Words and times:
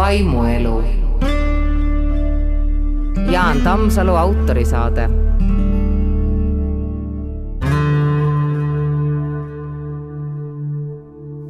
vaimuelu. 0.00 0.84
Jaan 3.30 3.60
Tammsalu 3.60 4.16
autorisaade. 4.16 5.08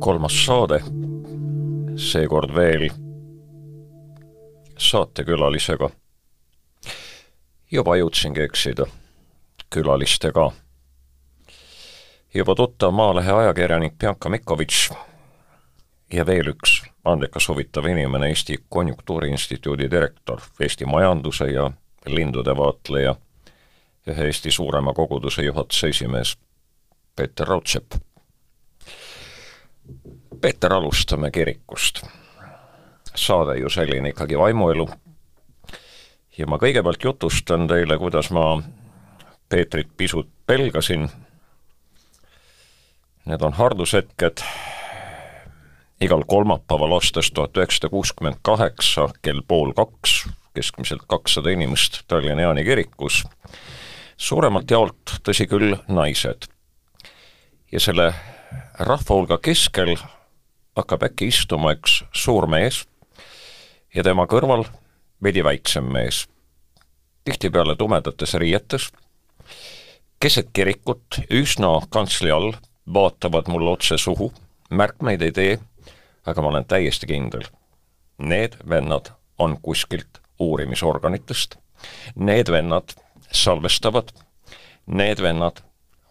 kolmas 0.01 0.47
saade, 0.47 0.81
seekord 1.97 2.55
veel 2.55 2.89
saatekülalisega. 4.79 5.91
juba 7.71 7.97
jõudsingi 7.97 8.43
eksida 8.43 8.87
külalistega. 9.71 10.51
juba 12.35 12.55
tuttav 12.55 12.93
Maalehe 12.93 13.33
ajakirjanik 13.33 13.99
Bianca 13.99 14.29
Mikovitš 14.29 14.91
ja 16.13 16.27
veel 16.27 16.53
üks 16.53 16.83
andekas 17.05 17.49
huvitav 17.49 17.87
inimene, 17.87 18.29
Eesti 18.29 18.59
Konjunktuuriinstituudi 18.69 19.91
direktor, 19.91 20.41
Eesti 20.61 20.87
majanduse 20.87 21.51
ja 21.51 21.71
lindude 22.07 22.57
vaatleja, 22.57 23.15
ühe 24.09 24.27
Eesti 24.27 24.51
suurema 24.51 24.93
koguduse 24.93 25.43
juhatuse 25.43 25.89
esimees 25.89 26.37
Peeter 27.17 27.47
Raudsepp. 27.47 27.93
Peeter, 30.41 30.73
alustame 30.73 31.31
kirikust. 31.31 32.03
saade 33.15 33.59
ju 33.59 33.69
selline 33.69 34.09
ikkagi 34.09 34.39
vaimuelu. 34.39 34.89
ja 36.39 36.47
ma 36.47 36.57
kõigepealt 36.57 37.05
jutustan 37.05 37.69
teile, 37.69 37.99
kuidas 37.99 38.31
ma 38.31 38.63
Peetrit 39.49 39.89
pisut 39.97 40.29
pelgasin. 40.47 41.09
Need 43.27 43.43
on 43.43 43.53
hardushetked 43.53 44.41
igal 46.01 46.25
kolmapäeval 46.27 46.93
aastast 46.97 47.35
tuhat 47.35 47.57
üheksasada 47.57 47.91
kuuskümmend 47.93 48.41
kaheksa 48.43 49.09
kell 49.23 49.43
pool 49.49 49.73
kaks, 49.77 50.25
keskmiselt 50.55 51.05
kakssada 51.07 51.51
inimest 51.51 52.03
Tallinna 52.09 52.43
Jaani 52.43 52.65
kirikus, 52.65 53.25
suuremalt 54.17 54.71
jaolt, 54.71 55.19
tõsi 55.25 55.47
küll, 55.51 55.77
naised. 55.89 56.49
ja 57.73 57.81
selle 57.81 58.15
rahva 58.79 59.15
hulga 59.15 59.39
keskel 59.39 59.95
hakkab 60.77 61.05
äkki 61.11 61.29
istuma 61.31 61.75
üks 61.77 62.01
suur 62.17 62.49
mees 62.51 62.85
ja 63.95 64.03
tema 64.03 64.27
kõrval 64.27 64.65
veidi 65.23 65.45
väiksem 65.45 65.85
mees, 65.85 66.25
tihtipeale 67.25 67.77
tumedates 67.77 68.35
riietes, 68.35 68.89
keset 70.21 70.49
kirikut, 70.53 71.21
üsna 71.31 71.77
kantsli 71.93 72.33
all, 72.33 72.55
vaatavad 72.89 73.53
mulle 73.53 73.77
otse 73.77 73.99
suhu, 73.99 74.33
märkmeid 74.71 75.23
ei 75.23 75.33
tee 75.33 75.59
aga 76.27 76.43
ma 76.43 76.53
olen 76.53 76.65
täiesti 76.69 77.07
kindel, 77.07 77.45
need 78.19 78.57
vennad 78.69 79.13
on 79.39 79.57
kuskilt 79.63 80.21
uurimisorganitest, 80.41 81.57
need 82.15 82.51
vennad 82.53 82.95
salvestavad, 83.33 84.13
need 84.87 85.23
vennad 85.23 85.63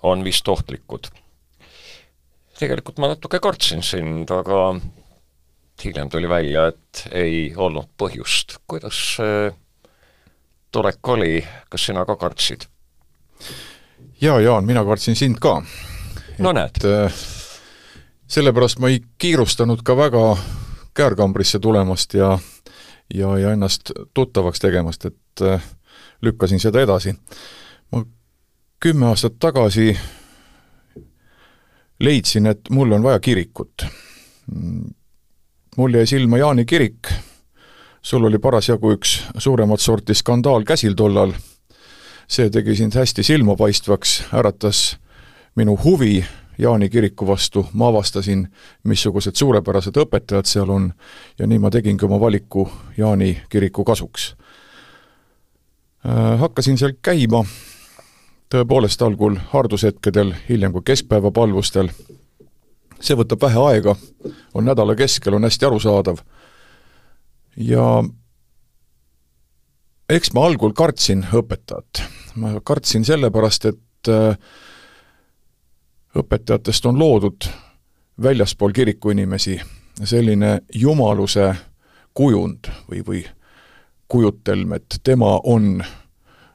on 0.03 0.23
vist 0.23 0.47
ohtlikud. 0.47 1.07
tegelikult 2.59 2.97
ma 2.97 3.07
natuke 3.13 3.39
kartsin 3.39 3.83
sind, 3.83 4.31
aga 4.31 4.79
hiljem 5.83 6.09
tuli 6.09 6.29
välja, 6.29 6.67
et 6.67 7.07
ei 7.11 7.53
olnud 7.55 7.89
põhjust. 7.97 8.57
kuidas 8.67 8.99
see 9.15 9.51
tulek 10.71 11.07
oli, 11.07 11.45
kas 11.69 11.85
sina 11.85 12.05
ka 12.05 12.15
kartsid? 12.15 12.65
jaa, 14.21 14.39
Jaan, 14.39 14.65
mina 14.65 14.85
kartsin 14.85 15.15
sind 15.15 15.39
ka. 15.39 15.61
no 16.37 16.51
näed 16.51 16.83
äh, 16.85 17.23
sellepärast 18.29 18.79
ma 18.79 18.89
ei 18.89 19.01
kiirustanud 19.17 19.81
ka 19.83 19.97
väga 19.97 20.37
käärkambrisse 20.93 21.59
tulemast 21.59 22.13
ja 22.13 22.37
ja, 23.13 23.37
ja 23.37 23.51
ennast 23.51 23.91
tuttavaks 24.13 24.59
tegemast, 24.59 25.05
et 25.05 25.41
äh, 25.41 25.63
lükkasin 26.21 26.59
seda 26.59 26.81
edasi. 26.81 27.15
ma 27.91 28.05
kümme 28.79 29.05
aastat 29.05 29.39
tagasi 29.39 29.97
leidsin, 31.99 32.45
et 32.45 32.69
mul 32.69 32.91
on 32.91 33.03
vaja 33.03 33.19
kirikut. 33.19 33.85
mul 35.77 35.93
jäi 35.93 36.07
silma 36.07 36.37
Jaani 36.37 36.65
kirik, 36.65 37.07
sul 38.01 38.23
oli 38.23 38.37
parasjagu 38.37 38.91
üks 38.91 39.23
suuremat 39.37 39.79
sorti 39.79 40.13
skandaal 40.13 40.63
käsil 40.63 40.93
tollal, 40.93 41.33
see 42.27 42.49
tegi 42.49 42.75
sind 42.75 42.93
hästi 42.95 43.23
silmapaistvaks, 43.23 44.23
äratas 44.33 44.97
minu 45.55 45.79
huvi 45.83 46.25
Jaani 46.59 46.89
kiriku 46.89 47.27
vastu, 47.27 47.65
ma 47.73 47.87
avastasin, 47.87 48.47
missugused 48.83 49.35
suurepärased 49.39 49.95
õpetajad 49.95 50.47
seal 50.49 50.69
on 50.69 50.89
ja 51.39 51.47
nii 51.47 51.59
ma 51.59 51.71
tegingi 51.71 52.05
oma 52.05 52.19
valiku 52.19 52.65
Jaani 52.97 53.37
kiriku 53.49 53.85
kasuks. 53.87 54.33
Äh, 56.05 56.39
hakkasin 56.39 56.77
seal 56.77 56.97
käima. 57.01 57.45
Tõepoolest 58.49 59.01
algul 59.05 59.35
hardushetkedel, 59.51 60.33
hiljem 60.49 60.73
ka 60.73 60.81
keskpäevapalvustel, 60.89 61.91
see 62.97 63.17
võtab 63.19 63.43
vähe 63.43 63.59
aega, 63.61 63.93
on 64.57 64.65
nädala 64.65 64.95
keskel, 64.97 65.37
on 65.37 65.45
hästi 65.45 65.67
arusaadav. 65.67 66.23
Ja 67.55 67.85
eks 70.09 70.33
ma 70.33 70.47
algul 70.49 70.73
kartsin 70.73 71.21
õpetajat. 71.29 72.01
ma 72.35 72.57
kartsin 72.63 73.05
sellepärast, 73.05 73.65
et 73.65 74.09
äh, 74.09 74.35
õpetajatest 76.15 76.85
on 76.85 76.99
loodud 76.99 77.49
väljaspool 78.21 78.71
kirikuinimesi 78.71 79.59
selline 80.03 80.59
jumaluse 80.73 81.55
kujund 82.13 82.71
või, 82.89 83.03
või 83.07 83.23
kujutelm, 84.07 84.73
et 84.73 84.99
tema 85.03 85.39
on 85.43 85.83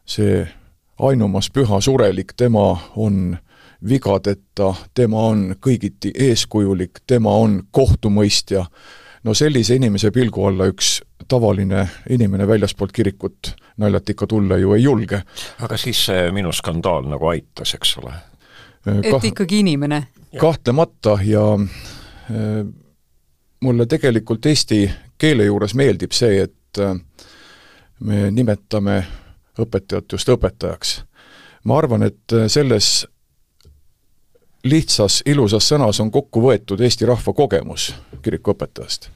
see 0.06 0.42
ainumas 0.98 1.50
püha 1.50 1.80
surelik, 1.80 2.34
tema 2.36 2.66
on 2.96 3.36
vigadeta, 3.88 4.74
tema 4.94 5.26
on 5.30 5.54
kõigiti 5.60 6.12
eeskujulik, 6.18 7.04
tema 7.06 7.36
on 7.36 7.62
kohtumõistja, 7.70 8.64
no 9.24 9.34
sellise 9.34 9.76
inimese 9.76 10.10
pilgu 10.10 10.46
alla 10.46 10.68
üks 10.72 11.00
tavaline 11.28 11.88
inimene 12.10 12.48
väljaspoolt 12.48 12.92
kirikut 12.92 13.54
naljalt 13.76 14.10
ikka 14.10 14.26
tulla 14.26 14.56
ju 14.56 14.74
ei 14.74 14.82
julge. 14.82 15.22
aga 15.60 15.76
siis 15.76 16.04
see 16.06 16.30
minu 16.32 16.52
skandaal 16.52 17.08
nagu 17.08 17.28
aitas, 17.28 17.74
eks 17.74 17.96
ole? 18.02 18.12
Et 18.86 19.10
kah, 19.10 19.24
ikkagi 19.24 19.58
inimene? 19.64 20.06
kahtlemata 20.40 21.18
ja 21.24 21.42
äh, 21.54 22.66
mulle 23.60 23.86
tegelikult 23.86 24.46
eesti 24.46 24.90
keele 25.18 25.44
juures 25.44 25.74
meeldib 25.74 26.12
see, 26.12 26.42
et 26.42 26.80
äh, 26.82 26.96
me 28.00 28.30
nimetame 28.30 29.02
õpetajat 29.60 30.16
just 30.16 30.28
õpetajaks. 30.28 30.94
ma 31.64 31.78
arvan, 31.78 32.02
et 32.02 32.32
äh, 32.32 32.48
selles 32.48 33.06
lihtsas 34.64 35.22
ilusas 35.26 35.68
sõnas 35.68 36.00
on 36.00 36.10
kokku 36.10 36.40
võetud 36.40 36.80
Eesti 36.80 37.04
rahva 37.04 37.34
kogemus 37.36 37.90
kirikuõpetajast, 38.24 39.10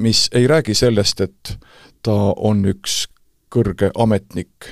mis 0.00 0.22
ei 0.32 0.46
räägi 0.48 0.72
sellest, 0.74 1.20
et 1.20 1.50
ta 2.00 2.14
on 2.36 2.64
üks 2.64 3.02
kõrge 3.52 3.90
ametnik, 3.92 4.70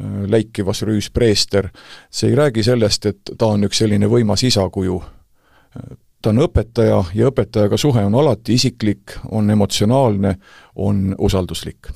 Äh, 0.00 0.30
läikivas 0.30 0.82
rüüspreester, 0.82 1.68
see 2.10 2.30
ei 2.30 2.36
räägi 2.36 2.62
sellest, 2.62 3.06
et 3.06 3.30
ta 3.38 3.46
on 3.46 3.64
üks 3.64 3.78
selline 3.80 4.08
võimas 4.12 4.42
isakuju. 4.44 4.96
Äh, 5.00 5.96
ta 6.22 6.34
on 6.34 6.42
õpetaja 6.44 6.98
ja 7.14 7.30
õpetajaga 7.30 7.78
suhe 7.80 8.04
on 8.04 8.18
alati 8.20 8.58
isiklik, 8.60 9.16
on 9.30 9.50
emotsionaalne, 9.50 10.36
on 10.76 11.14
usalduslik. 11.18 11.88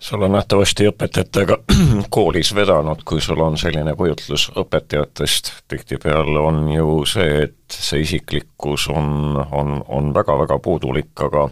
sul 0.00 0.22
on 0.22 0.32
nähtavasti 0.32 0.90
õpetajatega 0.90 1.56
koolis 2.10 2.54
vedanud, 2.54 3.00
kui 3.04 3.20
sul 3.20 3.40
on 3.40 3.56
selline 3.58 3.94
kujutlus 3.96 4.50
õpetajatest, 4.56 5.52
tihtipeale 5.68 6.38
on 6.38 6.68
ju 6.68 7.04
see, 7.08 7.44
et 7.48 7.56
see 7.72 8.00
isiklikkus 8.00 8.90
on, 8.92 9.40
on, 9.52 9.82
on 9.88 10.14
väga-väga 10.14 10.58
puudulik, 10.58 11.14
aga 11.16 11.48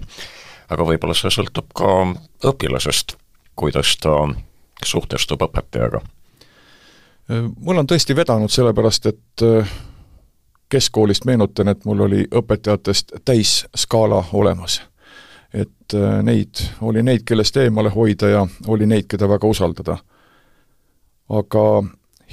aga 0.68 0.84
võib-olla 0.84 1.14
see 1.16 1.32
sõltub 1.32 1.72
ka 1.72 2.02
õpilasest, 2.44 3.16
kuidas 3.56 3.96
ta 3.96 4.28
suhtestub 4.84 5.42
õpetajaga? 5.42 6.00
mul 7.56 7.78
on 7.80 7.86
tõesti 7.88 8.16
vedanud, 8.16 8.52
sellepärast 8.52 9.06
et 9.06 9.42
äh, 9.42 9.70
keskkoolist 10.68 11.24
meenutan, 11.24 11.68
et 11.68 11.84
mul 11.84 12.00
oli 12.00 12.26
õpetajatest 12.34 13.12
täisskaala 13.24 14.24
olemas. 14.32 14.82
et 15.54 15.94
äh, 15.94 16.22
neid, 16.22 16.60
oli 16.80 17.02
neid, 17.02 17.22
kellest 17.24 17.56
eemale 17.56 17.88
hoida 17.88 18.28
ja 18.28 18.46
oli 18.66 18.86
neid, 18.86 19.06
keda 19.08 19.28
väga 19.28 19.46
usaldada. 19.46 19.96
aga 21.28 21.84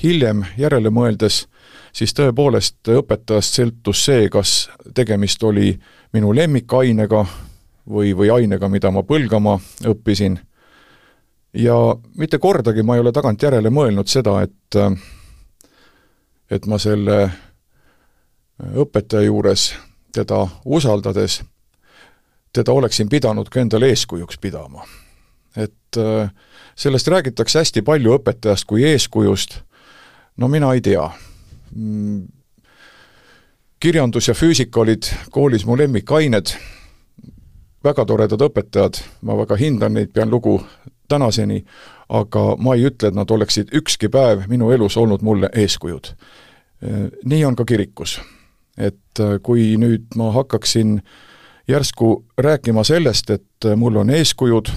hiljem 0.03 0.45
järele 0.57 0.89
mõeldes, 0.89 1.47
siis 1.93 2.13
tõepoolest 2.13 2.87
õpetajast 2.87 3.59
sõltus 3.59 4.05
see, 4.05 4.29
kas 4.29 4.69
tegemist 4.93 5.43
oli 5.43 5.79
minu 6.13 6.35
lemmikainega 6.35 7.25
või, 7.89 8.13
või 8.17 8.29
ainega, 8.29 8.69
mida 8.69 8.91
ma 8.91 9.03
põlgama 9.03 9.59
õppisin 9.85 10.39
ja 11.53 11.75
mitte 12.17 12.37
kordagi 12.37 12.83
ma 12.83 12.95
ei 12.95 13.03
ole 13.03 13.11
tagantjärele 13.11 13.69
mõelnud 13.69 14.07
seda, 14.07 14.41
et 14.41 14.79
et 16.51 16.65
ma 16.67 16.77
selle 16.79 17.31
õpetaja 18.75 19.25
juures 19.25 19.71
teda 20.11 20.47
usaldades 20.65 21.41
teda 22.53 22.71
oleksin 22.71 23.09
pidanud 23.09 23.49
ka 23.49 23.61
endale 23.61 23.89
eeskujuks 23.89 24.37
pidama. 24.37 24.85
et 25.55 25.97
sellest 26.75 27.07
räägitakse 27.07 27.59
hästi 27.59 27.81
palju 27.81 28.15
õpetajast 28.17 28.65
kui 28.67 28.83
eeskujust, 28.87 29.57
no 30.37 30.47
mina 30.47 30.73
ei 30.73 30.81
tea. 30.81 31.09
Mm, 31.75 32.27
kirjandus 33.79 34.27
ja 34.27 34.33
füüsika 34.33 34.79
olid 34.79 35.09
koolis 35.31 35.65
mu 35.65 35.77
lemmikained, 35.77 36.53
väga 37.83 38.05
toredad 38.05 38.41
õpetajad, 38.47 39.01
ma 39.21 39.37
väga 39.37 39.57
hindan 39.59 39.93
neid, 39.97 40.13
pean 40.13 40.29
lugu 40.29 40.61
tänaseni, 41.11 41.61
aga 42.09 42.45
ma 42.59 42.75
ei 42.75 42.87
ütle, 42.89 43.11
et 43.11 43.17
nad 43.17 43.31
oleksid 43.31 43.73
ükski 43.75 44.09
päev 44.11 44.47
minu 44.51 44.71
elus 44.71 44.97
olnud 44.97 45.23
mulle 45.23 45.49
eeskujud. 45.55 46.13
Nii 47.25 47.45
on 47.45 47.55
ka 47.55 47.65
kirikus. 47.65 48.21
et 48.77 49.19
kui 49.43 49.75
nüüd 49.77 50.15
ma 50.17 50.31
hakkaksin 50.31 51.01
järsku 51.67 52.23
rääkima 52.37 52.83
sellest, 52.87 53.29
et 53.29 53.67
mul 53.75 53.95
on 53.95 54.09
eeskujud, 54.09 54.71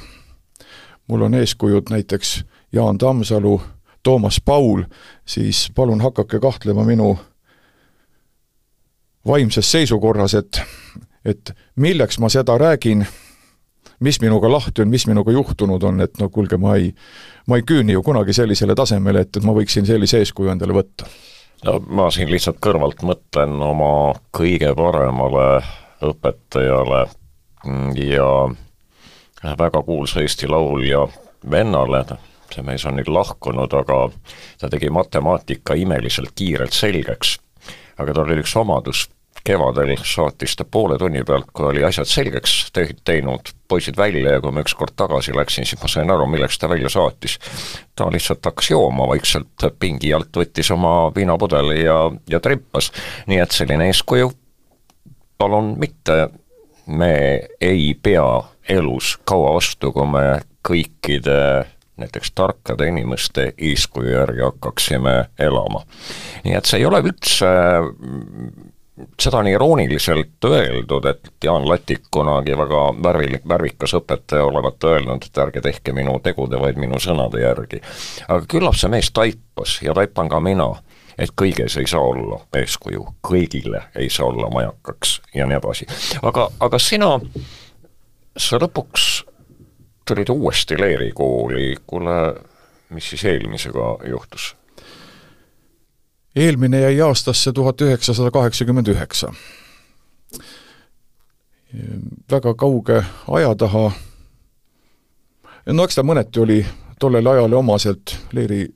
mul 1.08 1.22
on 1.22 1.34
eeskujud 1.34 1.90
näiteks 1.90 2.44
Jaan 2.72 2.98
Tammsalu, 2.98 3.62
Toomas 4.02 4.40
Paul, 4.44 4.82
siis 5.26 5.70
palun 5.75 6.00
hakake 6.00 6.40
kahtlema 6.40 6.84
minu 6.84 7.19
vaimses 9.26 9.72
seisukorras, 9.72 10.34
et 10.34 10.62
et 11.25 11.52
milleks 11.76 12.19
ma 12.19 12.28
seda 12.28 12.58
räägin 12.58 13.06
mis 14.00 14.20
minuga 14.20 14.50
lahti 14.50 14.82
on, 14.82 14.91
mis 14.91 15.06
minuga 15.06 15.32
juhtunud 15.32 15.82
on, 15.82 16.00
et 16.00 16.19
no 16.20 16.29
kuulge, 16.32 16.56
ma 16.61 16.76
ei, 16.81 16.91
ma 17.46 17.61
ei 17.61 17.67
küüni 17.67 17.96
ju 17.96 18.02
kunagi 18.02 18.32
sellisele 18.32 18.75
tasemele, 18.75 19.25
et, 19.25 19.37
et 19.37 19.46
ma 19.46 19.55
võiksin 19.56 19.87
sellise 19.87 20.20
eeskuju 20.23 20.52
endale 20.55 20.76
võtta. 20.76 21.08
no 21.64 21.79
ma 21.88 22.11
siin 22.11 22.31
lihtsalt 22.31 22.61
kõrvalt 22.64 23.02
mõtlen 23.02 23.56
oma 23.62 24.14
kõige 24.35 24.75
paremale 24.76 25.62
õpetajale 26.05 27.06
ja 27.96 28.29
väga 29.58 29.82
kuulsa 29.82 30.20
Eesti 30.20 30.49
laulja 30.49 31.06
vennale, 31.50 32.05
see 32.52 32.62
mees 32.62 32.85
on 32.87 32.99
nüüd 32.99 33.08
lahkunud, 33.08 33.73
aga 33.73 34.08
ta 34.61 34.70
tegi 34.70 34.90
matemaatika 34.90 35.75
imeliselt 35.75 36.32
kiirelt 36.35 36.73
selgeks. 36.73 37.38
aga 37.99 38.12
tal 38.12 38.26
oli 38.26 38.43
üks 38.43 38.56
omadus, 38.56 39.08
kevadel 39.44 39.96
saatis 40.02 40.56
ta 40.56 40.64
poole 40.64 40.99
tunni 40.99 41.23
pealt, 41.25 41.50
kui 41.52 41.67
oli 41.69 41.85
asjad 41.85 42.08
selgeks 42.08 42.55
te 42.73 42.87
teinud, 43.05 43.52
poisid 43.69 43.96
välja 43.96 44.37
ja 44.37 44.41
kui 44.41 44.52
ma 44.55 44.64
ükskord 44.64 44.96
tagasi 44.96 45.35
läksin, 45.37 45.69
siis 45.69 45.81
ma 45.82 45.91
sain 45.91 46.11
aru, 46.11 46.26
milleks 46.31 46.58
ta 46.58 46.69
välja 46.69 46.88
saatis. 46.88 47.38
ta 47.96 48.08
lihtsalt 48.12 48.44
hakkas 48.44 48.70
jooma 48.70 49.08
vaikselt 49.08 49.69
pingi 49.79 50.14
alt, 50.14 50.32
võttis 50.37 50.70
oma 50.73 51.12
viinapudeli 51.17 51.85
ja, 51.85 51.99
ja 52.31 52.41
trippas. 52.41 52.93
nii 53.26 53.38
et 53.44 53.52
selline 53.52 53.91
eeskuju, 53.93 54.32
palun 55.38 55.75
mitte, 55.79 56.29
me 56.87 57.14
ei 57.61 57.94
pea 58.02 58.26
elus 58.69 59.19
kaua 59.25 59.55
vastu, 59.55 59.93
kui 59.93 60.06
me 60.08 60.40
kõikide 60.64 61.67
näiteks 62.00 62.32
tarkade 62.35 62.88
inimeste 62.88 63.52
eeskuju 63.58 64.11
järgi 64.11 64.43
hakkaksime 64.43 65.25
elama. 65.38 65.85
nii 66.44 66.56
et 66.56 66.64
see 66.64 66.81
ei 66.81 66.87
ole 66.88 67.05
üldse 67.05 67.50
seda 69.20 69.38
on 69.38 69.46
irooniliselt 69.46 70.44
öeldud, 70.44 71.05
et 71.05 71.31
Jaan 71.44 71.69
Latik 71.69 72.02
kunagi 72.11 72.56
väga 72.58 72.82
värvil, 73.02 73.38
värvikas 73.49 73.94
õpetaja 73.99 74.44
olevat 74.46 74.85
öelnud, 74.85 75.26
et 75.26 75.38
ärge 75.38 75.62
tehke 75.64 75.93
minu 75.93 76.19
tegude, 76.23 76.61
vaid 76.61 76.79
minu 76.79 77.00
sõnade 77.02 77.43
järgi. 77.43 77.81
aga 78.29 78.46
küllap 78.49 78.79
see 78.79 78.91
mees 78.91 79.11
taipas 79.11 79.81
ja 79.82 79.94
taipan 79.94 80.31
ka 80.31 80.41
mina, 80.41 80.70
et 81.19 81.35
kõiges 81.43 81.79
ei 81.81 81.91
saa 81.91 82.00
olla 82.00 82.41
eeskuju, 82.55 83.06
kõigile 83.29 83.82
ei 83.94 84.11
saa 84.11 84.26
olla 84.31 84.50
majakaks 84.50 85.20
ja 85.35 85.47
nii 85.47 85.58
edasi. 85.58 85.87
aga, 86.23 86.49
aga 86.61 86.79
sina, 86.79 87.19
sa 88.37 88.62
lõpuks 88.62 89.25
tulid 90.06 90.31
uuesti 90.31 90.79
Leeri 90.79 91.12
kooli, 91.12 91.76
kuule, 91.87 92.35
mis 92.90 93.11
siis 93.11 93.25
eelmisega 93.25 93.97
juhtus? 94.11 94.55
Eelmine 96.36 96.81
jäi 96.81 97.00
aastasse 97.00 97.52
tuhat 97.52 97.81
üheksasada 97.81 98.31
kaheksakümmend 98.31 98.88
üheksa. 98.88 99.32
väga 102.31 102.54
kauge 102.54 103.04
aja 103.28 103.54
taha, 103.54 103.92
no 105.66 105.84
eks 105.84 105.94
ta 105.98 106.02
mõneti 106.06 106.38
oli 106.40 106.58
tollele 106.98 107.31
ajale 107.31 107.56
omaselt, 107.56 108.14
Leeri 108.32 108.69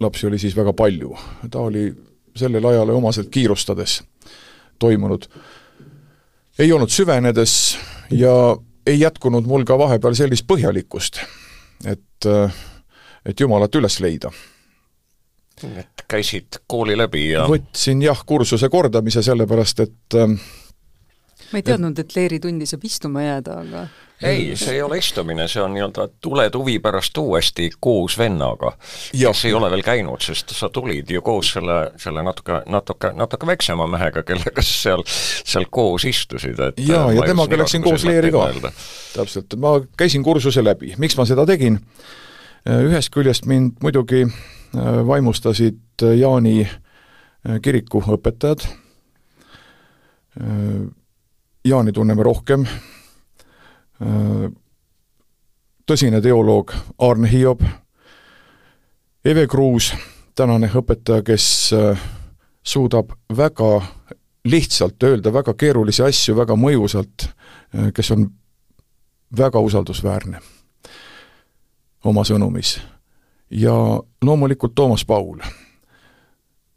lapsi 0.00 0.26
oli 0.26 0.38
siis 0.38 0.56
väga 0.56 0.72
palju, 0.72 1.16
ta 1.50 1.58
oli 1.58 1.86
sellele 2.36 2.68
ajale 2.68 2.92
omaselt 2.92 3.28
kiirustades 3.28 4.02
toimunud. 4.78 5.24
ei 6.58 6.72
olnud 6.72 6.90
süvenedes 6.90 7.78
ja 8.10 8.56
ei 8.86 9.00
jätkunud 9.00 9.46
mul 9.46 9.64
ka 9.64 9.78
vahepeal 9.78 10.14
sellist 10.14 10.46
põhjalikkust, 10.46 11.20
et, 11.84 12.28
et 13.24 13.40
Jumalat 13.40 13.74
üles 13.74 14.00
leida 14.00 14.32
et 15.78 16.04
käisid 16.08 16.62
kooli 16.66 16.96
läbi 16.98 17.28
ja 17.30 17.46
võtsin 17.50 18.02
jah, 18.04 18.24
kursuse 18.26 18.68
kordamise, 18.72 19.22
sellepärast 19.22 19.84
et 19.86 20.18
ähm, 20.18 20.38
ma 21.52 21.60
ei 21.60 21.66
teadnud, 21.66 21.98
et 21.98 22.16
leeritundi 22.16 22.66
saab 22.68 22.84
istuma 22.88 23.24
jääda, 23.24 23.60
aga 23.64 23.86
ei, 24.22 24.56
see 24.56 24.74
ei 24.76 24.82
ole 24.82 24.98
istumine, 24.98 25.48
see 25.50 25.62
on 25.62 25.72
nii-öelda 25.74 26.06
tuled 26.22 26.54
huvi 26.54 26.76
pärast 26.82 27.18
uuesti 27.18 27.70
koos 27.80 28.16
vennaga, 28.18 28.72
kes 29.10 29.44
ei 29.48 29.54
ole 29.58 29.70
veel 29.72 29.82
käinud, 29.82 30.22
sest 30.22 30.54
sa 30.56 30.70
tulid 30.72 31.10
ju 31.10 31.22
koos 31.26 31.52
selle, 31.56 31.78
selle 32.00 32.22
natuke, 32.22 32.62
natuke, 32.70 33.12
natuke 33.18 33.50
väiksema 33.50 33.86
mehega, 33.90 34.22
kellega 34.26 34.62
sa 34.62 34.78
seal, 34.78 35.04
seal 35.08 35.66
koos 35.70 36.06
istusid, 36.08 36.60
et 36.68 36.82
jaa, 36.86 37.10
ja 37.16 37.26
temaga 37.26 37.58
läksin 37.64 37.82
koos 37.82 38.06
leeri 38.08 38.32
ka. 38.34 38.72
täpselt, 39.16 39.58
ma 39.58 39.76
käisin 39.98 40.22
kursuse 40.22 40.64
läbi, 40.64 40.94
miks 41.02 41.18
ma 41.18 41.26
seda 41.28 41.46
tegin? 41.48 41.80
ühest 42.62 43.10
küljest 43.10 43.46
mind 43.50 43.80
muidugi 43.82 44.28
vaimustasid 45.06 46.02
äh, 46.02 46.16
Jaani 46.18 46.60
äh, 46.60 47.60
kiriku 47.62 48.02
õpetajad. 48.02 48.66
Jaani 51.64 51.92
tunneme 51.92 52.22
rohkem. 52.24 52.62
tõsine 55.86 56.20
teoloog 56.24 56.72
Arne 56.98 57.28
Hiob, 57.28 57.60
Eve 59.24 59.44
Kruus, 59.46 59.90
tänane 60.34 60.70
õpetaja, 60.72 61.20
kes 61.22 61.44
suudab 62.64 63.12
väga 63.28 63.82
lihtsalt 64.48 65.02
öelda 65.04 65.32
väga 65.32 65.52
keerulisi 65.54 66.02
asju 66.02 66.36
väga 66.36 66.56
mõjusalt, 66.56 67.28
kes 67.92 68.10
on 68.16 68.30
väga 69.36 69.60
usaldusväärne 69.60 70.40
oma 72.04 72.24
sõnumis 72.24 72.78
ja 73.52 74.02
loomulikult 74.24 74.74
Toomas 74.74 75.04
Paul. 75.04 75.38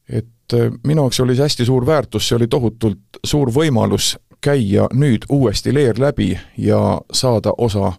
et 0.10 0.54
äh, 0.54 0.72
minu 0.84 1.02
jaoks 1.02 1.20
oli 1.20 1.36
see 1.36 1.44
hästi 1.44 1.66
suur 1.66 1.86
väärtus, 1.86 2.28
see 2.28 2.36
oli 2.36 2.48
tohutult 2.48 3.20
suur 3.24 3.52
võimalus 3.54 4.16
käia 4.42 4.88
nüüd 4.94 5.26
uuesti 5.30 5.74
leer 5.74 6.00
läbi 6.00 6.36
ja 6.58 7.02
saada 7.12 7.54
osa 7.58 7.94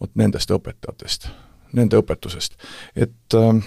vot 0.00 0.10
nendest 0.14 0.50
õpetajatest, 0.50 1.28
nende 1.72 1.98
õpetusest. 2.00 2.56
et 2.96 3.34
äh, 3.34 3.64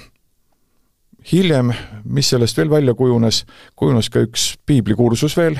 hiljem, 1.31 1.73
mis 2.03 2.29
sellest 2.29 2.57
veel 2.57 2.69
välja 2.69 2.93
kujunes, 2.93 3.43
kujunes 3.75 4.09
ka 4.09 4.23
üks 4.25 4.55
piiblikursus 4.65 5.37
veel, 5.37 5.59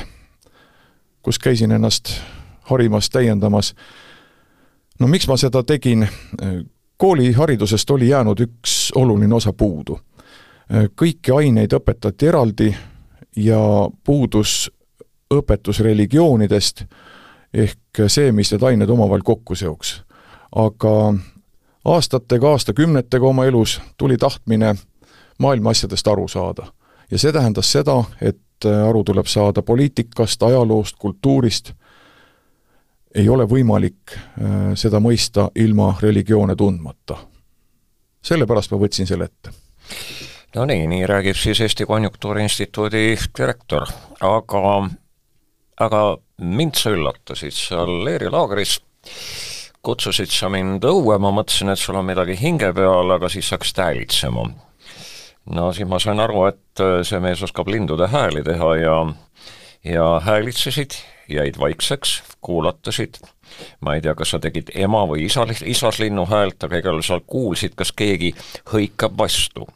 kus 1.21 1.39
käisin 1.39 1.71
ennast 1.71 2.15
harimas, 2.69 3.09
täiendamas. 3.09 3.75
no 4.99 5.07
miks 5.07 5.27
ma 5.27 5.37
seda 5.37 5.63
tegin, 5.63 6.07
kooliharidusest 6.97 7.89
oli 7.89 8.09
jäänud 8.09 8.39
üks 8.39 8.91
oluline 8.95 9.35
osa 9.35 9.53
puudu. 9.53 9.99
kõiki 11.01 11.31
aineid 11.35 11.71
õpetati 11.73 12.27
eraldi 12.27 12.75
ja 13.35 13.59
puudus 14.03 14.71
õpetus 15.33 15.79
religioonidest, 15.79 16.83
ehk 17.53 18.01
see, 18.07 18.31
mis 18.31 18.51
need 18.51 18.63
ained 18.63 18.89
omavahel 18.89 19.23
kokku 19.23 19.55
seoks. 19.55 20.03
aga 20.55 21.13
aastatega, 21.85 22.49
aastakümnetega 22.51 23.25
oma 23.25 23.45
elus 23.45 23.81
tuli 23.97 24.17
tahtmine 24.17 24.75
maailma 25.39 25.69
asjadest 25.69 26.07
aru 26.07 26.27
saada. 26.27 26.67
ja 27.11 27.17
see 27.17 27.31
tähendas 27.31 27.71
seda, 27.71 28.03
et 28.21 28.65
aru 28.89 29.03
tuleb 29.03 29.25
saada 29.25 29.61
poliitikast, 29.61 30.43
ajaloost, 30.43 30.95
kultuurist 30.99 31.73
ei 33.17 33.29
ole 33.29 33.47
võimalik 33.49 34.13
äh, 34.13 34.73
seda 34.77 35.01
mõista 35.03 35.49
ilma 35.55 35.93
religioone 36.01 36.55
tundmata. 36.55 37.17
sellepärast 38.21 38.71
ma 38.71 38.77
võtsin 38.81 39.07
selle 39.07 39.25
ette. 39.25 39.51
no 40.55 40.65
nii, 40.65 41.05
räägib 41.05 41.35
siis 41.35 41.61
Eesti 41.61 41.85
Konjunktuuriinstituudi 41.85 43.17
direktor, 43.37 43.87
aga 44.21 44.89
aga 45.79 46.01
mind 46.41 46.77
sa 46.77 46.93
üllatasid 46.93 47.53
seal 47.53 48.03
Leeri 48.05 48.29
laagris, 48.33 48.79
kutsusid 49.81 50.31
sa 50.33 50.49
mind 50.49 50.85
õue, 50.85 51.17
ma 51.21 51.31
mõtlesin, 51.31 51.71
et 51.71 51.79
sul 51.79 51.97
on 51.97 52.05
midagi 52.05 52.37
hinge 52.37 52.71
peal, 52.73 53.11
aga 53.13 53.29
siis 53.29 53.49
hakkasid 53.53 53.83
häälitsema. 53.83 54.49
no 55.57 55.71
siis 55.73 55.87
ma 55.87 55.99
sain 55.99 56.19
aru, 56.19 56.45
et 56.51 56.87
see 57.03 57.19
mees 57.19 57.41
oskab 57.43 57.67
lindude 57.67 58.07
hääli 58.07 58.43
teha 58.43 58.75
ja 58.75 58.97
ja 59.85 60.19
häälitsesid 60.25 60.97
jäid 61.29 61.59
vaikseks, 61.59 62.21
kuulatasid. 62.41 63.19
Ma 63.81 63.95
ei 63.95 64.01
tea, 64.01 64.13
kas 64.15 64.33
sa 64.33 64.39
tegid 64.43 64.71
ema 64.75 65.05
või 65.07 65.25
isa, 65.27 65.45
isaslinnu 65.47 66.25
häält, 66.27 66.63
aga 66.63 66.81
igal 66.81 66.97
juhul 66.97 67.07
sa 67.07 67.19
kuulsid, 67.19 67.77
kas 67.79 67.93
keegi 67.95 68.33
hõikab 68.73 69.17
vastu. 69.17 69.67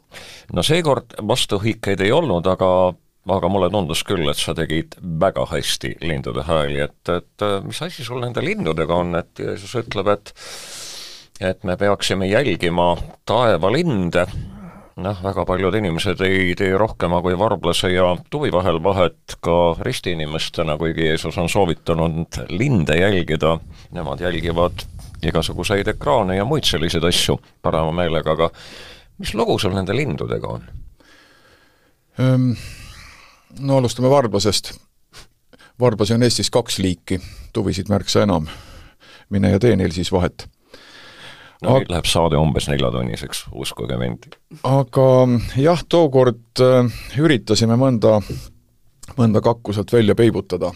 no 0.52 0.62
seekord 0.62 1.16
vastuhõikeid 1.28 2.00
ei 2.00 2.12
olnud, 2.12 2.46
aga 2.46 2.92
aga 3.30 3.48
mulle 3.48 3.68
tundus 3.70 4.02
küll, 4.04 4.26
et 4.30 4.38
sa 4.38 4.54
tegid 4.54 4.96
väga 5.00 5.44
hästi 5.46 5.96
lindude 6.02 6.42
hääli, 6.42 6.80
et, 6.82 7.08
et 7.08 7.44
mis 7.62 7.82
asi 7.82 8.04
sul 8.04 8.20
nende 8.20 8.42
lindudega 8.42 8.94
on, 8.98 9.14
et 9.14 9.38
Jeesus 9.38 9.76
ütleb, 9.84 10.10
et 10.16 10.34
et 11.42 11.64
me 11.64 11.76
peaksime 11.76 12.26
jälgima 12.26 12.96
taevalinde, 13.26 14.26
noh, 14.96 15.22
väga 15.24 15.44
paljud 15.48 15.74
inimesed 15.74 16.20
ei 16.26 16.54
tee 16.58 16.72
rohkema 16.78 17.22
kui 17.24 17.36
varblase 17.38 17.92
ja 17.92 18.10
tuvi 18.30 18.52
vahel 18.52 18.82
vahet 18.82 19.36
ka 19.40 19.76
ristiinimestena, 19.80 20.76
kuigi 20.78 21.06
Jeesus 21.06 21.38
on 21.38 21.48
soovitanud 21.48 22.42
linde 22.48 22.96
jälgida, 23.00 23.58
nemad 23.90 24.20
jälgivad 24.20 24.84
igasuguseid 25.22 25.88
ekraane 25.88 26.36
ja 26.36 26.44
muid 26.44 26.66
selliseid 26.66 27.04
asju 27.04 27.38
parema 27.62 27.92
meelega, 28.02 28.32
aga 28.32 28.50
mis 29.18 29.34
lugu 29.34 29.58
sul 29.58 29.74
nende 29.76 29.96
lindudega 29.96 30.48
on? 30.48 30.64
Ehm, 32.18 32.50
no 33.60 33.76
alustame 33.78 34.10
varblasest. 34.10 34.72
varblasi 35.80 36.14
on 36.14 36.22
Eestis 36.22 36.50
kaks 36.50 36.78
liiki, 36.78 37.20
tuvisid 37.52 37.88
märksa 37.88 38.22
enam. 38.22 38.46
mine 39.30 39.50
ja 39.50 39.58
tee 39.58 39.76
neil 39.76 39.92
siis 39.92 40.12
vahet 40.12 40.48
no 41.62 41.78
nüüd 41.78 41.92
läheb 41.92 42.08
saade 42.10 42.40
umbes 42.40 42.68
neljatunniseks, 42.70 43.46
uskuge 43.52 43.98
mind. 44.00 44.32
aga 44.68 45.06
jah, 45.60 45.84
tookord 45.88 46.62
äh, 46.62 46.90
üritasime 47.20 47.78
mõnda, 47.80 48.18
mõnda 49.18 49.44
kakku 49.44 49.74
sealt 49.76 49.92
välja 49.92 50.18
peibutada 50.18 50.72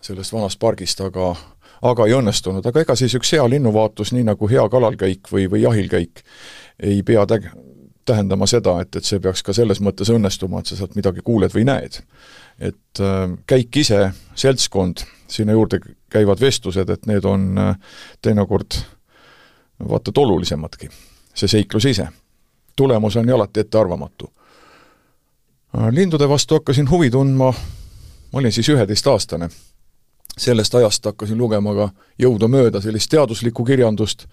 sellest 0.00 0.32
vanast 0.32 0.60
pargist, 0.60 1.00
aga 1.04 1.34
aga 1.80 2.06
ei 2.06 2.14
õnnestunud, 2.16 2.66
aga 2.66 2.84
ega 2.84 2.96
siis 2.98 3.14
üks 3.16 3.32
hea 3.32 3.44
linnuvaatus, 3.48 4.12
nii 4.12 4.26
nagu 4.28 4.48
hea 4.50 4.66
kalalkäik 4.72 5.30
või, 5.32 5.46
või 5.48 5.62
jahilkäik, 5.62 6.22
ei 6.84 7.00
pea 7.06 7.24
tä-, 7.28 7.54
tähendama 8.08 8.48
seda, 8.50 8.76
et, 8.84 8.96
et 8.96 9.06
see 9.06 9.20
peaks 9.22 9.44
ka 9.46 9.54
selles 9.56 9.80
mõttes 9.84 10.10
õnnestuma, 10.12 10.60
et 10.60 10.70
sa 10.70 10.76
sealt 10.76 10.96
midagi 10.98 11.24
kuuled 11.24 11.54
või 11.56 11.64
näed. 11.68 12.02
et 12.60 13.00
äh, 13.00 13.24
käik 13.48 13.76
ise, 13.80 14.10
seltskond, 14.36 15.06
sinna 15.30 15.56
juurde 15.56 15.80
käivad 16.12 16.40
vestlused, 16.40 16.90
et 16.90 17.06
need 17.08 17.24
on 17.24 17.46
äh, 17.58 17.76
teinekord 18.20 18.76
äh, 18.76 18.88
vaata 19.88 20.10
et 20.10 20.18
olulisematki, 20.18 20.88
see 21.34 21.48
seiklus 21.48 21.84
ise. 21.84 22.08
tulemus 22.76 23.16
on 23.16 23.28
ju 23.28 23.34
alati 23.34 23.60
ettearvamatu. 23.60 24.32
lindude 25.90 26.28
vastu 26.28 26.54
hakkasin 26.54 26.90
huvi 26.90 27.10
tundma, 27.10 27.52
ma 28.32 28.38
olin 28.38 28.52
siis 28.52 28.68
üheteistaastane. 28.68 29.48
sellest 30.38 30.74
ajast 30.74 31.04
hakkasin 31.04 31.38
lugema 31.38 31.74
ka 31.74 31.90
jõudumööda 32.18 32.80
sellist 32.80 33.10
teaduslikku 33.10 33.64
kirjandust, 33.64 34.26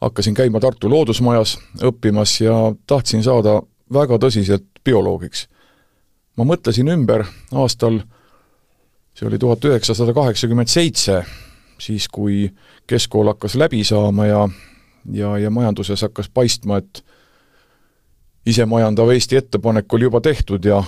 hakkasin 0.00 0.34
käima 0.34 0.60
Tartu 0.60 0.90
Loodusmajas 0.90 1.58
õppimas 1.82 2.40
ja 2.40 2.74
tahtsin 2.86 3.22
saada 3.22 3.62
väga 3.92 4.18
tõsiselt 4.18 4.66
bioloogiks. 4.84 5.48
ma 6.36 6.44
mõtlesin 6.44 6.88
ümber 6.88 7.24
aastal, 7.52 8.00
see 9.14 9.26
oli 9.26 9.38
tuhat 9.38 9.64
üheksasada 9.64 10.14
kaheksakümmend 10.14 10.68
seitse, 10.68 11.24
siis 11.78 12.08
kui 12.08 12.50
keskkool 12.86 13.26
hakkas 13.26 13.54
läbi 13.54 13.84
saama 13.84 14.26
ja 14.26 14.48
ja, 15.12 15.38
ja 15.38 15.50
majanduses 15.50 16.02
hakkas 16.02 16.30
paistma, 16.34 16.76
et 16.76 17.04
isemajandav 18.46 19.10
Eesti 19.10 19.36
ettepanek 19.36 19.92
oli 19.94 20.04
juba 20.04 20.20
tehtud 20.20 20.64
ja 20.64 20.82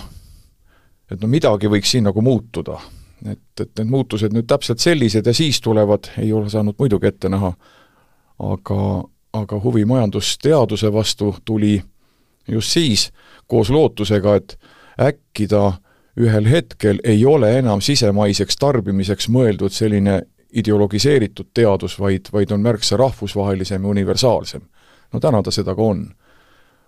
et 1.11 1.21
no 1.21 1.27
midagi 1.27 1.67
võiks 1.67 1.91
siin 1.91 2.07
nagu 2.07 2.21
muutuda. 2.21 2.79
et, 3.31 3.61
et 3.61 3.71
need 3.77 3.89
muutused 3.91 4.31
nüüd 4.31 4.47
täpselt 4.47 4.79
sellised 4.79 5.25
ja 5.27 5.33
siis 5.33 5.61
tulevad, 5.61 6.07
ei 6.17 6.33
ole 6.33 6.49
saanud 6.49 6.75
muidugi 6.79 7.07
ette 7.07 7.29
näha, 7.29 7.51
aga, 8.39 9.03
aga 9.33 9.59
huvi 9.59 9.85
majandusteaduse 9.85 10.93
vastu 10.93 11.35
tuli 11.45 11.81
just 12.47 12.71
siis, 12.71 13.09
koos 13.47 13.69
lootusega, 13.69 14.35
et 14.35 14.59
äkki 14.99 15.47
ta 15.47 15.73
ühel 16.19 16.47
hetkel 16.47 16.99
ei 17.03 17.25
ole 17.25 17.51
enam 17.59 17.81
sisemaiseks 17.81 18.55
tarbimiseks 18.55 19.27
mõeldud 19.29 19.75
selline 19.75 20.21
ideologiseeritud 20.53 21.51
teadus, 21.53 21.99
vaid, 21.99 22.31
vaid 22.33 22.51
on 22.51 22.61
märksa 22.61 22.97
rahvusvahelisem 22.97 23.83
ja 23.83 23.89
universaalsem. 23.89 24.61
no 25.13 25.19
täna 25.19 25.43
ta 25.43 25.51
seda 25.51 25.75
ka 25.75 25.81
on. 25.81 26.07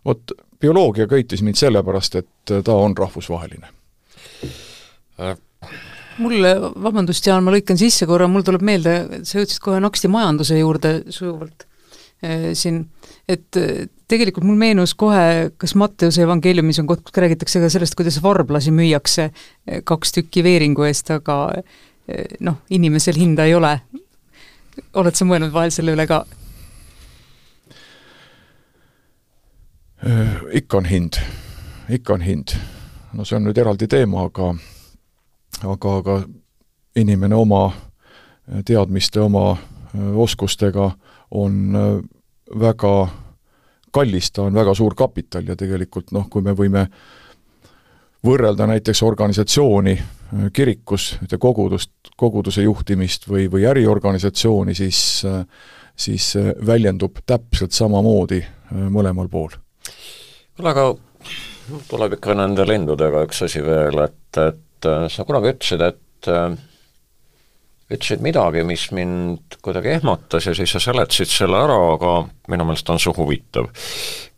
vot 0.06 0.32
bioloogia 0.60 1.08
köitis 1.08 1.42
mind 1.42 1.56
sellepärast, 1.56 2.16
et 2.16 2.54
ta 2.64 2.74
on 2.74 2.98
rahvusvaheline 2.98 3.68
mul, 6.22 6.46
vabandust, 6.84 7.28
Jaan, 7.28 7.44
ma 7.46 7.54
lõikan 7.54 7.80
sisse 7.80 8.08
korra, 8.10 8.28
mul 8.32 8.46
tuleb 8.46 8.64
meelde, 8.66 8.96
sa 9.28 9.40
jõudsid 9.40 9.62
kohe 9.64 9.82
naksti 9.84 10.12
majanduse 10.12 10.60
juurde 10.60 10.94
sujuvalt 11.14 11.66
e, 12.22 12.54
siin, 12.58 12.84
et 13.30 13.60
äh, 13.60 13.86
tegelikult 14.12 14.46
mul 14.48 14.60
meenus 14.60 14.94
kohe, 15.00 15.52
kas 15.62 15.76
Matteuse 15.80 16.26
evangeeliumis 16.26 16.82
on 16.84 16.90
koht, 16.90 17.04
kus 17.08 17.22
räägitakse 17.24 17.64
ka 17.64 17.72
sellest, 17.72 17.96
kuidas 18.00 18.20
varblasi 18.24 18.74
müüakse 18.76 19.30
äh, 19.30 19.82
kaks 19.88 20.18
tükki 20.18 20.44
veeringu 20.46 20.88
eest, 20.90 21.14
aga 21.16 21.62
noh, 22.40 22.62
inimesel 22.70 23.18
hinda 23.20 23.46
ei 23.46 23.56
ole. 23.56 23.80
oled 24.94 25.16
sa 25.16 25.26
mõelnud 25.26 25.52
vahel 25.54 25.72
selle 25.72 25.96
üle 25.96 26.08
ka? 26.08 26.26
Äh, 30.08 30.38
ikka 30.62 30.78
on 30.78 30.86
hind, 30.86 31.20
ikka 31.90 32.14
on 32.14 32.22
hind. 32.22 32.56
no 33.14 33.26
see 33.26 33.36
on 33.36 33.44
nüüd 33.46 33.58
eraldi 33.58 33.88
teema, 33.88 34.26
aga 34.26 34.54
aga, 35.68 35.96
aga 35.98 36.22
inimene 36.96 37.36
oma 37.36 37.72
teadmiste, 38.66 39.22
oma 39.22 39.52
äh, 39.52 40.18
oskustega 40.18 40.92
on 41.32 41.76
äh, 41.76 42.04
väga 42.60 43.08
kallis, 43.92 44.32
ta 44.32 44.44
on 44.44 44.54
väga 44.54 44.74
suur 44.76 44.96
kapital 44.96 45.48
ja 45.48 45.56
tegelikult 45.56 46.12
noh, 46.12 46.28
kui 46.30 46.42
me 46.42 46.56
võime 46.56 46.88
võrrelda 48.26 48.68
näiteks 48.68 49.04
organisatsiooni 49.04 49.98
kirikus, 50.54 51.18
ühte 51.24 51.38
kogudust, 51.42 51.92
koguduse 52.18 52.64
juhtimist 52.64 53.28
või, 53.28 53.50
või 53.52 53.66
äriorganisatsiooni, 53.68 54.76
siis 54.78 55.02
siis 56.02 56.34
väljendub 56.66 57.22
täpselt 57.28 57.76
samamoodi 57.76 58.42
äh, 58.42 58.84
mõlemal 58.90 59.30
pool. 59.30 59.54
kuule, 60.56 60.72
aga 60.72 60.86
tuleb 61.90 62.18
ikka 62.18 62.36
nende 62.38 62.66
lindudega 62.68 63.26
üks 63.28 63.44
asi 63.46 63.64
veel, 63.66 64.00
et, 64.06 64.42
et 64.42 64.90
äh, 64.90 65.08
sa 65.12 65.26
kunagi 65.28 65.54
ütlesid, 65.54 65.84
et 65.86 66.32
äh, 66.32 66.56
ütlesid 67.92 68.24
midagi, 68.24 68.64
mis 68.68 68.88
mind 68.96 69.60
kuidagi 69.62 69.96
ehmatas 69.98 70.48
ja 70.48 70.56
siis 70.58 70.74
sa 70.74 70.82
seletasid 70.84 71.32
selle 71.32 71.60
ära, 71.60 71.78
aga 71.96 72.16
minu 72.52 72.68
meelest 72.68 72.90
on 72.90 73.02
see 73.02 73.14
huvitav. 73.18 73.70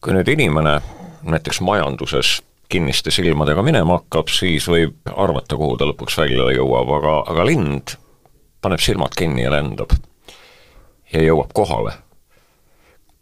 kui 0.01 0.15
nüüd 0.15 0.33
inimene 0.35 0.79
näiteks 1.23 1.61
majanduses 1.63 2.41
kinniste 2.73 3.11
silmadega 3.13 3.63
minema 3.65 3.99
hakkab, 3.99 4.31
siis 4.33 4.65
võib 4.69 5.11
arvata, 5.13 5.57
kuhu 5.59 5.77
ta 5.77 5.87
lõpuks 5.89 6.17
välja 6.17 6.49
jõuab, 6.55 6.89
aga, 6.97 7.17
aga 7.33 7.45
lind 7.45 7.95
paneb 8.63 8.81
silmad 8.81 9.13
kinni 9.17 9.43
ja 9.45 9.51
lendab. 9.53 9.93
ja 11.13 11.21
jõuab 11.21 11.51
kohale. 11.53 11.93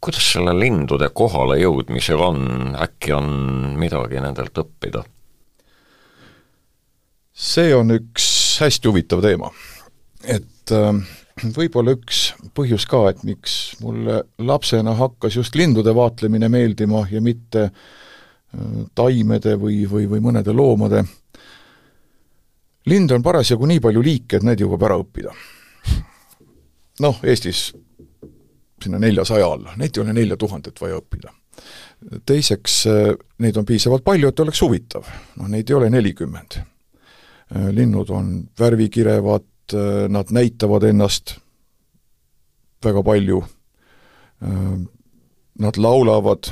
kuidas 0.02 0.32
selle 0.34 0.54
lindude 0.58 1.10
kohale 1.14 1.60
jõudmisega 1.60 2.28
on, 2.32 2.76
äkki 2.80 3.14
on 3.18 3.28
midagi 3.82 4.22
nendelt 4.24 4.64
õppida? 4.64 5.04
see 7.34 7.74
on 7.76 7.92
üks 7.98 8.28
hästi 8.62 8.88
huvitav 8.88 9.24
teema. 9.26 9.52
et 10.24 10.72
äh, 10.72 10.94
võib-olla 11.58 11.98
üks 11.98 12.30
põhjus 12.56 12.88
ka, 12.88 13.10
et 13.10 13.26
miks 13.28 13.82
mulle 13.82 14.24
lapsena 14.38 14.96
hakkas 14.96 15.36
just 15.42 15.60
lindude 15.60 15.96
vaatlemine 15.96 16.48
meeldima 16.54 17.04
ja 17.12 17.22
mitte 17.22 17.68
äh, 17.68 18.00
taimede 18.96 19.56
või, 19.60 19.84
või, 19.88 20.08
või 20.10 20.20
mõnede 20.20 20.54
loomade. 20.54 21.04
linde 22.86 23.16
on 23.16 23.24
parasjagu 23.24 23.66
nii 23.66 23.80
palju 23.80 24.02
liike, 24.02 24.38
et 24.38 24.44
need 24.44 24.60
jõuab 24.60 24.84
ära 24.84 24.98
õppida. 25.00 25.34
noh, 27.00 27.20
Eestis 27.24 27.72
sinna 28.82 29.00
neljasaja 29.00 29.46
alla, 29.46 29.76
neid 29.78 29.98
ei 29.98 30.02
ole 30.04 30.14
nelja 30.14 30.38
tuhandet 30.38 30.82
vaja 30.82 30.98
õppida. 31.00 31.32
teiseks, 32.26 32.88
neid 33.40 33.58
on 33.58 33.66
piisavalt 33.66 34.04
palju, 34.04 34.28
et 34.28 34.40
oleks 34.40 34.62
huvitav. 34.62 35.08
noh, 35.36 35.48
neid 35.48 35.70
ei 35.70 35.76
ole 35.76 35.90
nelikümmend. 35.90 36.60
linnud 37.72 38.10
on 38.10 38.50
värvikirevad, 38.60 39.48
nad 40.10 40.32
näitavad 40.32 40.84
ennast 40.84 41.38
väga 42.84 43.04
palju, 43.04 43.44
nad 45.60 45.78
laulavad 45.78 46.52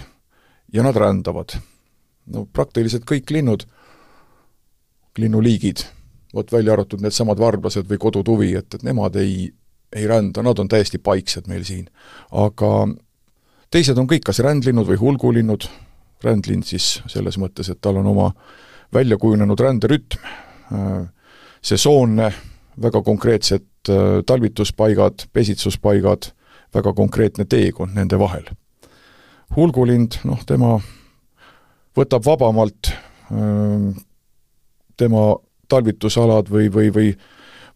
ja 0.72 0.84
nad 0.84 0.96
rändavad 0.96 1.60
no 2.34 2.46
praktiliselt 2.54 3.06
kõik 3.10 3.32
linnud, 3.34 3.66
linnuliigid, 5.20 5.84
vot 6.34 6.52
välja 6.52 6.74
arvatud 6.76 7.02
needsamad 7.02 7.40
varblased 7.42 7.90
või 7.90 8.00
kodutuvi, 8.02 8.54
et, 8.60 8.74
et 8.74 8.86
nemad 8.86 9.16
ei, 9.20 9.50
ei 9.96 10.08
rända, 10.08 10.44
nad 10.46 10.60
on 10.60 10.70
täiesti 10.70 11.02
paiksed 11.02 11.50
meil 11.50 11.66
siin. 11.68 11.90
aga 12.32 12.88
teised 13.72 13.98
on 13.98 14.08
kõik 14.10 14.28
kas 14.30 14.42
rändlinnud 14.46 14.88
või 14.88 15.00
hulgulinnud, 15.02 15.66
rändlind 16.24 16.68
siis 16.68 17.00
selles 17.08 17.38
mõttes, 17.42 17.70
et 17.70 17.82
tal 17.82 17.98
on 18.02 18.08
oma 18.14 18.32
välja 18.94 19.18
kujunenud 19.18 19.60
ränderütm, 19.60 20.22
sesoonne, 21.62 22.32
väga 22.82 23.02
konkreetsed 23.04 23.90
äh, 23.90 24.22
talvituspaigad, 24.26 25.26
pesitsuspaigad, 25.34 26.32
väga 26.74 26.94
konkreetne 26.94 27.46
teekond 27.46 27.96
nende 27.96 28.20
vahel. 28.20 28.46
hulgulind, 29.56 30.20
noh, 30.30 30.44
tema 30.46 30.78
võtab 32.00 32.26
vabamalt 32.26 32.92
äh, 32.94 34.00
tema 34.98 35.26
talvitusalad 35.70 36.50
või, 36.50 36.72
või, 36.74 36.90
või 36.96 37.12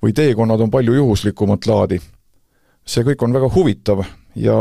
või 0.04 0.14
teekonnad 0.14 0.60
on 0.60 0.72
palju 0.72 0.94
juhuslikumat 0.94 1.66
laadi. 1.66 2.02
see 2.86 3.04
kõik 3.04 3.22
on 3.24 3.34
väga 3.34 3.48
huvitav 3.56 4.04
ja 4.36 4.56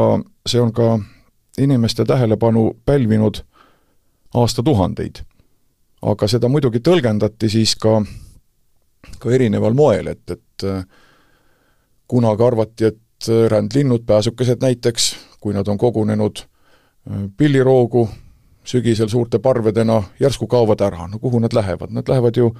see 0.47 0.61
on 0.61 0.73
ka 0.73 0.99
inimeste 1.59 2.05
tähelepanu 2.05 2.77
pälvinud 2.85 3.43
aastatuhandeid. 4.35 5.25
aga 6.03 6.29
seda 6.29 6.49
muidugi 6.49 6.79
tõlgendati 6.79 7.49
siis 7.49 7.75
ka, 7.77 8.05
ka 9.19 9.31
erineval 9.31 9.75
moel, 9.75 10.07
et, 10.07 10.31
et 10.31 10.65
äh, 10.65 10.85
kunagi 12.07 12.43
arvati, 12.43 12.85
et 12.85 13.49
rändlinnud, 13.49 14.07
pääsukesed 14.07 14.63
näiteks, 14.63 15.17
kui 15.41 15.55
nad 15.55 15.69
on 15.69 15.79
kogunenud 15.79 16.39
äh, 16.39 17.31
pilliroogu 17.37 18.09
sügisel 18.65 19.09
suurte 19.09 19.39
parvedena, 19.39 20.03
järsku 20.21 20.47
kaovad 20.47 20.81
ära, 20.81 21.07
no 21.11 21.19
kuhu 21.19 21.41
nad 21.43 21.53
lähevad, 21.55 21.91
nad 21.91 22.09
lähevad 22.09 22.37
ju 22.37 22.53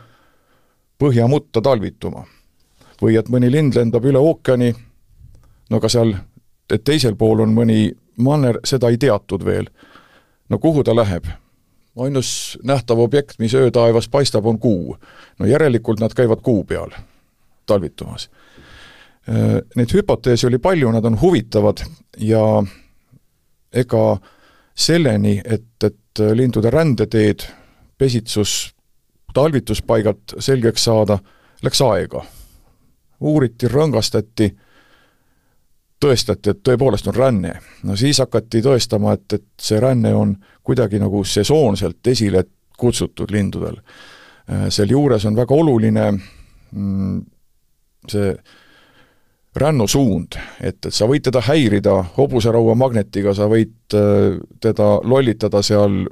põhjamutta 0.99 1.63
talvituma. 1.63 2.27
või 3.03 3.17
et 3.19 3.29
mõni 3.29 3.49
lind 3.51 3.75
lendab 3.75 4.05
üle 4.07 4.19
ookeani, 4.19 4.75
no 5.71 5.77
aga 5.77 5.89
seal, 5.89 6.13
teisel 6.85 7.17
pool 7.19 7.41
on 7.43 7.55
mõni 7.55 7.91
manner, 8.17 8.61
seda 8.65 8.91
ei 8.91 8.99
teatud 8.99 9.45
veel. 9.45 9.67
no 10.49 10.59
kuhu 10.59 10.85
ta 10.85 10.95
läheb? 10.95 11.25
ainus 11.99 12.59
nähtav 12.65 12.99
objekt, 12.99 13.39
mis 13.39 13.55
öötaevas 13.55 14.09
paistab, 14.09 14.47
on 14.47 14.59
kuu. 14.59 14.97
no 15.39 15.47
järelikult 15.47 16.01
nad 16.01 16.15
käivad 16.15 16.41
kuu 16.43 16.65
peal 16.65 16.91
talvitumas. 17.67 18.31
Äh, 19.29 19.61
neid 19.77 19.93
hüpoteese 19.95 20.47
oli 20.47 20.59
palju, 20.59 20.91
nad 20.93 21.05
on 21.05 21.21
huvitavad 21.21 21.85
ja 22.19 22.63
ega 23.73 24.17
selleni, 24.75 25.41
et, 25.45 25.85
et 25.85 26.23
lindude 26.35 26.71
rändeteed, 26.71 27.45
pesitsus, 27.99 28.75
talvituspaigad 29.35 30.37
selgeks 30.39 30.85
saada, 30.85 31.19
läks 31.63 31.81
aega. 31.83 32.25
uuriti, 33.21 33.69
rõngastati 33.69 34.49
tõestati, 36.03 36.51
et 36.51 36.63
tõepoolest 36.67 37.07
on 37.09 37.15
ränne. 37.15 37.53
no 37.83 37.97
siis 37.97 38.19
hakati 38.19 38.63
tõestama, 38.63 39.15
et, 39.15 39.33
et 39.33 39.45
see 39.61 39.81
ränne 39.81 40.15
on 40.15 40.35
kuidagi 40.63 40.99
nagu 40.99 41.25
sesoonselt 41.25 42.07
esile 42.07 42.45
kutsutud 42.79 43.31
lindudel. 43.31 43.79
Äh, 44.51 44.67
sealjuures 44.69 45.25
on 45.31 45.37
väga 45.37 45.55
oluline 45.55 46.09
mm, 46.13 47.21
see 48.09 48.35
rännusuund, 49.57 50.39
et, 50.61 50.79
et 50.87 50.95
sa 50.95 51.07
võid 51.09 51.27
teda 51.27 51.43
häirida 51.45 51.99
hobuseraua 52.17 52.75
magnetiga, 52.79 53.35
sa 53.37 53.49
võid 53.53 53.97
äh, 53.97 54.39
teda 54.65 54.95
lollitada 55.05 55.61
seal 55.65 56.07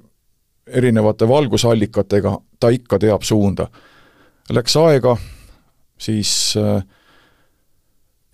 erinevate 0.70 1.28
valgusallikatega, 1.28 2.36
ta 2.60 2.70
ikka 2.70 2.98
teab 3.00 3.24
suunda. 3.26 3.66
Läks 4.52 4.76
aega, 4.76 5.16
siis 5.98 6.32
äh, 6.60 6.82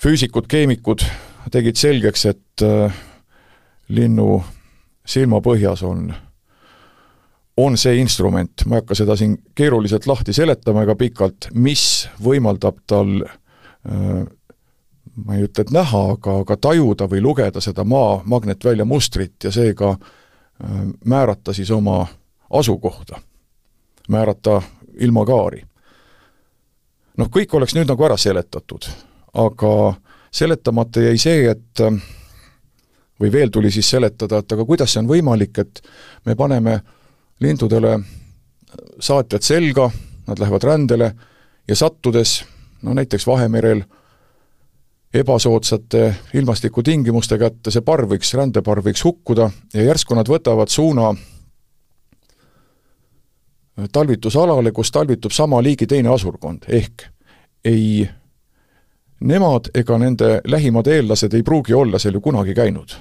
füüsikud, 0.03 0.49
keemikud 0.51 1.05
tegid 1.55 1.79
selgeks, 1.79 2.27
et 2.27 2.67
äh, 2.67 3.03
linnu 3.89 4.41
silmapõhjas 5.07 5.85
on, 5.87 6.09
on 7.63 7.79
see 7.79 8.01
instrument, 8.03 8.67
ma 8.67 8.81
ei 8.81 8.83
hakka 8.83 8.99
seda 8.99 9.15
siin 9.17 9.39
keeruliselt 9.55 10.09
lahti 10.11 10.35
seletama 10.35 10.83
ega 10.83 10.99
pikalt, 10.99 11.53
mis 11.55 12.09
võimaldab 12.19 12.83
tal 12.91 13.21
ma 15.25 15.37
ei 15.37 15.47
ütle, 15.47 15.65
et 15.65 15.73
näha, 15.73 16.03
aga, 16.17 16.41
aga 16.45 16.57
tajuda 16.57 17.09
või 17.09 17.23
lugeda 17.25 17.61
seda 17.65 17.85
maa 17.85 18.21
magnetvälja 18.25 18.85
mustrit 18.85 19.45
ja 19.45 19.53
seega 19.53 19.95
äh, 19.95 20.83
määrata 21.05 21.55
siis 21.57 21.71
oma 21.71 22.07
asukohta, 22.51 23.21
määrata 24.09 24.61
ilmakaari. 25.01 25.63
noh, 27.17 27.29
kõik 27.33 27.55
oleks 27.57 27.75
nüüd 27.75 27.89
nagu 27.89 28.05
ära 28.05 28.17
seletatud, 28.17 28.89
aga 29.35 29.73
seletamata 30.31 31.01
jäi 31.01 31.19
see, 31.19 31.51
et 31.51 31.81
või 33.21 33.33
veel 33.33 33.51
tuli 33.51 33.71
siis 33.71 33.91
seletada, 33.91 34.39
et 34.39 34.53
aga 34.53 34.65
kuidas 34.65 34.93
see 34.93 35.01
on 35.01 35.09
võimalik, 35.09 35.59
et 35.59 35.81
me 36.25 36.37
paneme 36.37 36.81
lindudele 37.41 37.99
saatjad 39.01 39.43
selga, 39.43 39.91
nad 40.27 40.39
lähevad 40.39 40.65
rändele 40.65 41.13
ja 41.69 41.77
sattudes 41.77 42.43
no 42.83 42.95
näiteks 42.95 43.27
Vahemerel 43.27 43.85
ebasoodsate 45.17 46.15
ilmastikutingimuste 46.35 47.39
kätte, 47.39 47.71
see 47.71 47.85
parv 47.85 48.11
võiks, 48.13 48.35
rändeparv 48.37 48.85
võiks 48.87 49.05
hukkuda 49.05 49.49
ja 49.75 49.89
järsku 49.89 50.17
nad 50.19 50.29
võtavad 50.29 50.73
suuna 50.73 51.15
talvitusalale, 53.93 54.73
kus 54.73 54.93
talvitub 54.93 55.33
sama 55.33 55.61
liigi 55.63 55.87
teine 55.87 56.13
asurkond, 56.13 56.65
ehk 56.69 57.09
ei 57.65 58.09
nemad 59.21 59.71
ega 59.75 59.99
nende 59.99 60.41
lähimad 60.45 60.87
eellased 60.87 61.35
ei 61.35 61.43
pruugi 61.43 61.75
olla 61.75 61.99
seal 61.99 62.15
ju 62.15 62.21
kunagi 62.21 62.55
käinud. 62.55 62.97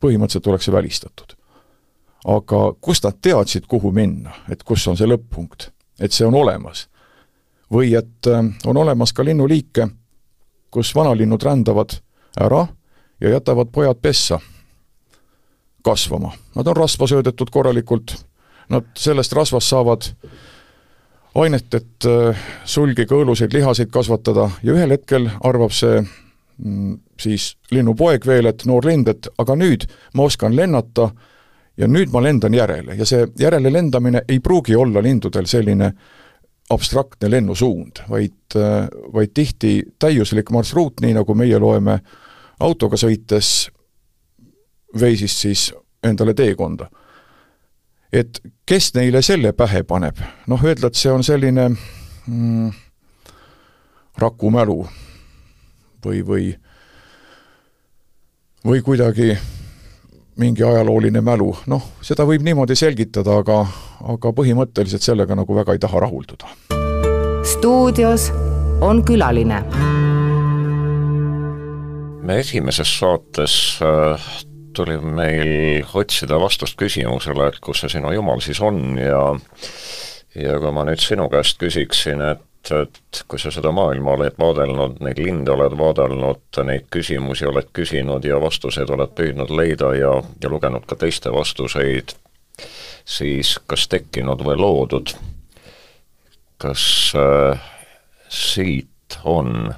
põhimõtteliselt 0.00 0.46
oleks 0.46 0.64
see 0.64 0.72
välistatud. 0.72 1.34
aga 2.24 2.72
kust 2.80 3.04
nad 3.04 3.18
teadsid, 3.22 3.66
kuhu 3.66 3.92
minna, 3.92 4.30
et 4.50 4.62
kus 4.62 4.88
on 4.88 4.96
see 4.96 5.06
lõpp-punkt, 5.06 5.70
et 6.00 6.12
see 6.12 6.26
on 6.26 6.34
olemas? 6.34 6.88
või 7.72 7.94
et 7.98 8.26
äh, 8.26 8.44
on 8.66 8.76
olemas 8.76 9.12
ka 9.12 9.24
linnuliike, 9.24 9.88
kus 10.70 10.94
vanalinnud 10.94 11.42
rändavad 11.42 11.98
ära 12.40 12.66
ja 13.20 13.30
jätavad 13.30 13.72
pojad 13.72 14.00
pessa 14.02 14.40
kasvama. 15.84 16.32
Nad 16.54 16.66
on 16.66 16.76
rasva 16.76 17.06
söödetud 17.06 17.50
korralikult, 17.50 18.14
nad 18.68 18.84
sellest 18.98 19.32
rasvast 19.32 19.68
saavad 19.68 20.10
ainet, 21.34 21.74
et 21.74 22.06
äh, 22.08 22.46
sulgi, 22.64 23.06
kõõluseid, 23.08 23.52
lihaseid 23.54 23.90
kasvatada 23.92 24.50
ja 24.62 24.74
ühel 24.74 24.92
hetkel 24.94 25.28
arvab 25.44 25.72
see 25.72 26.00
mm, 26.02 26.98
siis 27.20 27.52
linnupoeg 27.70 28.26
veel, 28.26 28.50
et 28.50 28.64
noor 28.66 28.86
lind, 28.86 29.08
et 29.08 29.28
aga 29.38 29.56
nüüd 29.58 29.86
ma 30.14 30.28
oskan 30.28 30.56
lennata 30.56 31.10
ja 31.78 31.88
nüüd 31.88 32.12
ma 32.12 32.22
lendan 32.24 32.54
järele 32.54 32.96
ja 32.98 33.06
see 33.06 33.26
järele 33.38 33.72
lendamine 33.72 34.24
ei 34.28 34.40
pruugi 34.40 34.76
olla 34.76 35.02
lindudel 35.02 35.46
selline 35.46 35.92
abstraktne 36.70 37.30
lennusuund, 37.30 38.02
vaid, 38.10 38.56
äh, 38.56 38.88
vaid 39.12 39.34
tihti 39.34 39.82
täiuslik 39.98 40.50
marsruut, 40.50 41.00
nii 41.00 41.14
nagu 41.16 41.34
meie 41.34 41.58
loeme 41.58 41.98
autoga 42.60 42.96
sõites 43.00 43.70
veisist 45.00 45.44
siis 45.44 45.68
endale 46.04 46.34
teekonda. 46.34 46.90
Et 48.12 48.40
kes 48.66 48.92
neile 48.96 49.22
selle 49.22 49.52
pähe 49.52 49.82
paneb, 49.84 50.20
noh, 50.48 50.64
öelda, 50.64 50.88
et 50.88 50.96
see 50.96 51.12
on 51.12 51.24
selline 51.24 51.68
mm, 51.68 52.70
rakumälu 54.18 54.80
või, 56.04 56.22
või 56.24 56.46
või 58.64 58.82
kuidagi 58.82 59.36
mingi 60.38 60.62
ajalooline 60.64 61.20
mälu, 61.24 61.50
noh, 61.66 61.86
seda 62.02 62.26
võib 62.28 62.44
niimoodi 62.46 62.76
selgitada, 62.78 63.40
aga, 63.42 63.62
aga 64.14 64.32
põhimõtteliselt 64.34 65.02
sellega 65.02 65.36
nagu 65.38 65.56
väga 65.56 65.74
ei 65.74 65.82
taha 65.82 66.02
rahulduda. 66.06 66.50
stuudios 67.42 68.30
on 68.80 69.02
külaline. 69.04 69.62
me 72.22 72.38
esimeses 72.38 72.98
saates 72.98 73.80
äh, 73.82 74.28
tuli 74.76 74.98
meil 74.98 75.84
otsida 75.94 76.38
vastust 76.40 76.76
küsimusele, 76.78 77.48
et 77.48 77.58
kus 77.60 77.80
see 77.82 77.96
sinu 77.96 78.12
Jumal 78.12 78.40
siis 78.44 78.60
on 78.60 78.98
ja 79.00 79.22
ja 80.38 80.58
kui 80.60 80.72
ma 80.74 80.84
nüüd 80.86 81.02
sinu 81.02 81.26
käest 81.32 81.58
küsiksin, 81.58 82.22
et, 82.22 82.44
et 82.74 83.22
kui 83.28 83.40
sa 83.40 83.50
seda 83.54 83.70
maailma 83.72 84.16
oled 84.16 84.36
vaadelnud, 84.38 84.98
neid 85.04 85.20
linde 85.22 85.52
oled 85.54 85.76
vaadelnud, 85.78 86.60
neid 86.66 86.88
küsimusi 86.92 87.46
oled 87.48 87.70
küsinud 87.72 88.24
ja 88.26 88.40
vastuseid 88.42 88.90
oled 88.92 89.14
püüdnud 89.16 89.52
leida 89.54 89.94
ja, 89.96 90.12
ja 90.42 90.50
lugenud 90.52 90.84
ka 90.86 90.98
teiste 90.98 91.32
vastuseid, 91.32 92.12
siis 93.08 93.56
kas 93.66 93.88
tekkinud 93.88 94.44
või 94.44 94.58
loodud, 94.60 95.14
kas 96.58 96.84
äh, 97.16 97.68
siit 98.28 99.18
on 99.24 99.72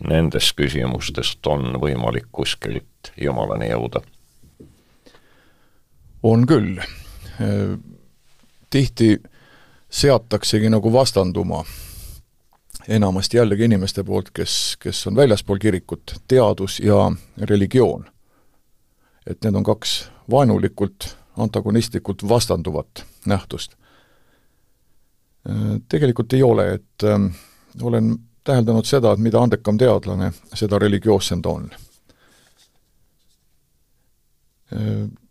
nendest 0.00 0.56
küsimustest 0.56 1.46
on 1.46 1.76
võimalik 1.80 2.28
kuskilt 2.32 3.12
Jumalani 3.20 3.70
jõuda? 3.70 4.02
on 6.22 6.46
küll. 6.46 6.80
tihti 8.70 9.14
seataksegi 9.90 10.68
nagu 10.68 10.92
vastanduma 10.92 11.62
enamasti 12.90 13.36
jällegi 13.36 13.64
inimeste 13.64 14.04
poolt, 14.04 14.30
kes, 14.34 14.76
kes 14.82 15.06
on 15.06 15.16
väljaspool 15.16 15.58
kirikut, 15.58 16.14
teadus 16.28 16.80
ja 16.80 17.12
religioon. 17.38 18.04
et 19.26 19.44
need 19.44 19.54
on 19.54 19.64
kaks 19.64 20.10
vaenulikult, 20.30 21.16
antagonistlikult 21.36 22.28
vastanduvat 22.28 23.04
nähtust. 23.26 23.76
tegelikult 25.88 26.32
ei 26.32 26.42
ole, 26.42 26.74
et 26.74 27.04
äh, 27.04 27.20
olen 27.82 28.18
täheldanud 28.44 28.84
seda, 28.84 29.12
et 29.12 29.18
mida 29.18 29.40
andekam 29.42 29.78
teadlane, 29.78 30.32
seda 30.54 30.78
religioossem 30.78 31.42
ta 31.42 31.48
on. 31.48 31.70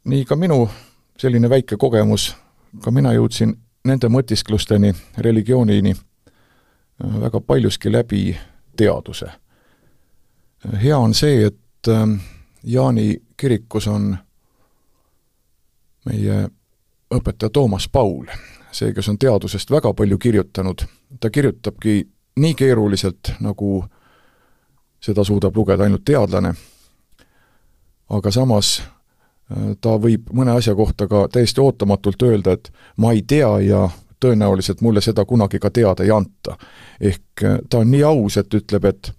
Nii 0.03 0.25
ka 0.25 0.35
minu 0.35 0.69
selline 1.17 1.49
väike 1.49 1.77
kogemus, 1.77 2.35
ka 2.83 2.91
mina 2.91 3.13
jõudsin 3.15 3.55
nende 3.87 4.09
mõtisklusteni, 4.11 4.93
religioonini 5.17 5.95
väga 6.99 7.41
paljuski 7.41 7.91
läbi 7.91 8.37
teaduse. 8.77 9.31
hea 10.81 10.97
on 10.97 11.13
see, 11.13 11.45
et 11.45 11.87
Jaani 12.63 13.21
kirikus 13.37 13.87
on 13.87 14.17
meie 16.05 16.49
õpetaja 17.15 17.49
Toomas 17.49 17.87
Paul, 17.89 18.25
see, 18.71 18.93
kes 18.93 19.09
on 19.09 19.17
teadusest 19.17 19.71
väga 19.71 19.93
palju 19.93 20.17
kirjutanud, 20.17 20.83
ta 21.19 21.29
kirjutabki 21.29 22.03
nii 22.39 22.53
keeruliselt, 22.55 23.33
nagu 23.39 23.83
seda 25.03 25.23
suudab 25.23 25.55
lugeda 25.55 25.83
ainult 25.83 26.05
teadlane, 26.05 26.53
aga 28.09 28.31
samas 28.31 28.79
äh, 28.81 29.75
ta 29.81 29.95
võib 30.01 30.29
mõne 30.35 30.57
asja 30.59 30.75
kohta 30.75 31.07
ka 31.07 31.27
täiesti 31.31 31.61
ootamatult 31.63 32.27
öelda, 32.27 32.57
et 32.57 32.71
ma 32.97 33.13
ei 33.15 33.23
tea 33.27 33.51
ja 33.65 33.87
tõenäoliselt 34.19 34.81
mulle 34.81 35.01
seda 35.01 35.25
kunagi 35.25 35.59
ka 35.59 35.69
teada 35.69 36.03
ei 36.03 36.11
anta. 36.11 36.57
ehk 37.01 37.43
äh, 37.43 37.57
ta 37.69 37.77
on 37.77 37.91
nii 37.91 38.03
aus, 38.03 38.37
et 38.37 38.53
ütleb, 38.53 38.85
et 38.85 39.11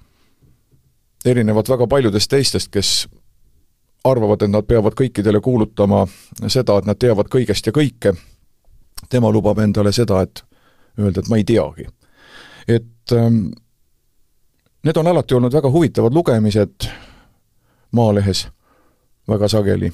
erinevalt 1.25 1.69
väga 1.69 1.87
paljudest 1.87 2.31
teistest, 2.31 2.69
kes 2.71 3.09
arvavad, 4.05 4.43
et 4.43 4.51
nad 4.51 4.65
peavad 4.65 4.95
kõikidele 4.97 5.41
kuulutama 5.41 6.07
seda, 6.49 6.79
et 6.79 6.85
nad 6.85 6.99
teavad 6.99 7.29
kõigest 7.29 7.67
ja 7.67 7.73
kõike, 7.73 8.15
tema 9.09 9.31
lubab 9.33 9.59
endale 9.59 9.93
seda, 9.93 10.23
et 10.23 10.45
öelda, 10.99 11.21
et 11.21 11.29
ma 11.29 11.37
ei 11.37 11.45
teagi. 11.45 11.87
et 12.69 13.13
ähm, 13.13 13.51
need 14.85 14.97
on 14.97 15.07
alati 15.07 15.35
olnud 15.35 15.53
väga 15.53 15.71
huvitavad 15.71 16.15
lugemised 16.15 16.89
Maalehes 17.93 18.49
väga 19.29 19.49
sageli. 19.49 19.93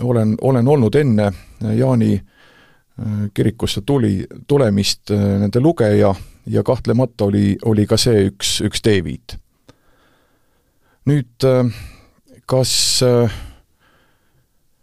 olen, 0.00 0.36
olen 0.40 0.68
olnud 0.68 0.94
enne 0.94 1.32
Jaani 1.76 2.14
äh, 2.14 2.41
kirikusse 3.34 3.80
tuli, 3.86 4.26
tulemist 4.46 5.10
äh, 5.10 5.22
nende 5.40 5.60
lugeja 5.60 6.14
ja 6.46 6.62
kahtlemata 6.62 7.24
oli, 7.24 7.56
oli 7.64 7.86
ka 7.86 7.96
see 7.96 8.26
üks, 8.30 8.60
üks 8.66 8.82
teeviit. 8.82 9.36
nüüd 11.06 11.44
äh, 11.48 11.72
kas 12.46 12.74
äh, 13.02 13.32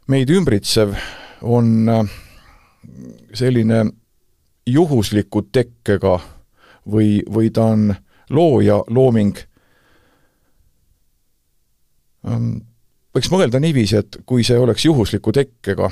meid 0.08 0.30
ümbritsev 0.30 0.96
on 1.42 1.90
äh, 1.90 2.04
selline 3.34 3.86
juhusliku 4.68 5.46
tekkega 5.52 6.18
või, 6.90 7.22
või 7.30 7.52
ta 7.54 7.70
on 7.74 7.94
looja 8.30 8.80
looming, 8.90 9.38
ähm, 12.28 12.50
võiks 13.16 13.32
mõelda 13.34 13.62
niiviisi, 13.62 13.98
et 14.02 14.20
kui 14.26 14.44
see 14.46 14.58
oleks 14.60 14.86
juhusliku 14.86 15.34
tekkega, 15.36 15.90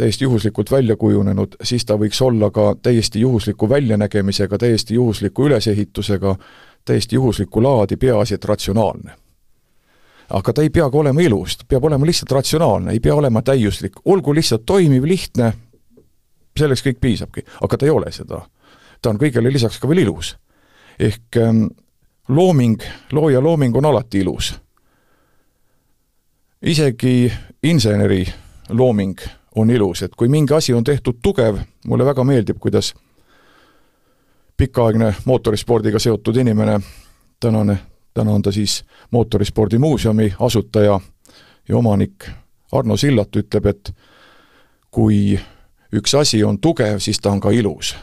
täiesti 0.00 0.24
juhuslikult 0.24 0.70
välja 0.70 0.96
kujunenud, 0.96 1.58
siis 1.62 1.84
ta 1.84 1.98
võiks 2.00 2.22
olla 2.24 2.48
ka 2.50 2.70
täiesti 2.82 3.20
juhusliku 3.20 3.68
väljanägemisega, 3.68 4.58
täiesti 4.58 4.94
juhusliku 4.94 5.44
ülesehitusega, 5.44 6.36
täiesti 6.88 7.18
juhuslikku 7.18 7.62
laadi, 7.62 7.96
peaasi 8.00 8.34
et 8.34 8.44
ratsionaalne 8.44 9.16
aga 10.30 10.52
ta 10.54 10.62
ei 10.62 10.70
pea 10.70 10.86
ka 10.90 10.98
olema 10.98 11.20
ilus, 11.20 11.56
ta 11.58 11.66
peab 11.68 11.84
olema 11.84 12.06
lihtsalt 12.06 12.32
ratsionaalne, 12.32 12.94
ei 12.94 13.00
pea 13.02 13.14
olema 13.14 13.42
täiuslik, 13.42 13.96
olgu 14.04 14.34
lihtsalt 14.34 14.62
toimiv, 14.66 15.04
lihtne, 15.04 15.50
selleks 16.58 16.84
kõik 16.86 17.00
piisabki, 17.02 17.42
aga 17.66 17.76
ta 17.76 17.88
ei 17.88 17.90
ole 17.90 18.12
seda. 18.14 18.40
ta 19.02 19.10
on 19.10 19.18
kõigele 19.18 19.52
lisaks 19.52 19.78
ka 19.80 19.88
veel 19.88 20.04
ilus. 20.04 20.36
ehk 20.98 21.36
ähm, 21.36 21.66
looming, 22.28 22.80
looja 23.12 23.42
looming 23.42 23.76
on 23.76 23.84
alati 23.84 24.20
ilus. 24.20 24.54
isegi 26.62 27.32
inseneri 27.62 28.24
looming 28.68 29.18
on 29.56 29.70
ilus, 29.70 30.02
et 30.02 30.14
kui 30.16 30.28
mingi 30.28 30.54
asi 30.54 30.74
on 30.74 30.84
tehtud 30.84 31.18
tugev, 31.22 31.58
mulle 31.86 32.04
väga 32.04 32.24
meeldib, 32.24 32.58
kuidas 32.60 32.94
pikaaegne 34.56 35.14
mootorispordiga 35.24 35.98
seotud 35.98 36.36
inimene, 36.36 36.80
tänane 37.40 37.78
täna 38.14 38.30
on 38.30 38.42
ta 38.42 38.52
siis 38.52 38.84
Mootorispordimuuseumi 39.10 40.34
asutaja 40.40 41.00
ja 41.68 41.76
omanik 41.76 42.28
Arno 42.72 42.96
Sillat 42.96 43.36
ütleb, 43.36 43.66
et 43.66 43.94
kui 44.90 45.38
üks 45.94 46.14
asi 46.18 46.44
on 46.44 46.60
tugev, 46.60 46.98
siis 46.98 47.20
ta 47.20 47.30
on 47.30 47.40
ka 47.40 47.50
ilus. 47.50 47.96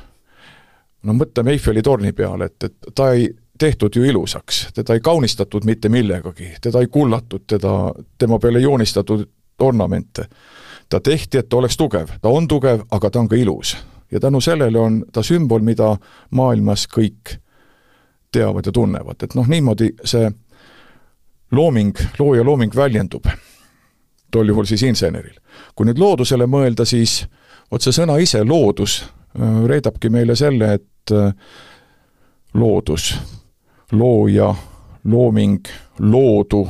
no 1.03 1.13
mõtleme 1.13 1.53
Eiffeli 1.55 1.81
torni 1.81 2.11
peale, 2.13 2.45
et, 2.45 2.63
et 2.63 2.95
ta 2.95 3.11
ei 3.11 3.29
tehtud 3.57 3.95
ju 3.95 4.03
ilusaks, 4.03 4.67
teda 4.73 4.93
ei 4.93 4.99
kaunistatud 4.99 5.65
mitte 5.65 5.89
millegagi, 5.89 6.55
teda 6.61 6.79
ei 6.79 6.87
kullatud, 6.87 7.45
teda, 7.47 7.93
tema 8.17 8.39
peale 8.39 8.59
joonistatud 8.59 9.27
ornamente. 9.59 10.27
Ta 10.89 10.99
tehti, 10.99 11.37
et 11.37 11.49
ta 11.49 11.57
oleks 11.57 11.77
tugev, 11.77 12.09
ta 12.21 12.29
on 12.29 12.47
tugev, 12.47 12.85
aga 12.91 13.09
ta 13.09 13.19
on 13.19 13.27
ka 13.27 13.35
ilus. 13.35 13.77
ja 14.11 14.19
tänu 14.19 14.41
sellele 14.41 14.79
on 14.79 15.05
ta 15.13 15.23
sümbol, 15.23 15.59
mida 15.59 15.97
maailmas 16.31 16.87
kõik 16.87 17.37
teavad 18.31 18.65
ja 18.65 18.71
tunnevad, 18.71 19.23
et 19.23 19.35
noh, 19.35 19.47
niimoodi 19.47 19.91
see 20.03 20.31
looming, 21.51 21.95
looja 22.19 22.43
looming 22.43 22.75
väljendub, 22.75 23.27
tol 24.31 24.47
juhul 24.47 24.65
siis 24.65 24.83
inseneril. 24.83 25.39
kui 25.75 25.85
nüüd 25.85 25.99
loodusele 25.99 26.45
mõelda, 26.45 26.85
siis 26.85 27.25
vot 27.71 27.81
see 27.81 27.91
sõna 27.91 28.17
ise, 28.21 28.43
loodus, 28.43 29.01
äh, 29.39 29.63
reedabki 29.65 30.09
meile 30.09 30.35
selle, 30.35 30.73
et 30.73 31.11
äh, 31.11 31.33
loodus, 32.53 33.15
looja, 33.91 34.55
looming, 35.03 35.67
loodu, 35.99 36.67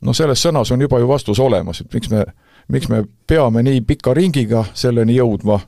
no 0.00 0.12
selles 0.12 0.42
sõnas 0.42 0.72
on 0.72 0.80
juba 0.80 0.98
ju 0.98 1.08
vastus 1.08 1.40
olemas, 1.40 1.80
et 1.80 1.94
miks 1.94 2.10
me, 2.10 2.24
miks 2.72 2.88
me 2.90 3.04
peame 3.26 3.62
nii 3.66 3.82
pika 3.86 4.14
ringiga 4.16 4.64
selleni 4.74 5.16
jõudma, 5.18 5.60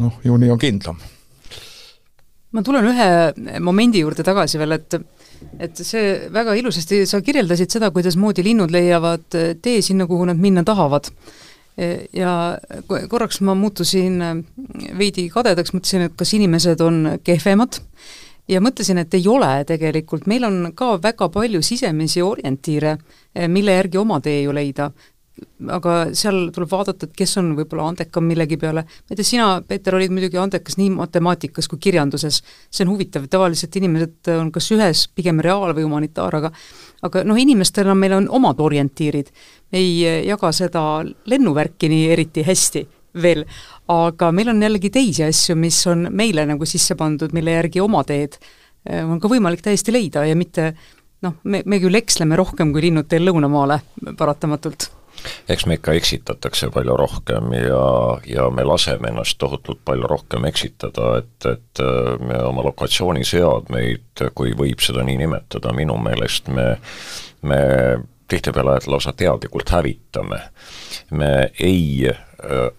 noh, 0.00 0.18
ju 0.24 0.38
nii 0.40 0.52
on 0.54 0.60
kindlam. 0.60 1.00
Ma 2.56 2.62
tulen 2.64 2.86
ühe 2.88 3.60
momendi 3.60 4.00
juurde 4.00 4.24
tagasi 4.24 4.60
veel, 4.60 4.78
et 4.78 5.00
et 5.60 5.80
see 5.84 6.30
väga 6.32 6.54
ilusasti, 6.56 7.02
sa 7.04 7.20
kirjeldasid 7.20 7.74
seda, 7.74 7.90
kuidasmoodi 7.92 8.44
linnud 8.46 8.72
leiavad 8.72 9.26
tee 9.62 9.82
sinna, 9.84 10.06
kuhu 10.08 10.24
nad 10.24 10.40
minna 10.40 10.64
tahavad. 10.64 11.10
ja 12.12 12.56
korraks 12.88 13.42
ma 13.44 13.52
muutusin 13.54 14.22
veidi 14.96 15.26
kadedaks, 15.28 15.74
mõtlesin, 15.74 16.06
et 16.06 16.14
kas 16.16 16.32
inimesed 16.32 16.80
on 16.80 17.18
kehvemad 17.20 17.76
ja 18.48 18.62
mõtlesin, 18.64 18.96
et 19.02 19.12
ei 19.14 19.26
ole 19.28 19.50
tegelikult, 19.68 20.24
meil 20.26 20.46
on 20.48 20.72
ka 20.74 20.94
väga 21.02 21.28
palju 21.28 21.60
sisemisi 21.60 22.22
orientiire, 22.22 22.96
mille 23.52 23.76
järgi 23.76 24.00
oma 24.00 24.22
tee 24.24 24.40
ju 24.46 24.56
leida 24.56 24.88
aga 25.72 25.94
seal 26.16 26.50
tuleb 26.54 26.70
vaadata, 26.70 27.06
et 27.06 27.16
kes 27.16 27.36
on 27.40 27.50
võib-olla 27.58 27.90
andekam 27.90 28.24
millegi 28.28 28.58
peale, 28.60 28.84
ma 28.86 29.12
ei 29.12 29.18
tea, 29.18 29.26
sina, 29.26 29.48
Peeter, 29.68 29.96
olid 29.98 30.12
muidugi 30.14 30.40
andekas 30.40 30.78
nii 30.80 30.90
matemaatikas 30.96 31.68
kui 31.68 31.80
kirjanduses, 31.88 32.42
see 32.70 32.84
on 32.86 32.92
huvitav, 32.94 33.26
tavaliselt 33.32 33.76
inimesed 33.76 34.32
on 34.36 34.50
kas 34.54 34.70
ühes 34.74 35.06
pigem 35.14 35.40
reaal- 35.44 35.74
või 35.76 35.86
humanitaar, 35.88 36.40
aga 36.40 36.52
aga 37.06 37.22
noh, 37.28 37.38
inimestena 37.38 37.94
meil 37.94 38.16
on 38.16 38.28
omad 38.32 38.60
orientiirid, 38.64 39.32
me 39.72 39.80
ei 39.82 40.26
jaga 40.26 40.52
seda 40.56 40.82
lennuvärki 41.28 41.90
nii 41.92 42.06
eriti 42.14 42.44
hästi 42.46 42.86
veel, 43.22 43.44
aga 43.92 44.30
meil 44.34 44.52
on 44.52 44.62
jällegi 44.62 44.90
teisi 44.92 45.24
asju, 45.26 45.56
mis 45.60 45.78
on 45.90 46.08
meile 46.10 46.46
nagu 46.48 46.68
sisse 46.68 46.96
pandud, 46.98 47.32
mille 47.36 47.56
järgi 47.56 47.82
oma 47.84 48.02
teed 48.08 48.38
eh, 48.40 49.02
on 49.04 49.20
ka 49.20 49.30
võimalik 49.32 49.64
täiesti 49.64 49.94
leida 49.94 50.26
ja 50.28 50.36
mitte 50.36 50.72
noh, 51.24 51.38
me, 51.44 51.62
me 51.64 51.80
küll 51.82 51.96
eksleme 51.98 52.36
rohkem 52.38 52.72
kui 52.74 52.88
linnud 52.88 53.08
teel 53.10 53.26
lõunamaale 53.28 53.80
paratamatult 54.18 54.90
eks 55.48 55.66
me 55.66 55.78
ikka 55.78 55.94
eksitatakse 55.98 56.70
palju 56.74 56.96
rohkem 56.96 57.52
ja, 57.58 57.84
ja 58.26 58.48
me 58.50 58.64
laseme 58.64 59.10
ennast 59.12 59.38
tohutult 59.38 59.82
palju 59.84 60.08
rohkem 60.10 60.46
eksitada, 60.48 61.16
et, 61.22 61.48
et 61.50 61.82
äh, 61.84 62.12
me 62.20 62.40
oma 62.46 62.64
lokatsiooniseadmeid, 62.66 64.26
kui 64.34 64.54
võib 64.58 64.82
seda 64.84 65.04
nii 65.06 65.20
nimetada, 65.24 65.74
minu 65.76 65.98
meelest 66.02 66.50
me, 66.52 66.72
me 67.42 67.60
tihtipeale 68.28 68.80
lausa 68.86 69.12
teadlikult 69.12 69.70
hävitame. 69.70 70.40
me 71.10 71.50
ei 71.60 72.08
äh, 72.10 72.70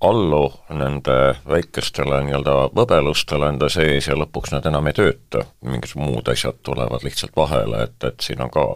allu 0.00 0.52
nende 0.68 1.16
väikestele 1.48 2.20
nii-öelda 2.26 2.56
võbelustele 2.76 3.48
enda 3.52 3.68
sees 3.72 4.08
ja 4.08 4.16
lõpuks 4.18 4.52
nad 4.52 4.66
enam 4.68 4.86
ei 4.90 4.96
tööta, 4.96 5.46
mingisugused 5.64 6.04
muud 6.04 6.28
asjad 6.28 6.60
tulevad 6.62 7.04
lihtsalt 7.06 7.36
vahele, 7.36 7.86
et, 7.88 7.96
et 8.04 8.20
siin 8.20 8.42
on 8.44 8.52
ka 8.52 8.66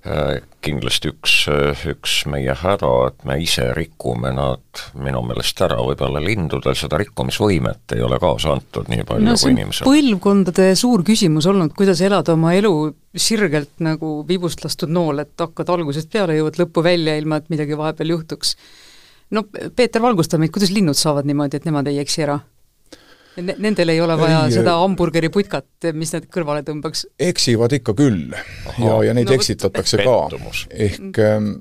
kindlasti 0.00 1.10
üks, 1.12 1.32
äh, 1.52 1.80
üks 1.92 2.22
meie 2.30 2.54
häda, 2.56 2.90
et 3.10 3.24
me 3.28 3.36
ise 3.42 3.66
rikume 3.76 4.30
nad 4.32 4.82
minu 4.96 5.20
meelest 5.28 5.60
ära, 5.60 5.76
võib-olla 5.84 6.22
lindudel 6.24 6.76
seda 6.78 6.96
rikkumisvõimet 7.02 7.94
ei 7.96 8.04
ole 8.04 8.16
kaasa 8.22 8.54
antud 8.56 8.88
nii 8.88 9.04
palju 9.08 9.28
no, 9.28 9.34
kui 9.36 9.52
inimesel. 9.52 9.88
põlvkondade 9.88 10.70
suur 10.80 11.04
küsimus 11.04 11.48
olnud, 11.50 11.74
kuidas 11.76 12.00
elada 12.04 12.32
oma 12.32 12.54
elu 12.56 12.72
sirgelt 13.12 13.84
nagu 13.84 14.20
vibust 14.28 14.64
lastud 14.64 14.92
nool, 14.92 15.20
et 15.20 15.34
hakkad 15.40 15.74
algusest 15.76 16.08
peale, 16.12 16.38
jõuad 16.38 16.56
lõppu 16.62 16.84
välja, 16.86 17.18
ilma 17.20 17.42
et 17.42 17.52
midagi 17.52 17.76
vahepeal 17.76 18.16
juhtuks. 18.16 18.56
no 19.36 19.44
Peeter, 19.52 20.00
valgusta 20.00 20.40
meid, 20.40 20.54
kuidas 20.56 20.72
linnud 20.72 20.96
saavad 20.96 21.28
niimoodi, 21.28 21.60
et 21.60 21.68
nemad 21.68 21.92
ei 21.92 22.00
eksi 22.00 22.24
ära? 22.24 22.40
Nendel 23.38 23.92
ei 23.92 24.00
ole 24.02 24.16
vaja 24.18 24.40
ei, 24.48 24.54
seda 24.58 24.74
hamburgeriputkat, 24.82 25.90
mis 25.94 26.10
nad 26.16 26.26
kõrvale 26.32 26.64
tõmbaks? 26.66 27.06
eksivad 27.30 27.72
ikka 27.78 27.94
küll 27.98 28.34
Aha. 28.34 28.78
ja, 28.82 28.96
ja 29.08 29.14
neid 29.16 29.30
no, 29.30 29.36
eksitatakse 29.38 30.02
ka. 30.02 30.16
ehk 30.74 31.20
ähm, 31.22 31.52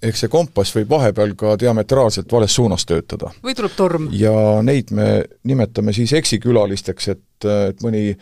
ehk 0.00 0.16
see 0.16 0.32
kompass 0.32 0.74
võib 0.76 0.90
vahepeal 0.94 1.34
ka 1.38 1.54
diametraalselt 1.60 2.32
vales 2.32 2.54
suunas 2.56 2.86
töötada. 2.88 3.32
või 3.44 3.54
tuleb 3.56 3.76
torm. 3.76 4.08
ja 4.16 4.32
neid 4.64 4.94
me 4.96 5.10
nimetame 5.44 5.92
siis 5.96 6.14
eksikülalisteks, 6.16 7.08
et, 7.12 7.48
et 7.68 7.84
mõni 7.84 8.14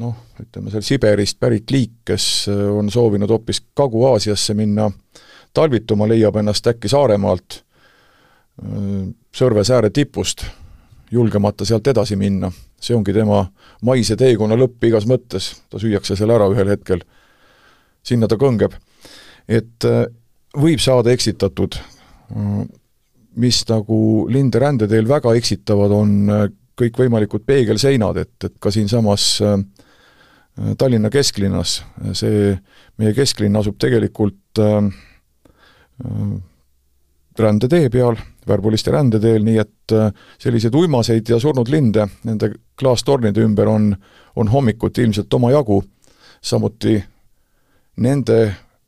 noh, 0.00 0.16
ütleme 0.40 0.72
seal 0.72 0.86
Siberist 0.86 1.38
pärit 1.40 1.70
liik, 1.70 2.00
kes 2.08 2.48
on 2.48 2.90
soovinud 2.90 3.30
hoopis 3.30 3.60
Kagu-Aasiasse 3.76 4.56
minna 4.58 4.88
talvituma, 5.54 6.08
leiab 6.10 6.40
ennast 6.40 6.66
äkki 6.72 6.90
Saaremaalt, 6.90 7.60
Sõrve 9.34 9.64
sääre 9.66 9.88
tipust, 9.90 10.44
julgemata 11.14 11.66
sealt 11.66 11.86
edasi 11.92 12.16
minna. 12.20 12.50
see 12.84 12.96
ongi 12.96 13.14
tema 13.16 13.38
maise 13.86 14.16
teekonna 14.20 14.58
lõpp 14.60 14.84
igas 14.84 15.06
mõttes, 15.08 15.54
ta 15.70 15.80
süüakse 15.80 16.16
seal 16.18 16.34
ära 16.34 16.50
ühel 16.52 16.68
hetkel. 16.68 17.04
sinna 18.04 18.28
ta 18.28 18.36
kõngeb. 18.36 18.74
Et 19.48 19.86
äh, 19.88 20.04
võib 20.56 20.80
saada 20.80 21.12
eksitatud, 21.12 21.76
mis 23.36 23.62
nagu 23.68 23.98
linde 24.28 24.60
rändeteel 24.60 25.08
väga 25.08 25.32
eksitavad, 25.38 25.92
on 25.92 26.12
äh, 26.28 26.44
kõikvõimalikud 26.76 27.46
peegelseinad, 27.46 28.20
et, 28.20 28.36
et 28.44 28.54
ka 28.60 28.72
siinsamas 28.74 29.28
äh, 29.44 29.58
Tallinna 30.78 31.10
kesklinnas, 31.10 31.80
see 32.14 32.52
meie 32.98 33.10
kesklinn 33.16 33.56
asub 33.58 33.74
tegelikult 33.82 34.60
rändetee 37.38 37.88
peal, 37.90 38.14
Värbuliste 38.48 38.92
rändeteel, 38.92 39.44
nii 39.44 39.58
et 39.62 39.94
selliseid 40.38 40.74
uimaseid 40.74 41.28
ja 41.28 41.38
surnud 41.40 41.68
linde 41.72 42.06
nende 42.24 42.50
klaastornide 42.78 43.40
ümber 43.40 43.68
on, 43.72 43.90
on 44.36 44.50
hommikuti 44.52 45.02
ilmselt 45.02 45.34
omajagu, 45.34 45.82
samuti 46.42 46.98
nende 47.96 48.38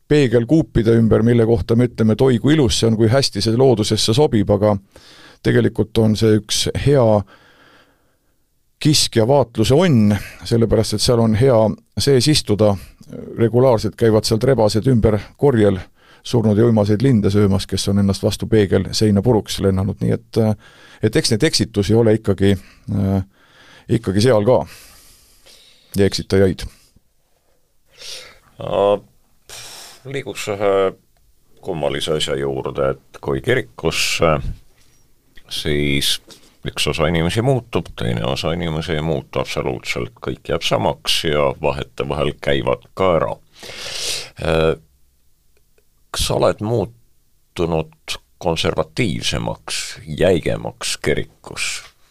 peegelkuupide 0.08 0.94
ümber, 1.00 1.22
mille 1.22 1.46
kohta 1.46 1.76
me 1.76 1.88
ütleme, 1.88 2.14
et 2.14 2.20
oi 2.22 2.38
kui 2.38 2.54
ilus 2.54 2.80
see 2.80 2.90
on, 2.90 2.96
kui 2.98 3.08
hästi 3.10 3.42
see 3.42 3.58
loodusesse 3.58 4.14
sobib, 4.14 4.50
aga 4.54 4.76
tegelikult 5.42 5.98
on 5.98 6.16
see 6.18 6.38
üks 6.40 6.66
hea 6.86 7.06
kiskja 8.82 9.26
vaatluse 9.28 9.74
onn, 9.74 10.14
sellepärast 10.44 10.96
et 10.96 11.02
seal 11.02 11.22
on 11.22 11.34
hea 11.38 11.56
sees 11.98 12.28
istuda, 12.28 12.74
regulaarselt 13.38 13.96
käivad 13.98 14.26
sealt 14.26 14.44
rebased 14.44 14.86
ümber 14.90 15.18
korjel 15.38 15.78
surnud 16.26 16.58
ja 16.58 16.66
uimaseid 16.66 17.02
linde 17.06 17.30
söömas, 17.30 17.66
kes 17.70 17.88
on 17.92 18.02
ennast 18.02 18.24
vastu 18.26 18.48
peegelseina 18.50 19.22
puruks 19.22 19.60
lennanud, 19.62 20.02
nii 20.02 20.14
et 20.16 20.40
et 21.02 21.16
eks 21.16 21.30
neid 21.32 21.44
eksitusi 21.46 21.94
ole 21.94 22.16
ikkagi 22.18 22.54
äh,, 22.56 23.20
ikkagi 23.88 24.24
seal 24.28 24.46
ka 24.46 24.62
ja 25.96 26.08
eksitajaid 26.08 26.66
uh 28.58 28.98
liiguks 30.06 30.48
ühe 30.54 30.72
kummalise 31.60 32.16
asja 32.20 32.36
juurde, 32.38 32.90
et 32.94 33.20
kui 33.22 33.40
kirikusse, 33.42 34.36
siis 35.50 36.16
üks 36.66 36.86
osa 36.90 37.08
inimesi 37.10 37.42
muutub, 37.46 37.90
teine 37.98 38.24
osa 38.26 38.52
inimesi 38.54 38.96
ei 38.96 39.02
muutu 39.02 39.42
absoluutselt, 39.42 40.14
kõik 40.22 40.50
jääb 40.52 40.66
samaks 40.66 41.24
ja 41.26 41.48
vahetevahel 41.62 42.34
käivad 42.42 42.86
ka 42.94 43.12
ära. 43.18 43.32
Kas 46.16 46.30
sa 46.30 46.38
oled 46.38 46.62
muutunud 46.64 48.16
konservatiivsemaks, 48.40 50.00
jäigemaks 50.16 50.96
kirikus 51.04 51.66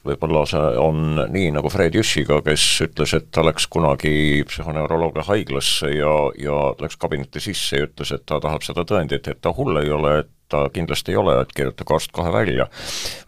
võib-olla 0.05 0.43
see 0.45 0.65
on 0.77 1.17
nii 1.33 1.47
nagu 1.55 1.69
Fred 1.73 1.95
Jüssiga, 1.97 2.37
kes 2.45 2.61
ütles, 2.85 3.15
et 3.17 3.31
ta 3.33 3.41
läks 3.41 3.65
kunagi 3.73 4.43
psühhoneuroloogia 4.45 5.23
haiglasse 5.25 5.89
ja, 5.95 6.11
ja 6.37 6.59
läks 6.77 6.99
kabinetti 7.01 7.41
sisse 7.41 7.79
ja 7.79 7.87
ütles, 7.87 8.11
et 8.13 8.21
ta 8.29 8.37
tahab 8.43 8.61
seda 8.61 8.85
tõendit, 8.85 9.25
et 9.25 9.41
ta 9.41 9.49
hull 9.57 9.81
ei 9.81 9.89
ole, 9.89 10.19
et 10.21 10.29
ta 10.53 10.67
kindlasti 10.69 11.15
ei 11.15 11.17
ole, 11.23 11.39
et 11.41 11.57
kirjutagu 11.57 11.97
arst 11.97 12.13
kohe 12.13 12.29
välja. 12.29 12.69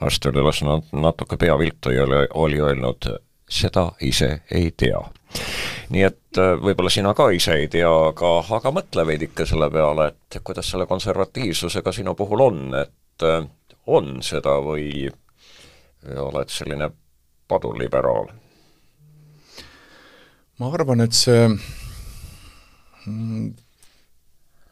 arst 0.06 0.30
oli 0.30 0.46
lasknud 0.46 0.94
natuke 0.94 1.42
pea 1.42 1.58
viltu 1.58 1.98
ja 1.98 2.06
oli 2.38 2.62
öelnud, 2.62 3.10
seda 3.50 3.90
ise 4.06 4.44
ei 4.54 4.70
tea. 4.78 5.02
Nii 5.90 6.04
et 6.04 6.40
äh, 6.42 6.56
võib-olla 6.62 6.92
sina 6.92 7.14
ka 7.18 7.30
ise 7.36 7.56
ei 7.62 7.68
tea, 7.72 7.92
aga, 8.10 8.32
aga 8.58 8.74
mõtle 8.76 9.06
veidike 9.08 9.46
selle 9.48 9.70
peale, 9.74 10.12
et 10.12 10.40
kuidas 10.44 10.72
selle 10.72 10.88
konservatiivsusega 10.90 11.94
sinu 11.96 12.16
puhul 12.16 12.44
on, 12.48 12.64
et 12.82 13.28
äh, 13.28 13.48
on 13.88 14.18
seda 14.24 14.58
või 14.64 15.08
oled 16.08 16.52
selline 16.52 16.92
paduliberaal? 17.48 18.28
ma 20.58 20.72
arvan, 20.74 21.04
et 21.06 21.14
see 21.14 21.44
mm, 23.06 23.52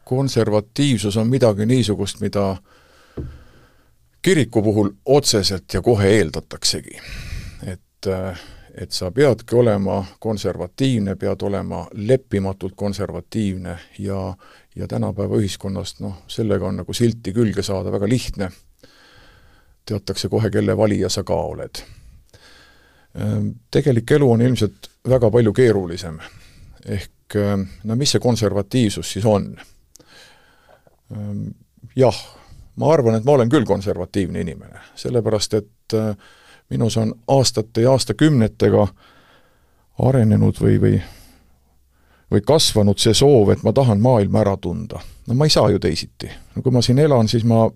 konservatiivsus 0.06 1.16
on 1.16 1.30
midagi 1.30 1.66
niisugust, 1.66 2.20
mida 2.20 2.56
kiriku 4.22 4.62
puhul 4.62 4.90
otseselt 5.04 5.74
ja 5.74 5.82
kohe 5.82 6.08
eeldataksegi. 6.18 7.00
et, 7.66 8.10
et 8.76 8.92
sa 8.92 9.10
peadki 9.10 9.56
olema 9.56 10.04
konservatiivne, 10.20 11.16
pead 11.16 11.42
olema 11.42 11.86
leppimatult 11.92 12.76
konservatiivne 12.76 13.78
ja 13.98 14.36
ja 14.76 14.86
tänapäeva 14.86 15.38
ühiskonnast 15.40 16.02
noh, 16.04 16.18
sellega 16.28 16.66
on 16.68 16.76
nagu 16.82 16.92
silti 16.92 17.32
külge 17.32 17.62
saada 17.64 17.92
väga 17.92 18.08
lihtne 18.08 18.50
teatakse 19.86 20.28
kohe, 20.28 20.50
kelle 20.50 20.76
valija 20.76 21.08
sa 21.08 21.22
ka 21.24 21.34
oled. 21.34 21.82
Ehm, 23.16 23.48
tegelik 23.70 24.10
elu 24.10 24.30
on 24.32 24.42
ilmselt 24.42 24.90
väga 25.08 25.30
palju 25.30 25.52
keerulisem. 25.52 26.18
ehk 26.86 27.34
ehm, 27.34 27.62
no 27.84 27.96
mis 27.96 28.12
see 28.14 28.20
konservatiivsus 28.20 29.12
siis 29.12 29.24
on? 29.24 29.56
Ehm, 31.10 31.46
jah, 31.96 32.18
ma 32.76 32.92
arvan, 32.92 33.14
et 33.14 33.24
ma 33.24 33.32
olen 33.32 33.50
küll 33.50 33.64
konservatiivne 33.66 34.40
inimene, 34.40 34.82
sellepärast 34.94 35.54
et 35.54 35.96
minus 36.70 36.96
on 36.96 37.14
aastate 37.28 37.82
ja 37.82 37.90
aastakümnetega 37.90 38.86
arenenud 39.98 40.60
või, 40.60 40.80
või 40.80 41.02
või 42.30 42.42
kasvanud 42.42 42.98
see 42.98 43.14
soov, 43.14 43.50
et 43.54 43.62
ma 43.62 43.72
tahan 43.72 44.00
maailma 44.02 44.40
ära 44.42 44.56
tunda. 44.56 45.00
no 45.26 45.34
ma 45.34 45.44
ei 45.46 45.50
saa 45.50 45.70
ju 45.70 45.78
teisiti. 45.78 46.30
no 46.56 46.62
kui 46.62 46.72
ma 46.72 46.82
siin 46.82 46.98
elan, 46.98 47.28
siis 47.28 47.44
ma 47.44 47.70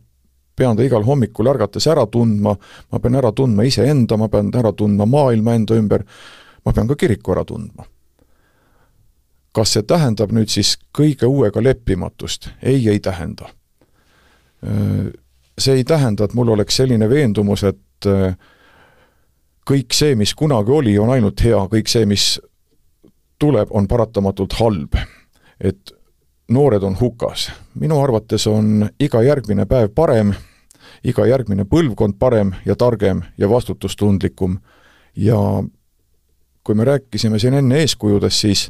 pean 0.57 0.76
ta 0.76 0.83
igal 0.83 1.05
hommikul 1.05 1.46
ärgates 1.46 1.87
ära 1.87 2.07
tundma, 2.07 2.57
ma 2.92 2.98
pean 2.98 3.14
ära 3.14 3.33
tundma 3.33 3.62
iseenda, 3.62 4.16
ma 4.16 4.29
pean 4.29 4.50
ära 4.55 4.72
tundma 4.72 5.07
maailma 5.07 5.55
enda 5.55 5.74
ümber, 5.74 6.05
ma 6.64 6.72
pean 6.72 6.88
ka 6.88 6.96
kiriku 6.96 7.33
ära 7.33 7.44
tundma. 7.44 7.87
kas 9.53 9.72
see 9.74 9.83
tähendab 9.83 10.31
nüüd 10.33 10.50
siis 10.50 10.76
kõige 10.98 11.26
uuega 11.26 11.62
leppimatust? 11.62 12.50
ei, 12.62 12.88
ei 12.88 13.00
tähenda. 13.00 13.48
See 15.59 15.74
ei 15.74 15.85
tähenda, 15.85 16.24
et 16.24 16.35
mul 16.35 16.48
oleks 16.48 16.76
selline 16.76 17.09
veendumus, 17.09 17.64
et 17.64 18.07
kõik 19.71 19.95
see, 19.95 20.17
mis 20.19 20.35
kunagi 20.35 20.73
oli, 20.75 20.99
on 20.99 21.13
ainult 21.15 21.41
hea, 21.45 21.59
kõik 21.71 21.89
see, 21.89 22.07
mis 22.07 22.41
tuleb, 23.39 23.71
on 23.71 23.87
paratamatult 23.89 24.59
halb. 24.59 24.95
et 25.61 25.93
noored 26.51 26.83
on 26.83 26.97
hukas. 27.01 27.51
minu 27.75 28.03
arvates 28.03 28.47
on 28.47 28.89
iga 28.99 29.23
järgmine 29.23 29.67
päev 29.67 29.95
parem 29.95 30.35
iga 31.05 31.27
järgmine 31.27 31.65
põlvkond 31.65 32.19
parem 32.19 32.53
ja 32.67 32.77
targem 32.77 33.23
ja 33.39 33.49
vastutustundlikum 33.49 34.59
ja 35.17 35.39
kui 36.65 36.75
me 36.75 36.85
rääkisime 36.85 37.39
siin 37.39 37.55
enne 37.55 37.81
eeskujudest, 37.81 38.37
siis 38.37 38.67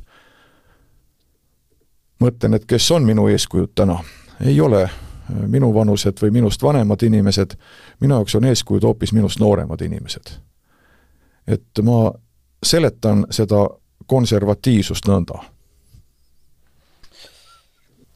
mõtlen, 2.22 2.54
et 2.54 2.66
kes 2.70 2.90
on 2.90 3.06
minu 3.06 3.26
eeskujud 3.28 3.72
täna, 3.74 3.98
ei 4.44 4.60
ole 4.60 4.88
minuvanused 5.30 6.22
või 6.22 6.30
minust 6.34 6.62
vanemad 6.62 7.02
inimesed, 7.02 7.56
minu 8.00 8.20
jaoks 8.20 8.34
on 8.34 8.46
eeskujud 8.50 8.86
hoopis 8.86 9.12
minust 9.12 9.40
nooremad 9.40 9.82
inimesed. 9.82 10.38
Et 11.50 11.82
ma 11.82 12.10
seletan 12.62 13.26
seda 13.30 13.64
konservatiivsust 14.10 15.08
nõnda. 15.08 15.40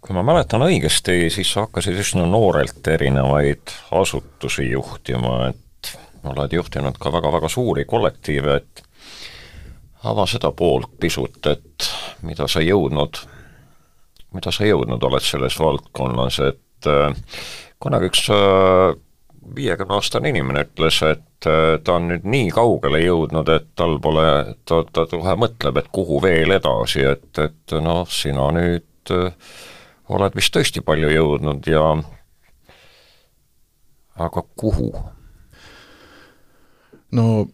Kui 0.04 0.16
ma 0.16 0.24
mäletan 0.26 0.62
õigesti, 0.66 1.30
siis 1.32 1.52
sa 1.54 1.64
hakkasid 1.64 1.96
üsna 2.02 2.26
noorelt 2.28 2.86
erinevaid 2.92 3.72
asutusi 3.96 4.66
juhtima, 4.70 5.48
et 5.48 5.92
oled 6.28 6.52
juhtinud 6.52 6.98
ka 7.00 7.12
väga-väga 7.12 7.48
suuri 7.48 7.86
kollektiive, 7.88 8.56
et 8.60 8.82
ava 10.04 10.26
seda 10.28 10.50
poolt 10.52 10.98
pisut, 11.00 11.40
et 11.48 11.88
mida 12.22 12.48
sa 12.48 12.60
jõudnud, 12.60 13.22
mida 14.36 14.52
sa 14.52 14.68
jõudnud 14.68 15.08
oled 15.08 15.24
selles 15.24 15.56
valdkonnas, 15.60 16.40
et 16.50 16.90
äh, 16.90 17.16
kunagi 17.80 18.12
üks 18.12 18.28
äh, 19.44 19.54
viiekümne-aastane 19.56 20.28
inimene 20.28 20.64
ütles, 20.66 21.00
et 21.06 21.48
äh, 21.48 21.78
ta 21.84 21.98
on 21.98 22.08
nüüd 22.12 22.26
nii 22.28 22.50
kaugele 22.54 23.00
jõudnud, 23.04 23.48
et 23.52 23.70
tal 23.76 23.98
pole, 24.02 24.26
ta, 24.64 24.82
ta 24.92 25.06
kohe 25.10 25.36
mõtleb, 25.40 25.78
et 25.80 25.90
kuhu 25.92 26.20
veel 26.22 26.56
edasi, 26.56 27.04
et, 27.14 27.30
et 27.38 27.76
noh, 27.84 28.04
sina 28.10 28.50
nüüd 28.56 29.14
äh, 29.14 29.32
oled 30.08 30.36
vist 30.36 30.54
tõesti 30.54 30.84
palju 30.84 31.10
jõudnud 31.12 31.68
ja 31.70 31.84
aga 34.24 34.42
kuhu? 34.56 34.92
no 37.14 37.46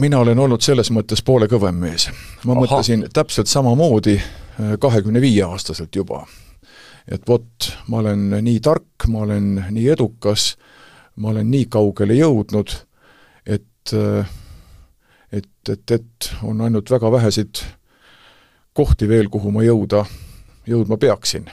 mina 0.00 0.18
olen 0.18 0.38
olnud 0.38 0.64
selles 0.64 0.90
mõttes 0.92 1.22
poole 1.24 1.48
kõvem 1.48 1.76
mees. 1.80 2.08
ma 2.44 2.52
Aha. 2.52 2.60
mõtlesin 2.60 3.06
täpselt 3.12 3.52
samamoodi 3.52 4.16
kahekümne 4.80 5.20
viie 5.20 5.44
aastaselt 5.44 5.96
juba. 5.96 6.24
Et 7.08 7.28
vot, 7.28 7.68
ma 7.88 8.02
olen 8.02 8.28
nii 8.42 8.60
tark, 8.60 9.06
ma 9.08 9.22
olen 9.26 9.64
nii 9.70 9.88
edukas, 9.94 10.56
ma 11.22 11.30
olen 11.32 11.50
nii 11.50 11.68
kaugele 11.70 12.18
jõudnud, 12.18 12.74
et 13.46 13.94
et, 15.32 15.68
et, 15.68 15.90
et 15.90 16.30
on 16.42 16.60
ainult 16.60 16.90
väga 16.90 17.10
väheseid 17.12 17.62
kohti 18.76 19.08
veel, 19.08 19.28
kuhu 19.32 19.50
ma 19.54 19.62
jõuda, 19.64 20.04
jõudma 20.68 20.98
peaksin. 21.00 21.46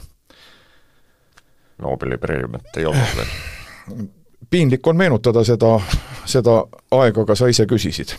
Nobeli 1.82 2.18
preemiat 2.20 2.76
ei 2.78 2.86
olnud 2.90 3.16
veel? 3.18 4.08
piinlik 4.50 4.86
on 4.86 4.96
meenutada 4.96 5.42
seda, 5.44 5.78
seda 6.28 6.60
aega, 6.94 7.24
aga 7.24 7.34
sa 7.34 7.48
ise 7.50 7.64
küsisid 7.66 8.12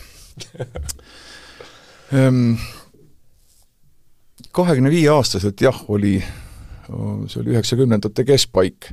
ehm, 2.18 2.58
kahekümne 4.52 4.92
viie 4.92 5.14
aastaselt 5.14 5.62
jah, 5.62 5.78
oli, 5.88 6.18
see 6.86 7.42
oli 7.42 7.56
üheksakümnendate 7.56 8.26
keskpaik, 8.28 8.92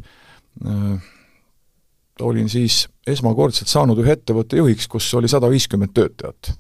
ehm, 0.65 0.97
olin 2.21 2.49
siis 2.49 2.87
esmakordselt 3.07 3.69
saanud 3.69 3.99
ühe 3.99 4.15
ettevõtte 4.15 4.61
juhiks, 4.61 4.89
kus 4.89 5.09
oli 5.19 5.29
sada 5.29 5.51
viiskümmend 5.51 5.95
töötajat. 5.95 6.53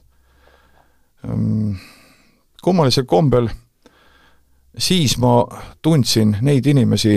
Ehm, 1.29 1.77
kummalisel 2.63 3.05
kombel 3.05 3.49
siis 4.79 5.19
ma 5.21 5.47
tundsin 5.83 6.37
neid 6.41 6.67
inimesi, 6.67 7.17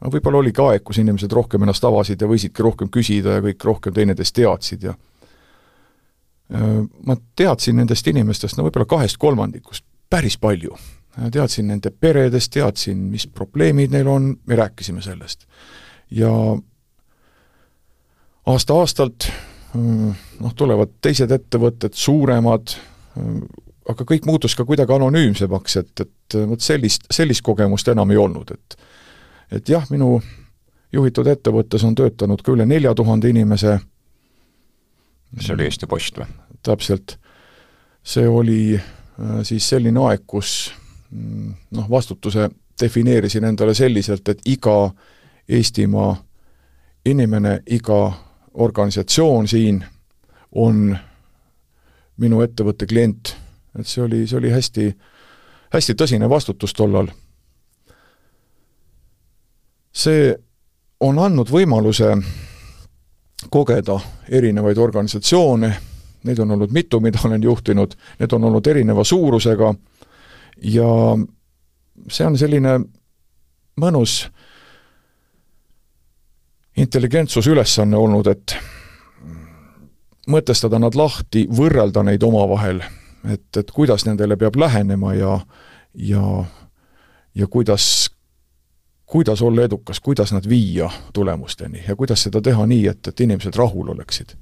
no 0.00 0.10
võib-olla 0.12 0.42
oligi 0.42 0.62
aeg, 0.62 0.84
kus 0.84 0.98
inimesed 1.02 1.32
rohkem 1.32 1.62
ennast 1.62 1.84
avasid 1.84 2.22
ja 2.22 2.30
võisidki 2.30 2.64
rohkem 2.64 2.90
küsida 2.92 3.38
ja 3.38 3.44
kõik 3.44 3.64
rohkem 3.64 3.94
teineteist 3.94 4.34
teadsid 4.36 4.90
ja 4.90 4.96
ma 7.06 7.16
teadsin 7.36 7.76
nendest 7.80 8.06
inimestest 8.06 8.58
no 8.58 8.66
võib-olla 8.66 8.86
kahest 8.86 9.18
kolmandikust 9.18 9.84
päris 10.10 10.36
palju. 10.38 10.76
Teadsin 11.32 11.68
nende 11.70 11.90
peredest, 11.90 12.52
teadsin, 12.52 12.98
mis 13.12 13.26
probleemid 13.26 13.94
neil 13.94 14.08
on, 14.10 14.34
me 14.46 14.56
rääkisime 14.56 15.02
sellest. 15.02 15.46
ja 16.10 16.30
aasta-aastalt 18.46 19.28
noh, 19.74 20.54
tulevad 20.56 20.98
teised 21.02 21.30
ettevõtted, 21.32 21.96
suuremad, 21.96 22.76
aga 23.88 24.06
kõik 24.06 24.26
muutus 24.26 24.54
ka 24.56 24.64
kuidagi 24.64 24.94
anonüümsemaks, 24.94 25.76
et, 25.82 26.04
et 26.04 26.38
vot 26.48 26.62
sellist, 26.62 27.08
sellist 27.10 27.44
kogemust 27.46 27.88
enam 27.88 28.10
ei 28.10 28.20
olnud, 28.20 28.52
et 28.54 28.78
et 29.52 29.68
jah, 29.68 29.84
minu 29.94 30.16
juhitud 30.92 31.28
ettevõttes 31.30 31.84
on 31.86 31.94
töötanud 31.94 32.40
ka 32.42 32.50
üle 32.54 32.66
nelja 32.66 32.94
tuhande 32.94 33.30
inimese. 33.30 33.78
see 35.38 35.54
oli 35.54 35.64
Eesti 35.64 35.86
Post 35.86 36.18
või? 36.18 36.26
täpselt. 36.62 37.18
see 38.02 38.28
oli 38.28 38.74
äh, 38.74 39.42
siis 39.42 39.68
selline 39.68 40.00
aeg, 40.00 40.24
kus 40.26 40.72
mm, 40.72 40.85
noh, 41.70 41.90
vastutuse 41.90 42.50
defineerisin 42.80 43.44
endale 43.44 43.74
selliselt, 43.74 44.28
et 44.28 44.40
iga 44.46 44.90
Eestimaa 45.48 46.16
inimene, 47.06 47.60
iga 47.70 48.12
organisatsioon 48.54 49.48
siin 49.48 49.84
on 50.52 50.96
minu 52.16 52.40
ettevõtte 52.42 52.86
klient. 52.86 53.36
Et 53.78 53.86
see 53.86 54.02
oli, 54.02 54.24
see 54.26 54.38
oli 54.40 54.50
hästi, 54.50 54.88
hästi 55.74 55.94
tõsine 55.94 56.28
vastutus 56.28 56.74
tollal. 56.74 57.08
see 59.96 60.34
on 61.00 61.18
andnud 61.18 61.48
võimaluse 61.48 62.10
kogeda 63.50 63.96
erinevaid 64.28 64.78
organisatsioone, 64.78 65.70
neid 66.24 66.38
on 66.38 66.50
olnud 66.50 66.72
mitu, 66.72 67.00
mida 67.00 67.22
olen 67.24 67.42
juhtinud, 67.42 67.94
need 68.18 68.32
on 68.32 68.44
olnud 68.44 68.66
erineva 68.66 69.04
suurusega 69.04 69.74
ja 70.62 70.90
see 72.08 72.26
on 72.26 72.38
selline 72.38 72.78
mõnus 73.80 74.26
intelligentsusülesanne 76.76 77.96
olnud, 77.96 78.26
et 78.26 78.56
mõtestada 80.28 80.78
nad 80.78 80.94
lahti, 80.94 81.46
võrrelda 81.48 82.02
neid 82.04 82.22
omavahel 82.22 82.82
et, 83.32 83.56
et 83.56 83.70
kuidas 83.70 84.06
nendele 84.06 84.36
peab 84.36 84.56
lähenema 84.56 85.14
ja, 85.14 85.38
ja, 85.94 86.44
ja 87.34 87.46
kuidas, 87.46 88.10
kuidas 89.06 89.42
olla 89.42 89.66
edukas, 89.66 90.00
kuidas 90.00 90.32
nad 90.32 90.48
viia 90.48 90.90
tulemusteni 91.12 91.84
ja 91.88 91.96
kuidas 91.96 92.22
seda 92.22 92.42
teha 92.42 92.66
nii, 92.66 92.86
et, 92.92 93.06
et 93.08 93.20
inimesed 93.20 93.56
rahul 93.56 93.94
oleksid 93.94 94.36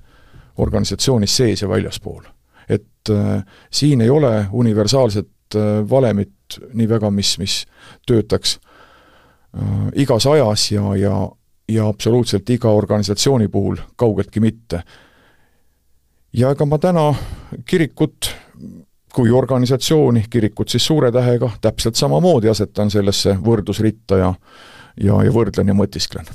organisatsioonis 0.57 1.37
sees 1.37 1.63
ja 1.63 1.69
väljaspool. 1.69 2.23
et 2.69 3.11
äh, 3.11 3.45
siin 3.71 4.01
ei 4.01 4.11
ole 4.11 4.47
universaalset 4.53 5.29
äh, 5.57 5.81
valemit 5.91 6.59
nii 6.73 6.89
väga, 6.89 7.11
mis, 7.11 7.37
mis 7.39 7.65
töötaks 8.07 8.59
äh, 8.59 9.89
igas 10.05 10.27
ajas 10.27 10.71
ja, 10.73 10.95
ja, 10.97 11.17
ja 11.69 11.89
absoluutselt 11.89 12.51
iga 12.51 12.71
organisatsiooni 12.71 13.49
puhul 13.49 13.77
kaugeltki 13.97 14.41
mitte. 14.41 14.83
ja 16.33 16.51
ega 16.51 16.67
ma 16.67 16.79
täna 16.79 17.15
kirikut 17.65 18.35
kui 19.15 19.31
organisatsiooni, 19.31 20.25
kirikut 20.31 20.69
siis 20.69 20.87
suure 20.87 21.13
tähega, 21.13 21.51
täpselt 21.63 21.95
samamoodi 21.95 22.49
asetan 22.51 22.91
sellesse 22.91 23.37
võrdlusritta 23.45 24.17
ja 24.19 24.33
ja, 25.01 25.19
ja 25.25 25.35
võrdlen 25.35 25.71
ja 25.71 25.77
mõtisklen. 25.77 26.27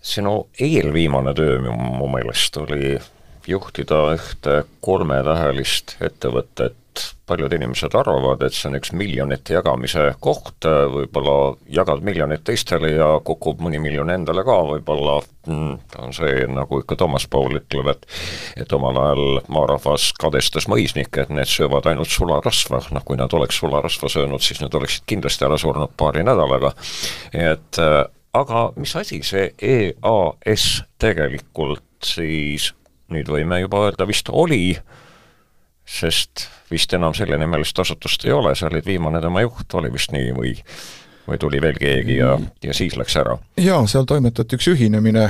sinu 0.00 0.48
eelviimane 0.60 1.34
töö 1.34 1.58
mu 1.74 2.08
meelest 2.08 2.56
oli 2.56 2.98
juhtida 3.46 3.98
ühte 4.14 4.62
kolmetähelist 4.80 5.96
ettevõtet 6.00 6.76
paljud 7.28 7.52
inimesed 7.52 7.94
arvavad, 7.98 8.42
et 8.42 8.56
see 8.56 8.68
on 8.70 8.78
üks 8.78 8.92
miljonite 8.96 9.56
jagamise 9.56 10.08
koht, 10.24 10.64
võib-olla 10.64 11.34
jagad 11.72 12.02
miljonit 12.06 12.44
teistele 12.48 12.94
ja 12.94 13.08
kukub 13.24 13.62
mõni 13.64 13.80
miljon 13.82 14.10
endale 14.12 14.44
ka, 14.46 14.56
võib-olla 14.72 15.18
mm, 15.46 15.74
on 16.04 16.14
see, 16.16 16.46
nagu 16.52 16.80
ikka 16.82 16.98
Toomas 16.98 17.28
Paul 17.30 17.60
ütleb, 17.60 17.92
et 17.92 18.06
et 18.64 18.72
omal 18.74 18.98
ajal 19.02 19.40
maarahvas 19.52 20.10
kadestas 20.20 20.68
mõisnikke, 20.70 21.24
et 21.24 21.34
need 21.34 21.50
söövad 21.50 21.86
ainult 21.90 22.12
sularasva, 22.12 22.82
noh 22.94 23.04
kui 23.04 23.18
nad 23.20 23.32
oleks 23.36 23.60
sularasva 23.60 24.10
söönud, 24.12 24.44
siis 24.44 24.62
nad 24.64 24.74
oleksid 24.74 25.06
kindlasti 25.08 25.46
ära 25.48 25.58
surnud 25.60 25.94
paari 25.98 26.24
nädalaga, 26.26 26.72
et 27.32 27.82
äh, 27.82 28.02
aga 28.36 28.68
mis 28.76 28.94
asi 28.96 29.22
see 29.26 29.50
EAS 29.58 30.66
tegelikult 31.00 31.84
siis 32.04 32.72
nüüd 33.12 33.28
võime 33.32 33.62
juba 33.62 33.86
öelda, 33.86 34.06
vist 34.08 34.28
oli, 34.28 34.76
sest 35.88 36.46
vist 36.70 36.92
enam 36.92 37.14
sellenimelist 37.16 37.78
asutust 37.78 38.24
ei 38.28 38.32
ole, 38.32 38.54
sa 38.54 38.68
olid 38.68 38.86
viimane 38.86 39.20
tema 39.24 39.40
juht, 39.40 39.74
oli 39.74 39.92
vist 39.92 40.12
nii 40.12 40.32
või 40.36 40.54
või 41.28 41.38
tuli 41.38 41.60
veel 41.60 41.76
keegi 41.80 42.16
ja, 42.16 42.38
ja 42.64 42.74
siis 42.74 42.96
läks 42.96 43.16
ära? 43.20 43.36
jaa, 43.60 43.86
seal 43.86 44.06
toimetati 44.08 44.56
üks 44.56 44.68
ühinemine 44.72 45.26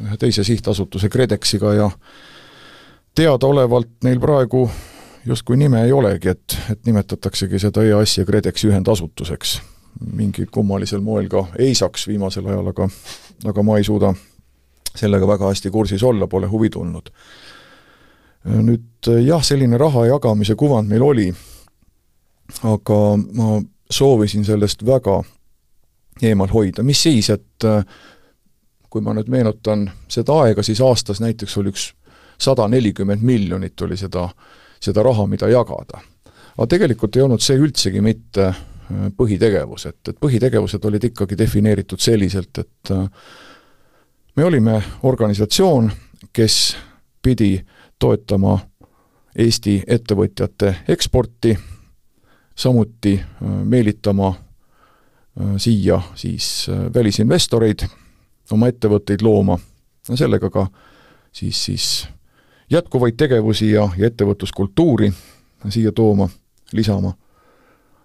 ühe 0.00 0.16
teise 0.18 0.44
sihtasutuse 0.46 1.08
KredExiga 1.08 1.74
ja 1.74 1.90
teadaolevalt 3.14 4.00
neil 4.04 4.20
praegu 4.20 4.64
justkui 5.26 5.56
nime 5.56 5.84
ei 5.84 5.92
olegi, 5.92 6.28
et, 6.28 6.56
et 6.70 6.86
nimetataksegi 6.86 7.58
seda 7.58 7.84
EAS 7.84 8.18
ja 8.18 8.24
KredExi 8.24 8.70
ühendasutuseks. 8.70 9.60
mingil 10.12 10.46
kummalisel 10.50 11.00
moel 11.00 11.28
ka 11.28 11.44
EISaks 11.58 12.06
viimasel 12.08 12.46
ajal, 12.46 12.66
aga 12.72 12.88
aga 13.50 13.62
ma 13.62 13.78
ei 13.78 13.84
suuda 13.84 14.14
sellega 14.96 15.26
väga 15.26 15.48
hästi 15.48 15.70
kursis 15.70 16.02
olla, 16.02 16.26
pole 16.26 16.46
huvi 16.46 16.70
tundnud 16.70 17.10
nüüd 18.44 19.08
eh, 19.08 19.24
jah, 19.26 19.42
selline 19.44 19.78
raha 19.78 20.06
jagamise 20.08 20.56
kuvand 20.58 20.88
meil 20.88 21.02
oli, 21.04 21.28
aga 22.66 23.00
ma 23.36 23.58
soovisin 23.90 24.44
sellest 24.46 24.84
väga 24.86 25.20
eemal 26.22 26.50
hoida, 26.52 26.84
mis 26.86 27.02
siis, 27.02 27.30
et 27.30 27.68
eh, 27.68 27.82
kui 28.90 29.04
ma 29.04 29.14
nüüd 29.14 29.28
meenutan 29.30 29.86
seda 30.10 30.40
aega, 30.44 30.64
siis 30.66 30.80
aastas 30.82 31.20
näiteks 31.22 31.56
oli 31.60 31.74
üks 31.74 31.90
sada 32.40 32.66
nelikümmend 32.68 33.22
miljonit 33.22 33.80
oli 33.84 33.98
seda, 34.00 34.26
seda 34.80 35.04
raha, 35.04 35.26
mida 35.28 35.48
jagada. 35.48 36.00
aga 36.56 36.66
tegelikult 36.66 37.16
ei 37.16 37.22
olnud 37.22 37.42
see 37.44 37.60
üldsegi 37.60 38.00
mitte 38.00 38.48
eh, 38.48 39.10
põhitegevus, 39.16 39.86
et, 39.86 40.00
et 40.08 40.20
põhitegevused 40.20 40.84
olid 40.84 41.10
ikkagi 41.12 41.38
defineeritud 41.38 42.00
selliselt, 42.00 42.58
et 42.58 42.94
me 44.36 44.44
olime 44.44 44.80
organisatsioon, 45.04 45.90
kes 46.32 46.56
pidi 47.22 47.52
äh, 47.58 47.79
toetama 48.00 48.58
Eesti 49.38 49.76
ettevõtjate 49.86 50.74
eksporti, 50.90 51.54
samuti 52.58 53.12
äh, 53.20 53.48
meelitama 53.64 54.28
äh, 54.28 55.54
siia 55.56 56.00
siis 56.18 56.66
äh, 56.68 56.88
välisinvestoreid, 56.94 57.86
oma 58.50 58.68
ettevõtteid 58.72 59.22
looma, 59.22 59.58
no 60.08 60.16
sellega 60.18 60.50
ka 60.50 60.66
siis, 61.32 61.64
siis 61.64 61.86
jätkuvaid 62.70 63.14
tegevusi 63.16 63.70
ja, 63.70 63.88
ja 63.96 64.10
ettevõtluskultuuri 64.10 65.12
siia 65.68 65.92
tooma, 65.92 66.28
lisama. 66.72 67.14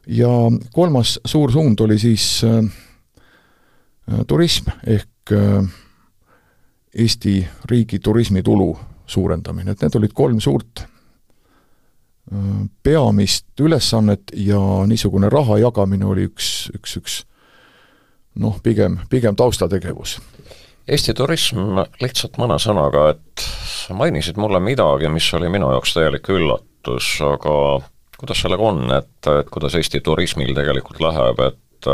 ja 0.07 0.29
kolmas 0.73 1.19
suur 1.25 1.51
suund 1.51 1.79
oli 1.79 1.99
siis 1.99 2.43
äh, 2.43 2.65
turism 4.27 4.69
ehk 4.87 5.31
äh, 5.31 5.65
Eesti 6.95 7.47
riigi 7.69 7.99
turismitulu 7.99 8.77
suurendamine, 9.07 9.71
et 9.71 9.81
need 9.85 9.95
olid 9.99 10.13
kolm 10.13 10.41
suurt 10.43 10.85
peamist 12.83 13.61
ülesannet 13.61 14.31
ja 14.33 14.59
niisugune 14.89 15.29
raha 15.29 15.59
jagamine 15.61 16.07
oli 16.09 16.25
üks, 16.25 16.71
üks, 16.73 16.95
üks 16.97 17.17
noh, 18.41 18.57
pigem, 18.63 18.99
pigem 19.09 19.35
taustategevus. 19.37 20.17
Eesti 20.85 21.15
turism, 21.17 21.79
lihtsalt 22.01 22.37
mõne 22.41 22.57
sõnaga, 22.61 23.07
et 23.15 23.45
sa 23.65 23.95
mainisid 23.97 24.37
mulle 24.41 24.59
midagi, 24.61 25.09
mis 25.09 25.27
oli 25.37 25.49
minu 25.53 25.71
jaoks 25.73 25.95
täielik 25.95 26.29
üllatus, 26.33 27.15
aga 27.25 27.55
kuidas 28.19 28.41
sellega 28.41 28.67
on, 28.69 28.83
et, 28.93 29.29
et 29.29 29.49
kuidas 29.53 29.77
Eesti 29.77 30.01
turismil 30.05 30.53
tegelikult 30.57 31.01
läheb, 31.01 31.41
et 31.45 31.89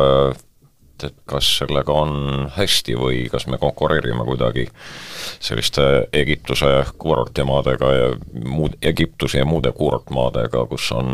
et 1.04 1.16
kas 1.30 1.48
sellega 1.62 1.94
on 1.94 2.48
hästi 2.56 2.96
või 3.00 3.24
kas 3.32 3.48
me 3.48 3.58
konkureerime 3.62 4.26
kuidagi 4.28 4.68
selliste 5.40 6.08
Egiptuse 6.14 6.72
kuurortimaadega 6.98 7.92
ja 7.94 8.10
muud, 8.46 8.78
Egiptuse 8.82 9.42
ja 9.42 9.46
muude 9.46 9.72
kuurortmaadega, 9.76 10.66
kus 10.72 10.92
on 10.96 11.12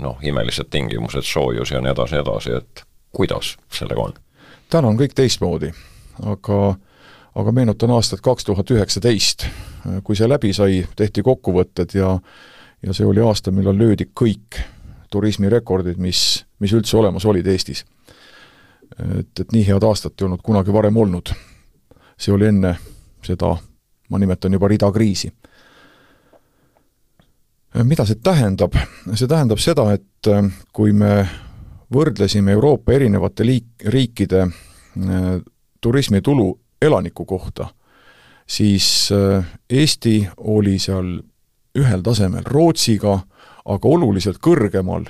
noh, 0.00 0.22
imelised 0.22 0.70
tingimused, 0.70 1.26
soojus 1.28 1.74
ja 1.74 1.80
nii 1.80 1.92
edasi, 1.94 2.20
edasi, 2.22 2.56
et 2.62 2.86
kuidas 3.12 3.56
sellega 3.72 4.08
on? 4.08 4.16
täna 4.72 4.88
on 4.88 4.96
kõik 4.96 5.12
teistmoodi, 5.16 5.72
aga 6.24 6.62
aga 7.36 7.52
meenutan 7.52 7.92
aastat 7.96 8.20
kaks 8.20 8.44
tuhat 8.44 8.70
üheksateist, 8.70 9.46
kui 10.04 10.16
see 10.16 10.28
läbi 10.28 10.52
sai, 10.56 10.82
tehti 10.96 11.24
kokkuvõtted 11.24 11.96
ja 11.96 12.16
ja 12.82 12.94
see 12.96 13.06
oli 13.06 13.22
aasta, 13.22 13.52
millal 13.54 13.78
löödi 13.78 14.08
kõik 14.20 14.58
turismirekordid, 15.12 16.00
mis, 16.02 16.42
mis 16.58 16.72
üldse 16.74 16.96
olemas 16.98 17.26
olid 17.28 17.46
Eestis. 17.46 17.84
Et, 19.18 19.40
et 19.40 19.52
nii 19.52 19.66
head 19.66 19.84
aastat 19.86 20.20
ei 20.20 20.26
olnud 20.26 20.42
kunagi 20.42 20.72
varem 20.72 20.96
olnud. 20.96 21.32
see 22.18 22.32
oli 22.34 22.46
enne 22.46 22.76
seda, 23.24 23.56
ma 24.10 24.18
nimetan 24.18 24.52
juba 24.52 24.68
rida 24.68 24.92
kriisi. 24.92 25.32
mida 27.84 28.06
see 28.06 28.20
tähendab? 28.22 28.76
see 29.14 29.28
tähendab 29.28 29.58
seda, 29.58 29.92
et 29.92 30.32
kui 30.72 30.92
me 30.92 31.26
võrdlesime 31.92 32.52
Euroopa 32.52 32.92
erinevate 32.92 33.44
liik-, 33.44 33.88
riikide 33.88 34.46
turismitulu 35.80 36.60
elaniku 36.82 37.24
kohta, 37.24 37.66
siis 38.46 39.08
äh, 39.12 39.44
Eesti 39.70 40.28
oli 40.36 40.78
seal 40.78 41.20
ühel 41.78 42.02
tasemel 42.04 42.44
Rootsiga, 42.44 43.18
aga 43.64 43.88
oluliselt 43.88 44.40
kõrgemal 44.42 45.06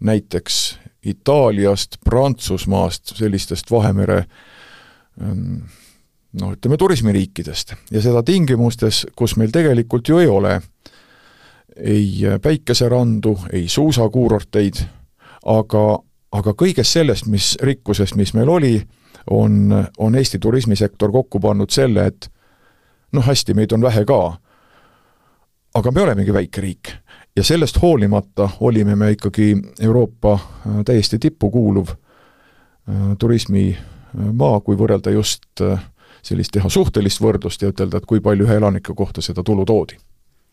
näiteks 0.00 0.78
Itaaliast, 1.06 2.00
Prantsusmaast, 2.04 3.16
sellistest 3.16 3.70
Vahemere 3.70 4.24
ähm, 5.22 5.66
noh, 6.40 6.54
ütleme 6.56 6.76
turismiriikidest. 6.76 7.74
Ja 7.90 8.02
seda 8.02 8.22
tingimustes, 8.26 9.04
kus 9.16 9.36
meil 9.40 9.54
tegelikult 9.54 10.08
ju 10.08 10.18
ei 10.22 10.30
ole 10.30 10.60
ei 11.76 12.22
päikeserandu, 12.42 13.38
ei 13.52 13.68
suusakuurorteid, 13.68 14.80
aga, 15.44 15.82
aga 16.32 16.54
kõigest 16.56 16.96
sellest, 16.96 17.26
mis 17.28 17.54
rikkusest, 17.62 18.16
mis 18.16 18.32
meil 18.34 18.48
oli, 18.48 18.78
on, 19.30 19.74
on 19.98 20.16
Eesti 20.16 20.38
turismisektor 20.38 21.12
kokku 21.12 21.40
pannud 21.40 21.70
selle, 21.70 22.06
et 22.06 22.30
noh, 23.12 23.24
hästi, 23.26 23.54
meid 23.54 23.72
on 23.76 23.84
vähe 23.84 24.04
ka, 24.08 24.20
aga 25.76 25.92
me 25.92 26.06
olemegi 26.06 26.32
väike 26.32 26.64
riik 26.64 26.94
ja 27.36 27.44
sellest 27.44 27.82
hoolimata 27.82 28.48
olime 28.60 28.96
me 28.96 29.10
ikkagi 29.10 29.56
Euroopa 29.80 30.32
äh, 30.32 30.40
täiesti 30.84 31.18
tippu 31.18 31.50
kuuluv 31.50 31.88
äh, 31.88 33.16
turismimaa, 33.18 34.54
äh, 34.56 34.62
kui 34.64 34.76
võrrelda 34.76 35.10
just 35.10 35.62
sellist, 36.22 36.52
teha 36.52 36.68
suhtelist 36.68 37.20
võrdlust 37.22 37.62
ja 37.62 37.70
ütelda, 37.70 38.00
et 38.00 38.06
kui 38.06 38.20
palju 38.20 38.46
ühe 38.46 38.56
elaniku 38.56 38.94
kohta 38.94 39.22
seda 39.22 39.44
tulu 39.44 39.64
toodi 39.64 39.98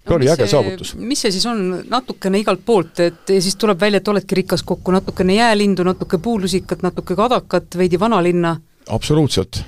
no, 0.10 0.16
oli 0.16 0.30
äge 0.30 0.48
saavutus. 0.48 0.96
mis 0.96 1.24
see 1.24 1.32
siis 1.32 1.46
on, 1.50 1.64
natukene 1.90 2.44
igalt 2.44 2.66
poolt, 2.66 3.00
et 3.00 3.30
ja 3.30 3.42
siis 3.42 3.56
tuleb 3.56 3.80
välja, 3.80 4.04
et 4.04 4.08
oledki 4.08 4.44
rikas 4.44 4.64
kokku, 4.64 4.92
natukene 4.92 5.40
jäälindu, 5.40 5.88
natuke 5.88 6.18
puulusikat, 6.18 6.84
natuke 6.84 7.16
kadakat, 7.16 7.78
veidi 7.78 8.00
vanalinna? 8.00 8.58
absoluutselt. 8.90 9.64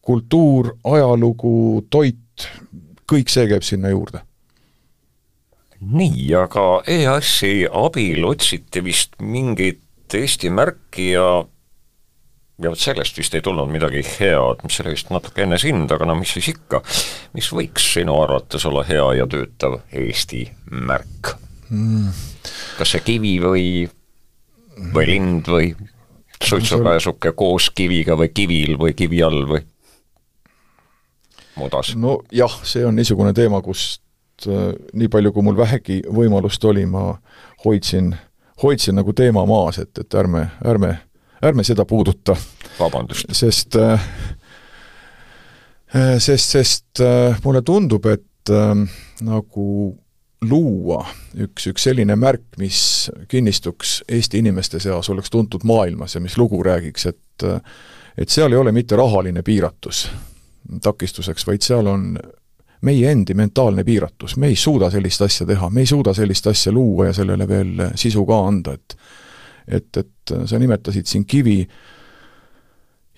kultuur, 0.00 0.74
ajalugu, 0.84 1.84
toit, 1.90 2.46
kõik 3.12 3.28
see 3.28 3.46
käib 3.50 3.62
sinna 3.62 3.90
juurde. 3.90 4.22
Nii, 5.80 6.26
aga 6.36 6.64
EAS-i 6.88 7.64
abil 7.66 8.24
otsiti 8.28 8.82
vist 8.84 9.16
mingit 9.20 9.80
Eesti 10.14 10.50
märki 10.50 11.12
ja 11.14 11.44
ja 12.60 12.70
vot 12.72 12.80
sellest 12.80 13.16
vist 13.16 13.34
ei 13.34 13.44
tulnud 13.44 13.70
midagi 13.72 14.02
head, 14.04 14.64
mis 14.66 14.80
oli 14.82 14.92
vist 14.92 15.12
natuke 15.14 15.44
enne 15.46 15.56
sind, 15.60 15.92
aga 15.94 16.08
no 16.08 16.16
mis 16.18 16.34
siis 16.36 16.50
ikka, 16.52 16.82
mis 17.36 17.48
võiks 17.56 17.86
sinu 17.94 18.18
arvates 18.20 18.66
olla 18.68 18.82
hea 18.88 19.06
ja 19.20 19.28
töötav 19.30 19.78
Eesti 20.02 20.42
märk 20.90 21.34
mm.? 21.70 22.10
kas 22.78 22.92
see 22.96 23.06
kivi 23.06 23.38
või, 23.40 23.64
või 24.92 25.08
lind 25.08 25.48
või 25.48 25.72
suitsupääsuke 26.40 27.32
koos 27.38 27.70
kiviga 27.76 28.18
või 28.20 28.32
kivil 28.34 28.76
või 28.80 28.94
kivi 28.98 29.24
all 29.24 29.46
või 29.48 29.64
mudas? 31.56 31.94
nojah, 31.96 32.60
see 32.66 32.84
on 32.84 32.98
niisugune 32.98 33.32
teema, 33.36 33.62
kust 33.64 34.02
äh, 34.02 34.09
nii 34.46 35.08
palju, 35.12 35.32
kui 35.32 35.44
mul 35.44 35.56
vähegi 35.58 36.00
võimalust 36.08 36.64
oli, 36.64 36.86
ma 36.86 37.12
hoidsin, 37.64 38.14
hoidsin 38.62 38.96
nagu 39.00 39.12
teema 39.12 39.44
maas, 39.48 39.78
et, 39.82 39.92
et 39.98 40.14
ärme, 40.14 40.46
ärme 40.64 40.94
ärme 41.42 41.64
seda 41.64 41.84
puuduta. 41.84 42.36
vabandust. 42.78 43.24
sest 43.32 43.76
äh, 43.76 44.00
äh, 45.94 46.18
sest, 46.18 46.50
sest 46.50 47.00
äh, 47.00 47.40
mulle 47.44 47.62
tundub, 47.62 48.06
et 48.06 48.26
nagu 49.20 49.64
luua 50.48 51.00
üks, 51.36 51.66
üks 51.70 51.84
selline 51.84 52.16
märk, 52.16 52.56
mis 52.58 53.10
kinnistuks 53.28 54.00
Eesti 54.08 54.40
inimeste 54.40 54.80
seas, 54.80 55.10
oleks 55.12 55.30
tuntud 55.30 55.66
maailmas 55.68 56.16
ja 56.16 56.22
mis 56.24 56.38
lugu 56.40 56.62
räägiks, 56.64 57.06
et 57.06 57.44
et 58.18 58.28
seal 58.28 58.52
ei 58.52 58.58
ole 58.58 58.72
mitte 58.72 58.96
rahaline 58.96 59.42
piiratus 59.42 60.08
takistuseks, 60.82 61.46
vaid 61.46 61.62
seal 61.62 61.86
on 61.86 62.16
meie 62.86 63.10
endi 63.12 63.34
mentaalne 63.36 63.84
piiratus, 63.84 64.36
me 64.40 64.48
ei 64.48 64.56
suuda 64.56 64.90
sellist 64.90 65.22
asja 65.22 65.46
teha, 65.46 65.70
me 65.70 65.84
ei 65.84 65.90
suuda 65.90 66.14
sellist 66.16 66.46
asja 66.46 66.72
luua 66.72 67.10
ja 67.10 67.16
sellele 67.16 67.48
veel 67.48 67.82
sisu 67.94 68.24
ka 68.28 68.44
anda, 68.48 68.76
et 68.78 68.96
et, 69.70 69.96
et 69.96 70.32
sa 70.50 70.58
nimetasid 70.58 71.06
siin 71.06 71.24
kivi, 71.28 71.60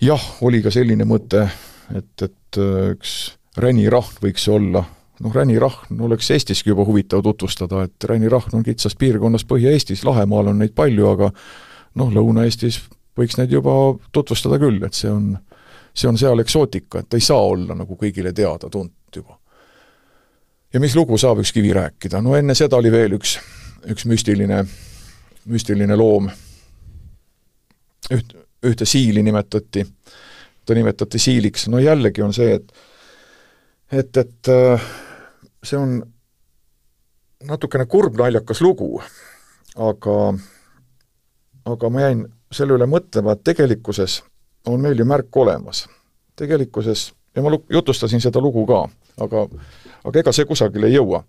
jah, 0.03 0.25
oli 0.45 0.59
ka 0.61 0.69
selline 0.73 1.05
mõte, 1.09 1.47
et, 1.95 2.13
et 2.21 2.59
üks 2.93 3.13
ränirahn 3.57 4.19
võiks 4.21 4.45
olla, 4.51 4.83
noh, 5.23 5.33
ränirahn 5.33 6.01
oleks 6.05 6.31
Eestiski 6.35 6.69
juba 6.69 6.85
huvitav 6.87 7.23
tutvustada, 7.25 7.83
et 7.87 8.09
ränirahn 8.09 8.59
on 8.59 8.65
kitsas 8.65 8.97
piirkonnas 8.99 9.47
Põhja-Eestis, 9.49 10.03
Lahemaal 10.05 10.51
on 10.51 10.61
neid 10.61 10.75
palju, 10.77 11.07
aga 11.15 11.31
noh, 11.99 12.13
Lõuna-Eestis 12.13 12.81
võiks 13.17 13.37
neid 13.39 13.53
juba 13.53 13.73
tutvustada 14.13 14.59
küll, 14.61 14.81
et 14.85 14.97
see 14.97 15.11
on, 15.11 15.31
see 15.93 16.09
on 16.09 16.19
seal 16.19 16.41
eksootika, 16.43 17.03
et 17.03 17.09
ta 17.09 17.19
ei 17.19 17.25
saa 17.25 17.41
olla 17.53 17.77
nagu 17.77 17.97
kõigile 17.99 18.33
teada-tuntud 18.35 19.21
juba. 19.21 19.37
Ja 20.73 20.79
mis 20.79 20.95
lugu 20.95 21.17
saab 21.17 21.43
üks 21.43 21.53
kivi 21.53 21.73
rääkida, 21.73 22.21
no 22.21 22.35
enne 22.35 22.55
seda 22.55 22.77
oli 22.77 22.91
veel 22.91 23.17
üks, 23.19 23.37
üks 23.89 24.05
müstiline 24.09 24.63
müstiline 25.45 25.95
loom, 25.97 26.29
üht, 28.13 28.33
ühte 28.63 28.87
siili 28.87 29.23
nimetati, 29.23 29.85
ta 30.65 30.75
nimetati 30.77 31.19
siiliks, 31.19 31.67
no 31.71 31.81
jällegi 31.83 32.23
on 32.23 32.33
see, 32.35 32.55
et 32.55 32.73
et, 33.93 34.17
et 34.17 34.49
äh, 34.49 34.85
see 35.63 35.77
on 35.77 35.99
natukene 37.43 37.85
kurb 37.85 38.17
naljakas 38.17 38.63
lugu, 38.63 38.95
aga 39.75 40.17
aga 41.69 41.89
ma 41.89 42.07
jäin 42.07 42.25
selle 42.53 42.77
üle 42.77 42.87
mõtlema, 42.89 43.35
et 43.35 43.43
tegelikkuses 43.43 44.21
on 44.67 44.81
meil 44.81 44.99
ju 44.99 45.05
märk 45.05 45.35
olemas. 45.37 45.87
tegelikkuses, 46.35 47.11
ja 47.35 47.43
ma 47.43 47.51
jutustasin 47.69 48.21
seda 48.21 48.41
lugu 48.41 48.65
ka, 48.65 48.87
aga 49.21 49.47
aga 50.03 50.19
ega 50.19 50.31
see 50.31 50.45
kusagile 50.45 50.87
ei 50.87 50.97
jõua 50.97 51.23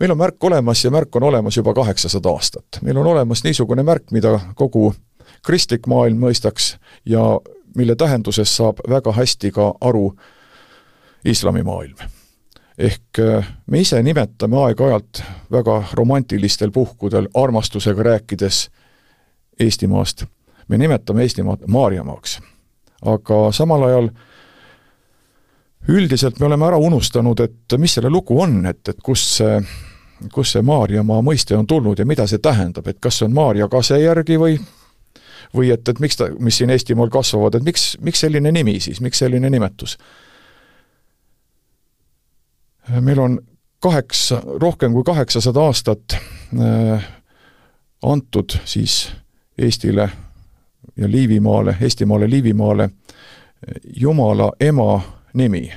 meil 0.00 0.10
on 0.10 0.18
märk 0.18 0.44
olemas 0.44 0.84
ja 0.84 0.90
märk 0.90 1.16
on 1.16 1.22
olemas 1.22 1.56
juba 1.56 1.74
kaheksasada 1.74 2.28
aastat. 2.28 2.80
meil 2.82 2.96
on 2.96 3.06
olemas 3.06 3.44
niisugune 3.44 3.82
märk, 3.82 4.10
mida 4.10 4.40
kogu 4.54 4.94
kristlik 5.46 5.86
maailm 5.86 6.20
mõistaks 6.20 6.76
ja 7.04 7.40
mille 7.76 7.96
tähendusest 7.96 8.56
saab 8.56 8.80
väga 8.88 9.12
hästi 9.12 9.50
ka 9.50 9.74
aru 9.80 10.14
islamimaailm. 11.24 11.96
ehk 12.78 13.18
äh, 13.18 13.48
me 13.66 13.80
ise 13.80 14.02
nimetame 14.02 14.56
aeg-ajalt 14.56 15.22
väga 15.52 15.84
romantilistel 15.92 16.70
puhkudel 16.70 17.28
armastusega 17.34 18.02
rääkides 18.02 18.70
Eestimaast, 19.60 20.24
me 20.68 20.78
nimetame 20.78 21.22
Eestimaad 21.22 21.58
Maarjamaaks. 21.66 22.40
aga 23.04 23.52
samal 23.52 23.82
ajal 23.82 24.08
üldiselt 25.88 26.40
me 26.40 26.46
oleme 26.46 26.66
ära 26.66 26.76
unustanud, 26.76 27.40
et 27.40 27.78
mis 27.78 27.94
selle 27.94 28.10
lugu 28.10 28.40
on, 28.40 28.66
et, 28.66 28.82
et 28.88 29.00
kust 29.02 29.40
see 29.40 29.60
kust 30.32 30.52
see 30.52 30.62
Maarjamaa 30.62 31.22
mõiste 31.24 31.56
on 31.56 31.66
tulnud 31.66 31.98
ja 31.98 32.04
mida 32.06 32.26
see 32.28 32.42
tähendab, 32.44 32.88
et 32.88 32.98
kas 33.00 33.18
see 33.18 33.28
on 33.28 33.34
Maarja 33.34 33.68
kase 33.72 33.96
järgi 34.02 34.36
või 34.40 34.58
või 35.56 35.70
et, 35.74 35.88
et 35.88 35.98
miks 35.98 36.16
ta, 36.16 36.28
mis 36.38 36.60
siin 36.60 36.70
Eestimaal 36.70 37.10
kasvavad, 37.10 37.56
et 37.56 37.64
miks, 37.66 37.96
miks 38.00 38.20
selline 38.22 38.52
nimi 38.52 38.78
siis, 38.80 39.00
miks 39.00 39.18
selline 39.18 39.50
nimetus? 39.50 39.98
meil 43.00 43.18
on 43.22 43.38
kaheksa, 43.80 44.42
rohkem 44.60 44.92
kui 44.92 45.04
kaheksasada 45.06 45.62
aastat 45.62 46.16
äh, 46.16 47.08
antud 48.02 48.56
siis 48.64 49.12
Eestile 49.58 50.10
ja 50.96 51.08
Liivimaale, 51.08 51.76
Eestimaale, 51.80 52.30
Liivimaale 52.30 52.90
Jumala 53.96 54.52
ema 54.60 55.00
nimi, 55.34 55.72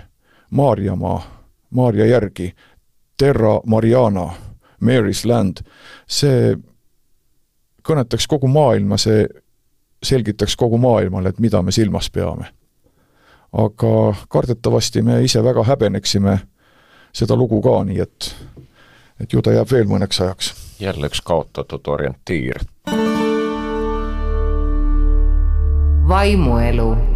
Maarjamaa, 0.49 1.21
Maarja 1.69 2.05
järgi, 2.05 2.53
Terra 3.17 3.61
Mariana, 3.65 4.29
Mary's 4.79 5.25
Land, 5.25 5.63
see 6.07 6.57
kõnetaks 7.83 8.27
kogu 8.27 8.47
maailma, 8.47 8.97
see 8.97 9.27
selgitaks 10.03 10.55
kogu 10.55 10.77
maailmale, 10.77 11.29
et 11.29 11.39
mida 11.39 11.61
me 11.61 11.71
silmas 11.71 12.09
peame. 12.11 12.45
aga 13.53 14.15
kardetavasti 14.29 15.01
me 15.01 15.23
ise 15.23 15.43
väga 15.43 15.63
häbeneksime 15.63 16.39
seda 17.13 17.35
lugu 17.35 17.61
ka, 17.61 17.83
nii 17.83 17.99
et, 17.99 18.35
et 19.21 19.33
ju 19.33 19.41
ta 19.41 19.53
jääb 19.53 19.71
veel 19.71 19.87
mõneks 19.87 20.21
ajaks. 20.21 20.53
jälle 20.79 21.07
üks 21.07 21.21
kaotatud 21.21 21.87
orientiir. 21.87 22.65
vaimuelu 26.07 27.12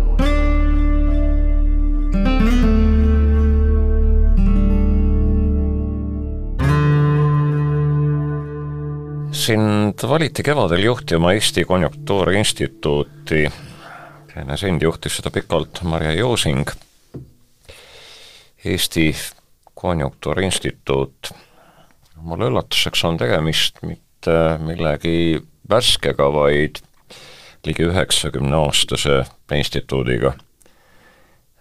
sind 9.37 10.01
valiti 10.09 10.43
kevadel 10.43 10.83
juhtima 10.83 11.31
Eesti 11.33 11.65
Konjunktuuriinstituuti, 11.65 13.51
enne 14.35 14.57
sind 14.57 14.81
juhtis 14.81 15.19
seda 15.19 15.29
pikalt 15.31 15.83
Marje 15.83 16.15
Joosing. 16.17 16.65
Eesti 18.65 19.15
Konjunktuuriinstituut, 19.73 21.31
mulle 22.21 22.49
üllatuseks 22.49 23.03
on 23.05 23.17
tegemist 23.21 23.81
mitte 23.85 24.37
millegi 24.65 25.43
värskega, 25.69 26.31
vaid 26.33 26.81
ligi 27.65 27.85
üheksakümneaastase 27.91 29.23
instituudiga. 29.55 30.33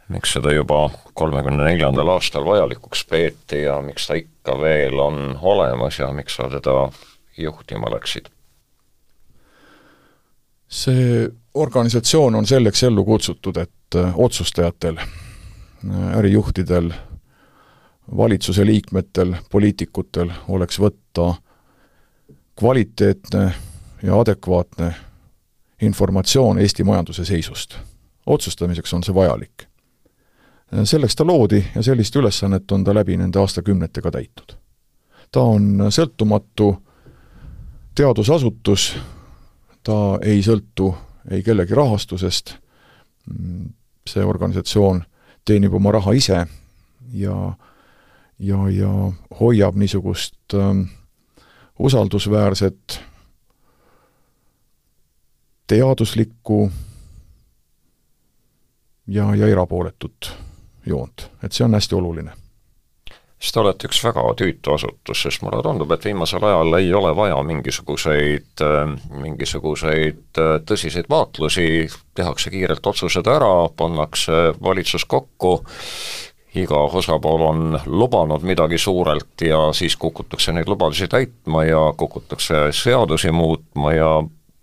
miks 0.08 0.32
seda 0.32 0.52
juba 0.54 0.90
kolmekümne 1.18 1.64
neljandal 1.64 2.08
aastal 2.08 2.44
vajalikuks 2.46 3.04
peeti 3.10 3.64
ja 3.64 3.80
miks 3.82 4.06
ta 4.06 4.14
ikka 4.14 4.54
veel 4.60 5.00
on 5.02 5.38
olemas 5.42 5.98
ja 5.98 6.12
miks 6.14 6.36
sa 6.38 6.46
teda 6.50 6.76
juhtima 7.38 7.90
läksid? 7.90 8.30
see 10.68 11.28
organisatsioon 11.54 12.34
on 12.34 12.46
selleks 12.46 12.82
ellu 12.82 13.04
kutsutud, 13.04 13.56
et 13.56 13.94
äh, 13.94 14.12
otsustajatel, 14.14 14.98
äh, 14.98 16.16
ärijuhtidel, 16.18 16.90
valitsuse 18.16 18.66
liikmetel, 18.66 19.34
poliitikutel 19.50 20.30
oleks 20.48 20.80
võtta 20.80 21.34
kvaliteetne 22.58 23.52
ja 24.02 24.20
adekvaatne 24.20 24.94
informatsioon 25.82 26.58
Eesti 26.58 26.84
majanduse 26.84 27.24
seisust. 27.24 27.76
otsustamiseks 28.26 28.94
on 28.94 29.02
see 29.02 29.14
vajalik. 29.14 29.62
Äh, 30.74 30.84
selleks 30.84 31.16
ta 31.16 31.26
loodi 31.26 31.64
ja 31.74 31.82
sellist 31.82 32.16
ülesannet 32.16 32.72
on 32.72 32.84
ta 32.84 32.94
läbi 32.94 33.16
nende 33.16 33.38
aastakümnetega 33.38 34.10
täitnud. 34.10 34.56
ta 35.32 35.40
on 35.40 35.88
sõltumatu 35.90 36.85
teadusasutus, 37.96 38.96
ta 39.82 40.18
ei 40.22 40.42
sõltu 40.44 40.92
ei 41.30 41.42
kellegi 41.42 41.74
rahastusest, 41.74 42.54
see 44.06 44.24
organisatsioon 44.24 45.02
teenib 45.44 45.74
oma 45.74 45.92
raha 45.96 46.12
ise 46.14 46.44
ja 47.12 47.36
ja, 48.38 48.68
ja 48.70 48.92
hoiab 49.40 49.76
niisugust 49.80 50.54
ähm, 50.54 50.82
usaldusväärset 51.78 53.00
teaduslikku 55.66 56.70
ja, 59.06 59.34
ja 59.34 59.46
erapooletut 59.48 60.36
joont, 60.86 61.30
et 61.42 61.52
see 61.52 61.64
on 61.64 61.74
hästi 61.74 61.94
oluline 61.94 62.45
siis 63.40 63.52
te 63.52 63.60
olete 63.60 63.88
üks 63.88 64.02
väga 64.04 64.24
tüütu 64.38 64.74
asutus, 64.74 65.22
sest 65.22 65.42
mulle 65.44 65.62
tundub, 65.64 65.92
et 65.92 66.04
viimasel 66.08 66.44
ajal 66.48 66.78
ei 66.78 66.92
ole 66.94 67.12
vaja 67.16 67.40
mingisuguseid, 67.46 68.52
äh, 68.64 68.94
mingisuguseid 69.24 70.40
äh, 70.42 70.54
tõsiseid 70.68 71.10
vaatlusi, 71.12 71.88
tehakse 72.16 72.52
kiirelt 72.54 72.86
otsused 72.86 73.28
ära, 73.28 73.68
pannakse 73.76 74.54
valitsus 74.62 75.04
kokku, 75.04 75.58
iga 76.56 76.78
osapool 76.96 77.42
on 77.44 77.80
lubanud 77.86 78.44
midagi 78.46 78.78
suurelt 78.80 79.42
ja 79.44 79.58
siis 79.76 79.96
kukutakse 80.00 80.54
neid 80.56 80.68
lubadusi 80.70 81.08
täitma 81.08 81.66
ja 81.68 81.82
kukutakse 81.96 82.70
seadusi 82.72 83.32
muutma 83.32 83.92
ja 83.92 84.10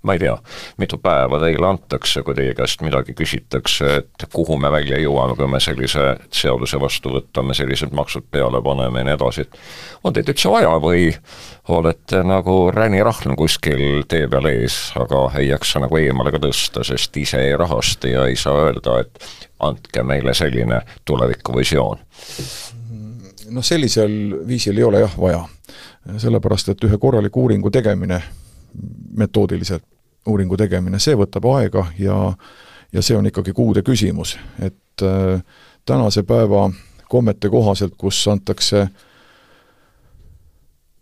ma 0.04 0.14
ei 0.14 0.20
tea, 0.20 0.34
mitu 0.78 0.98
päeva 1.00 1.40
teile 1.40 1.68
antakse, 1.68 2.24
kui 2.28 2.36
teie 2.36 2.54
käest 2.58 2.82
midagi 2.84 3.16
küsitakse, 3.16 3.92
et 4.02 4.26
kuhu 4.34 4.58
me 4.60 4.72
välja 4.72 5.00
jõuame, 5.00 5.38
kui 5.40 5.48
me 5.48 5.62
sellise 5.64 6.18
seaduse 6.34 6.80
vastu 6.82 7.14
võtame, 7.14 7.56
sellised 7.56 7.96
maksud 7.96 8.28
peale 8.32 8.60
paneme 8.64 9.00
ja 9.00 9.08
nii 9.08 9.16
edasi, 9.16 9.48
et 9.48 10.04
on 10.04 10.16
teid 10.16 10.34
üldse 10.34 10.52
vaja 10.52 10.74
või 10.84 11.08
olete 11.72 12.20
nagu 12.28 12.58
ränirahm 12.76 13.38
kuskil 13.40 14.04
tee 14.12 14.28
peal 14.28 14.50
ees, 14.52 14.78
aga 15.00 15.30
ei 15.40 15.48
jaksa 15.54 15.80
nagu 15.86 15.98
eemale 16.02 16.36
ka 16.36 16.44
tõsta, 16.44 16.84
sest 16.84 17.18
ise 17.24 17.40
ei 17.40 17.56
rahasta 17.58 18.12
ja 18.12 18.28
ei 18.28 18.36
saa 18.40 18.68
öelda, 18.68 19.00
et 19.06 19.32
andke 19.64 20.04
meile 20.04 20.36
selline 20.36 20.84
tulevikuvisioon? 21.06 22.04
noh, 23.54 23.64
sellisel 23.64 24.14
viisil 24.48 24.78
ei 24.78 24.84
ole 24.84 25.04
jah 25.04 25.18
vaja. 25.20 25.44
sellepärast, 26.18 26.70
et 26.70 26.84
ühe 26.84 26.98
korraliku 27.00 27.48
uuringu 27.48 27.72
tegemine 27.72 28.20
metoodiliselt 29.18 29.84
uuringu 30.28 30.58
tegemine, 30.58 31.00
see 31.00 31.16
võtab 31.20 31.48
aega 31.58 31.88
ja 32.00 32.34
ja 32.94 33.02
see 33.02 33.18
on 33.18 33.26
ikkagi 33.26 33.54
kuude 33.58 33.82
küsimus, 33.82 34.38
et 34.62 35.02
äh, 35.02 35.42
tänase 35.86 36.24
päeva 36.24 36.70
kommete 37.10 37.50
kohaselt, 37.50 37.96
kus 37.98 38.28
antakse 38.28 38.88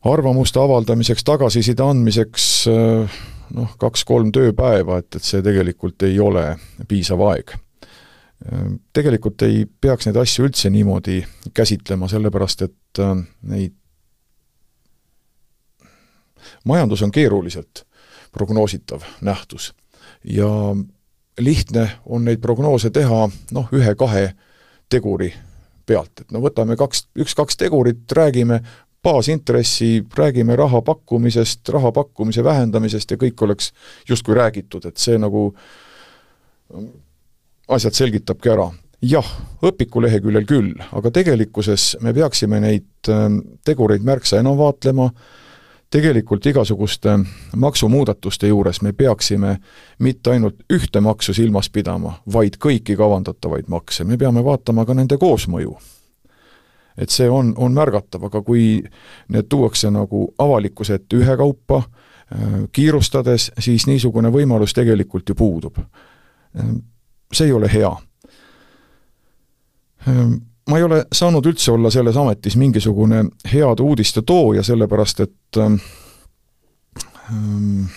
arvamuste 0.03 0.59
avaldamiseks, 0.59 1.23
tagasiside 1.23 1.83
andmiseks 1.83 2.47
äh, 2.71 3.19
noh, 3.55 3.75
kaks-kolm 3.79 4.31
tööpäeva, 4.31 5.01
et, 5.01 5.15
et 5.15 5.27
see 5.27 5.43
tegelikult 5.45 6.07
ei 6.07 6.19
ole 6.19 6.45
piisav 6.87 7.21
aeg. 7.27 7.53
Äh, 8.47 8.65
tegelikult 8.93 9.43
ei 9.47 9.65
peaks 9.81 10.07
neid 10.07 10.19
asju 10.23 10.47
üldse 10.47 10.71
niimoodi 10.73 11.21
käsitlema, 11.53 12.09
sellepärast 12.11 12.65
et 12.69 13.03
äh, 13.03 13.15
neid 13.53 13.77
majandus 16.65 17.03
on 17.05 17.11
keeruliselt 17.13 17.85
prognoositav 18.31 19.01
nähtus. 19.21 19.73
ja 20.23 20.75
lihtne 21.39 21.91
on 22.05 22.25
neid 22.25 22.41
prognoose 22.41 22.89
teha 22.89 23.29
noh, 23.51 23.69
ühe-kahe 23.73 24.33
teguri 24.89 25.33
pealt, 25.85 26.21
et 26.21 26.31
no 26.31 26.41
võtame 26.43 26.77
kaks, 26.77 27.07
üks-kaks 27.17 27.57
tegurit, 27.57 28.03
räägime 28.11 28.61
baasintressi, 29.03 30.03
räägime 30.17 30.55
raha 30.55 30.81
pakkumisest, 30.81 31.69
raha 31.69 31.91
pakkumise 31.91 32.43
vähendamisest 32.43 33.11
ja 33.11 33.17
kõik 33.17 33.41
oleks 33.41 33.71
justkui 34.09 34.35
räägitud, 34.37 34.85
et 34.85 35.01
see 35.01 35.17
nagu 35.17 35.49
asjad 37.67 37.97
selgitabki 37.97 38.51
ära. 38.53 38.69
jah, 39.01 39.27
õpikuleheküljel 39.65 40.45
küll, 40.45 40.73
aga 40.93 41.11
tegelikkuses 41.11 41.95
me 42.05 42.13
peaksime 42.13 42.59
neid 42.61 43.09
ähm, 43.09 43.39
tegureid 43.65 44.05
märksa 44.05 44.37
enam 44.43 44.59
vaatlema, 44.59 45.09
tegelikult 45.91 46.45
igasuguste 46.45 47.19
maksumuudatuste 47.55 48.47
juures 48.47 48.81
me 48.81 48.93
peaksime 48.93 49.57
mitte 49.99 50.31
ainult 50.31 50.55
ühte 50.73 51.01
maksu 51.01 51.33
silmas 51.33 51.69
pidama, 51.69 52.13
vaid 52.33 52.55
kõiki 52.63 52.95
kavandatavaid 52.97 53.67
makse, 53.67 54.03
me 54.03 54.17
peame 54.17 54.43
vaatama 54.43 54.85
ka 54.85 54.93
nende 54.93 55.17
koosmõju. 55.17 55.77
et 56.97 57.09
see 57.09 57.29
on, 57.29 57.53
on 57.57 57.73
märgatav, 57.73 58.23
aga 58.27 58.41
kui 58.41 58.83
need 59.31 59.47
tuuakse 59.49 59.89
nagu 59.91 60.33
avalikkuse 60.37 60.93
ette 60.99 61.15
ühekaupa, 61.17 61.77
äh, 61.77 61.87
kiirustades, 62.71 63.51
siis 63.59 63.87
niisugune 63.87 64.29
võimalus 64.29 64.73
tegelikult 64.73 65.29
ju 65.29 65.35
puudub. 65.35 65.77
Äh, 65.79 66.75
see 67.33 67.47
ei 67.47 67.55
ole 67.55 67.71
hea 67.71 67.91
äh, 70.07 70.27
ma 70.71 70.77
ei 70.79 70.85
ole 70.87 71.01
saanud 71.11 71.45
üldse 71.51 71.73
olla 71.73 71.89
selles 71.91 72.15
ametis 72.17 72.55
mingisugune 72.55 73.25
heade 73.53 73.83
uudiste 73.83 74.21
tooja, 74.21 74.63
sellepärast 74.63 75.19
et 75.19 75.59
ähm, 75.59 75.75
ähm 77.31 77.91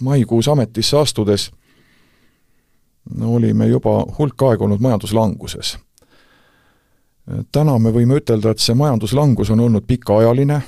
maikuus 0.00 0.48
ametisse 0.48 0.96
astudes 0.96 1.50
no, 3.14 3.34
olime 3.34 3.66
juba 3.66 4.00
hulk 4.18 4.42
aega 4.42 4.64
olnud 4.64 4.80
majanduslanguses. 4.80 5.78
täna 7.52 7.78
me 7.78 7.92
võime 7.92 8.16
ütelda, 8.18 8.50
et 8.50 8.64
see 8.64 8.74
majanduslangus 8.74 9.50
on 9.52 9.60
olnud 9.60 9.84
pikaajaline, 9.86 10.60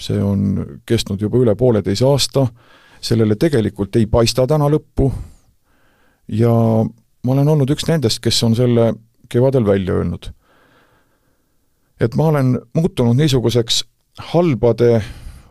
see 0.00 0.18
on 0.22 0.80
kestnud 0.86 1.22
juba 1.22 1.38
üle 1.38 1.54
pooleteise 1.54 2.04
aasta, 2.08 2.46
sellele 3.00 3.36
tegelikult 3.36 3.96
ei 3.96 4.06
paista 4.10 4.46
täna 4.46 4.68
lõppu 4.68 5.12
ja 6.28 6.50
ma 7.22 7.32
olen 7.32 7.48
olnud 7.48 7.70
üks 7.70 7.86
nendest, 7.88 8.18
kes 8.20 8.42
on 8.42 8.56
selle 8.58 8.92
kevadel 9.30 9.66
välja 9.66 10.00
öelnud 10.02 10.32
et 12.04 12.16
ma 12.18 12.28
olen 12.32 12.58
muutunud 12.76 13.16
niisuguseks 13.16 13.84
halbade 14.32 15.02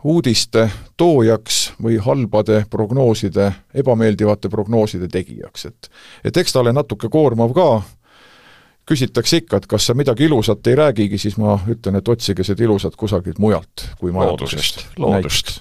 uudiste 0.04 0.68
toojaks 0.96 1.72
või 1.82 1.96
halbade 2.00 2.64
prognooside, 2.70 3.50
ebameeldivate 3.74 4.48
prognooside 4.52 5.08
tegijaks, 5.08 5.66
et 5.70 5.90
et 6.24 6.36
eks 6.36 6.52
ta 6.52 6.60
ole 6.60 6.72
natuke 6.76 7.08
koormav 7.08 7.54
ka, 7.56 7.68
küsitakse 8.88 9.40
ikka, 9.42 9.62
et 9.62 9.68
kas 9.70 9.88
sa 9.88 9.96
midagi 9.96 10.28
ilusat 10.28 10.66
ei 10.68 10.76
räägigi, 10.76 11.18
siis 11.18 11.38
ma 11.40 11.56
ütlen, 11.68 11.96
et 11.96 12.08
otsige 12.08 12.44
seda 12.44 12.66
ilusat 12.66 12.96
kusagilt 13.00 13.40
mujalt 13.40 13.88
kui 14.00 14.12
majandusest. 14.12 14.86
loodust. 14.98 15.60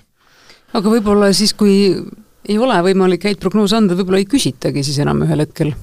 aga 0.73 0.95
võib-olla 0.97 1.31
siis, 1.33 1.55
kui 1.55 1.95
ei 2.43 2.59
ole 2.59 2.81
võimalik 2.83 3.23
häid 3.29 3.39
prognoose 3.39 3.79
anda, 3.79 3.95
võib-olla 3.95 4.19
ei 4.19 4.27
küsitagi 4.27 4.83
siis 4.83 4.99
enam 4.99 5.23
ühel 5.23 5.45
hetkel? 5.45 5.73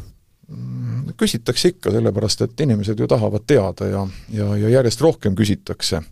Küsitakse 1.21 1.75
ikka, 1.75 1.93
sellepärast 1.93 2.47
et 2.47 2.61
inimesed 2.65 2.99
ju 2.99 3.07
tahavad 3.09 3.45
teada 3.47 3.87
ja, 3.91 4.07
ja, 4.33 4.47
ja 4.57 4.69
järjest 4.79 5.01
rohkem 5.05 5.37
küsitakse. 5.37 6.03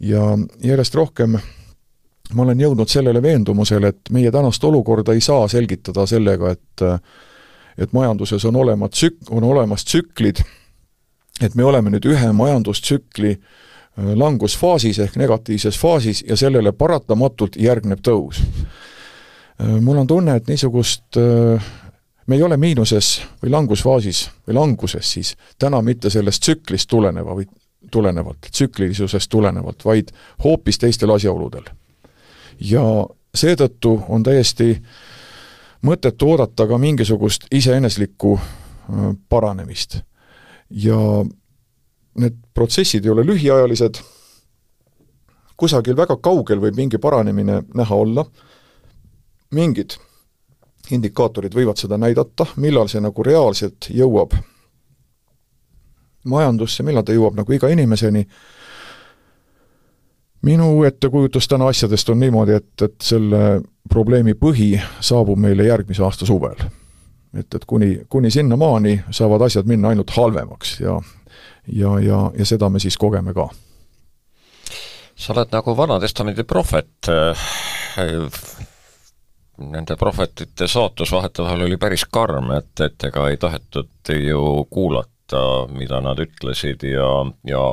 ja 0.00 0.36
järjest 0.64 0.94
rohkem 0.94 1.38
ma 2.34 2.42
olen 2.42 2.60
jõudnud 2.60 2.88
sellele 2.88 3.22
veendumusele, 3.22 3.88
et 3.88 4.12
meie 4.12 4.30
tänast 4.30 4.64
olukorda 4.64 5.16
ei 5.16 5.20
saa 5.20 5.48
selgitada 5.48 6.06
sellega, 6.06 6.50
et 6.50 6.86
et 7.80 7.92
majanduses 7.96 8.44
on 8.44 8.56
olemas 8.56 8.90
tsük-, 8.90 9.30
on 9.30 9.44
olemas 9.44 9.84
tsüklid, 9.84 10.42
et 11.40 11.54
me 11.54 11.64
oleme 11.64 11.90
nüüd 11.90 12.04
ühe 12.04 12.32
majandustsükli 12.36 13.30
äh, 13.32 13.60
langusfaasis 14.14 14.98
ehk 14.98 15.16
negatiivses 15.16 15.78
faasis 15.78 16.24
ja 16.28 16.36
sellele 16.36 16.72
paratamatult 16.72 17.56
järgneb 17.56 18.02
tõus. 18.04 18.42
Äh, 18.42 19.78
mul 19.80 20.02
on 20.02 20.10
tunne, 20.10 20.36
et 20.36 20.50
niisugust 20.50 21.16
äh, 21.20 21.70
me 22.26 22.36
ei 22.36 22.42
ole 22.42 22.56
miinuses 22.56 23.22
või 23.42 23.50
langusfaasis 23.50 24.30
või 24.46 24.54
languses 24.54 25.12
siis 25.12 25.36
täna 25.58 25.82
mitte 25.82 26.10
sellest 26.10 26.42
tsüklist 26.42 26.88
tuleneva 26.88 27.34
või 27.34 27.46
tulenevalt, 27.90 28.50
tsüklilisusest 28.50 29.30
tulenevalt, 29.30 29.84
vaid 29.84 30.12
hoopis 30.44 30.78
teistel 30.78 31.10
asjaoludel. 31.10 31.64
ja 32.60 32.82
seetõttu 33.34 34.02
on 34.08 34.22
täiesti 34.22 34.82
mõttetu 35.82 36.30
oodata 36.30 36.66
ka 36.66 36.78
mingisugust 36.78 37.46
iseeneslikku 37.50 38.38
paranemist. 39.28 40.00
Ja 40.70 40.96
need 42.14 42.36
protsessid 42.54 43.04
ei 43.04 43.10
ole 43.10 43.24
lühiajalised, 43.26 44.00
kusagil 45.56 45.96
väga 45.96 46.16
kaugel 46.16 46.60
võib 46.60 46.76
mingi 46.76 46.98
paranemine 46.98 47.62
näha 47.74 47.94
olla, 47.94 48.24
mingid 49.54 49.96
indikaatorid 50.90 51.54
võivad 51.54 51.80
seda 51.80 51.98
näidata, 51.98 52.46
millal 52.56 52.88
see 52.88 53.02
nagu 53.02 53.22
reaalselt 53.26 53.90
jõuab 53.94 54.34
majandusse, 56.28 56.84
millal 56.84 57.04
ta 57.06 57.16
jõuab 57.16 57.38
nagu 57.38 57.52
iga 57.52 57.68
inimeseni, 57.72 58.26
minu 60.44 60.82
ettekujutus 60.84 61.48
täna 61.48 61.70
asjadest 61.72 62.10
on 62.12 62.20
niimoodi, 62.20 62.58
et, 62.60 62.74
et 62.84 62.96
selle 63.02 63.60
probleemi 63.88 64.34
põhi 64.36 64.74
saabub 65.00 65.40
meile 65.40 65.68
järgmise 65.68 66.04
aasta 66.04 66.28
suvel 66.28 66.60
et, 67.34 67.54
et 67.54 67.64
kuni, 67.66 68.00
kuni 68.08 68.30
sinnamaani 68.30 69.00
saavad 69.10 69.46
asjad 69.46 69.68
minna 69.70 69.92
ainult 69.92 70.10
halvemaks 70.16 70.80
ja 70.80 71.00
ja, 71.72 71.98
ja, 71.98 72.30
ja 72.38 72.46
seda 72.46 72.68
me 72.70 72.80
siis 72.80 72.96
kogeme 72.98 73.34
ka. 73.34 73.48
sa 75.14 75.32
oled 75.34 75.52
nagu 75.52 75.76
Vana-testamendi 75.76 76.44
prohvet, 76.48 77.10
nende 79.60 79.96
prohvetite 79.96 80.68
saatus 80.68 81.12
vahetevahel 81.12 81.66
oli 81.68 81.76
päris 81.76 82.04
karm, 82.12 82.50
et, 82.56 82.72
et 82.80 83.08
ega 83.10 83.28
ei 83.28 83.36
tahetud 83.40 84.12
ju 84.16 84.66
kuulata, 84.70 85.42
mida 85.70 86.00
nad 86.04 86.20
ütlesid 86.22 86.84
ja, 86.88 87.10
ja 87.46 87.64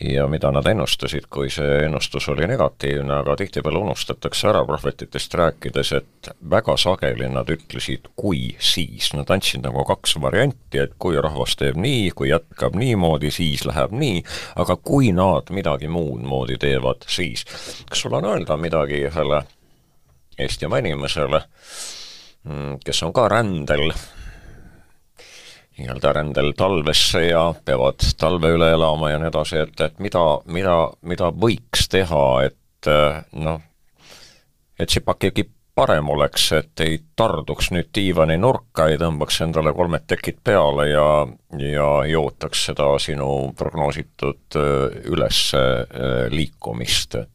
ja 0.00 0.26
mida 0.30 0.50
nad 0.54 0.66
ennustasid, 0.66 1.26
kui 1.30 1.50
see 1.50 1.80
ennustus 1.84 2.28
oli 2.30 2.46
negatiivne, 2.46 3.16
aga 3.18 3.34
tihtipeale 3.36 3.80
unustatakse 3.82 4.46
ära 4.50 4.62
prohvetitest 4.66 5.34
rääkides, 5.34 5.92
et 5.98 6.30
väga 6.50 6.76
sageli 6.78 7.26
nad 7.32 7.50
ütlesid 7.50 8.06
kui 8.16 8.54
siis, 8.62 9.10
nad 9.18 9.30
andsid 9.34 9.64
nagu 9.66 9.82
kaks 9.88 10.14
varianti, 10.22 10.78
et 10.84 10.94
kui 11.02 11.18
rahvas 11.18 11.56
teeb 11.58 11.80
nii, 11.82 12.12
kui 12.14 12.30
jätkab 12.30 12.78
niimoodi, 12.78 13.32
siis 13.34 13.66
läheb 13.66 13.94
nii, 13.98 14.22
aga 14.62 14.78
kui 14.78 15.10
nad 15.12 15.50
midagi 15.50 15.90
muud 15.90 16.22
moodi 16.22 16.60
teevad, 16.62 17.02
siis. 17.10 17.44
kas 17.90 18.06
sul 18.06 18.14
on 18.14 18.30
öelda 18.30 18.56
midagi 18.56 19.02
ühele 19.10 19.42
Eestimaa 20.38 20.78
inimesele, 20.78 21.42
mm, 22.44 22.78
kes 22.84 23.02
on 23.02 23.12
ka 23.12 23.28
rändel 23.28 23.90
nii-öelda 25.78 26.12
rändel 26.12 26.52
talvesse 26.58 27.24
ja 27.26 27.42
peavad 27.64 28.02
talve 28.18 28.50
üle 28.54 28.72
elama 28.74 29.10
ja 29.12 29.18
nii 29.18 29.30
edasi, 29.30 29.60
et, 29.62 29.80
et 29.80 30.00
mida, 30.02 30.24
mida, 30.50 30.78
mida 31.02 31.30
võiks 31.30 31.86
teha, 31.90 32.24
et 32.48 32.90
noh, 33.38 33.60
et 34.78 34.90
see 34.90 35.04
pakki 35.06 35.46
parem 35.78 36.08
oleks, 36.10 36.48
et 36.58 36.82
ei 36.82 36.98
tarduks 37.16 37.70
nüüd 37.70 37.92
diivani 37.94 38.34
nurka, 38.42 38.88
ei 38.90 38.98
tõmbaks 38.98 39.38
endale 39.44 39.70
kolmed 39.76 40.08
tekid 40.10 40.40
peale 40.42 40.88
ja, 40.90 41.06
ja 41.62 41.88
ei 42.06 42.16
ootaks 42.18 42.64
seda 42.70 42.88
sinu 43.02 43.52
prognoositud 43.58 44.58
üles 45.12 45.42
liikumist, 46.34 47.14
et 47.22 47.30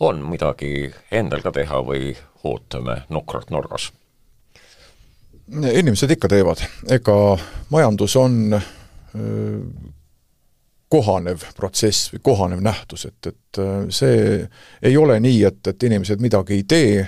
on 0.00 0.22
midagi 0.26 0.90
endal 1.12 1.42
ka 1.44 1.52
teha 1.54 1.82
või 1.86 2.14
ootame 2.44 3.02
nukralt 3.14 3.50
nurgas? 3.54 3.90
Inimesed 5.50 6.10
ikka 6.10 6.28
teevad, 6.32 6.62
ega 6.90 7.16
majandus 7.70 8.16
on 8.16 8.54
kohanev 10.94 11.42
protsess 11.56 12.12
või 12.12 12.22
kohanev 12.22 12.62
nähtus, 12.64 13.06
et, 13.08 13.26
et 13.28 13.60
see 13.92 14.38
ei 14.82 14.96
ole 14.96 15.18
nii, 15.20 15.42
et, 15.44 15.60
et 15.66 15.86
inimesed 15.88 16.22
midagi 16.22 16.58
ei 16.58 16.64
tee, 16.68 17.04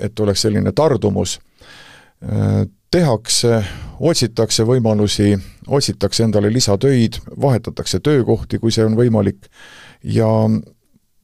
et 0.00 0.20
oleks 0.20 0.46
selline 0.46 0.72
tardumus, 0.76 1.38
tehakse, 2.90 3.58
otsitakse 4.00 4.64
võimalusi, 4.68 5.34
otsitakse 5.66 6.24
endale 6.24 6.52
lisatöid, 6.52 7.20
vahetatakse 7.42 8.00
töökohti, 8.00 8.60
kui 8.62 8.72
see 8.72 8.86
on 8.86 8.96
võimalik, 8.98 9.48
ja 10.02 10.28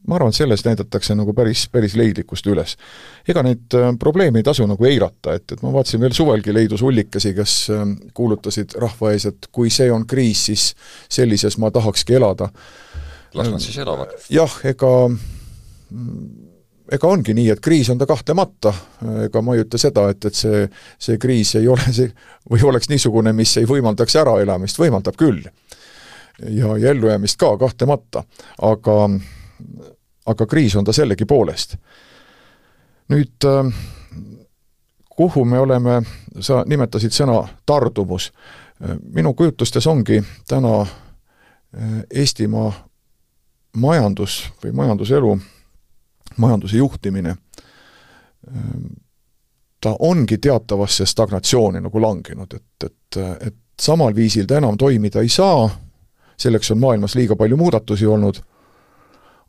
ma 0.08 0.16
arvan, 0.18 0.32
et 0.32 0.38
selles 0.38 0.64
näidatakse 0.66 1.14
nagu 1.14 1.34
päris, 1.36 1.66
päris 1.72 1.94
leidlikkust 1.98 2.46
üles. 2.50 2.76
ega 3.28 3.42
neid 3.46 3.76
äh, 3.78 3.90
probleeme 3.98 4.42
ei 4.42 4.46
tasu 4.46 4.66
nagu 4.66 4.88
eirata, 4.88 5.36
et, 5.38 5.52
et 5.52 5.62
ma 5.62 5.72
vaatasin 5.74 6.02
veel 6.02 6.16
suvelgi 6.16 6.54
leidus 6.54 6.82
hullikesi, 6.82 7.34
kes 7.34 7.56
äh, 7.74 7.84
kuulutasid 8.14 8.76
rahva 8.82 9.12
ees, 9.12 9.28
et 9.30 9.50
kui 9.52 9.70
see 9.70 9.90
on 9.92 10.06
kriis, 10.06 10.46
siis 10.50 10.70
sellises 11.10 11.58
ma 11.62 11.70
tahakski 11.70 12.18
elada. 12.18 12.50
las 13.34 13.50
nad 13.50 13.62
siis 13.62 13.78
elavad. 13.78 14.16
jah, 14.30 14.58
ega 14.64 14.92
ega 16.92 17.08
ongi 17.08 17.34
nii, 17.36 17.50
et 17.54 17.60
kriis 17.62 17.90
on 17.92 18.00
ta 18.00 18.06
kahtlemata, 18.08 18.72
ega 19.26 19.42
ma 19.44 19.54
ei 19.56 19.62
ütle 19.64 19.78
seda, 19.80 20.08
et, 20.12 20.24
et 20.28 20.36
see, 20.36 20.64
see 21.00 21.20
kriis 21.20 21.54
ei 21.60 21.68
ole 21.70 21.92
see, 21.94 22.10
või 22.50 22.64
oleks 22.68 22.90
niisugune, 22.90 23.32
mis 23.36 23.54
ei 23.60 23.68
võimaldaks 23.68 24.18
äraelamist, 24.20 24.80
võimaldab 24.82 25.16
küll. 25.20 25.44
ja, 26.42 26.74
ja 26.76 26.90
ellujäämist 26.90 27.38
ka 27.38 27.54
kahtlemata, 27.60 28.24
aga 28.62 28.96
aga 30.26 30.46
kriis 30.46 30.76
on 30.76 30.84
ta 30.84 30.92
sellegipoolest. 30.92 31.76
nüüd 33.08 33.44
äh, 33.44 33.74
kuhu 35.16 35.44
me 35.44 35.58
oleme, 35.58 36.02
sa 36.40 36.62
nimetasid 36.66 37.12
sõna 37.12 37.42
tardumus, 37.66 38.30
minu 39.12 39.34
kujutlustes 39.34 39.86
ongi 39.86 40.22
täna 40.48 40.80
äh, 40.80 40.88
Eestimaa 42.10 42.72
majandus 43.76 44.52
või 44.64 44.72
majanduselu, 44.72 45.38
majanduse 46.36 46.76
juhtimine, 46.76 47.36
äh, 47.36 48.72
ta 49.80 49.96
ongi 49.98 50.38
teatavasse 50.38 51.06
stagnatsiooni 51.06 51.80
nagu 51.80 52.00
langenud, 52.00 52.54
et, 52.54 52.84
et, 52.86 53.22
et 53.40 53.56
samal 53.80 54.14
viisil 54.14 54.46
ta 54.46 54.56
enam 54.62 54.78
toimida 54.78 55.20
ei 55.20 55.28
saa, 55.28 55.68
selleks 56.36 56.70
on 56.70 56.80
maailmas 56.80 57.14
liiga 57.14 57.36
palju 57.36 57.56
muudatusi 57.56 58.06
olnud 58.06 58.38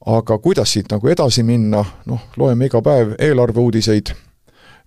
aga 0.05 0.37
kuidas 0.37 0.73
siit 0.73 0.91
nagu 0.91 1.07
edasi 1.07 1.43
minna, 1.43 1.83
noh, 2.05 2.27
loeme 2.37 2.67
iga 2.67 2.81
päev 2.83 3.15
eelarveuudiseid, 3.19 4.13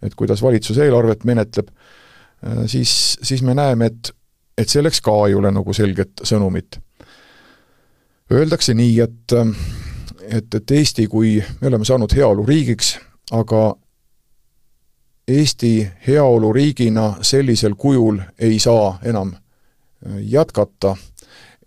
et 0.02 0.14
kuidas 0.14 0.42
valitsus 0.42 0.78
eelarvet 0.78 1.24
menetleb, 1.24 1.68
äh, 1.70 2.64
siis, 2.66 3.16
siis 3.22 3.42
me 3.42 3.54
näeme, 3.54 3.86
et, 3.86 4.12
et 4.58 4.68
selleks 4.68 5.00
ka 5.00 5.16
ei 5.28 5.34
ole 5.34 5.52
nagu 5.52 5.72
selget 5.72 6.24
sõnumit. 6.24 6.80
Öeldakse 8.32 8.74
nii, 8.74 9.00
et 9.00 9.34
et, 10.26 10.54
et 10.54 10.70
Eesti, 10.70 11.06
kui 11.06 11.36
me 11.60 11.68
oleme 11.68 11.84
saanud 11.84 12.12
heaoluriigiks, 12.16 12.96
aga 13.32 13.76
Eesti 15.28 15.88
heaoluriigina 16.06 17.16
sellisel 17.22 17.74
kujul 17.74 18.20
ei 18.38 18.58
saa 18.58 18.98
enam 19.04 19.34
äh, 19.34 20.18
jätkata, 20.20 20.96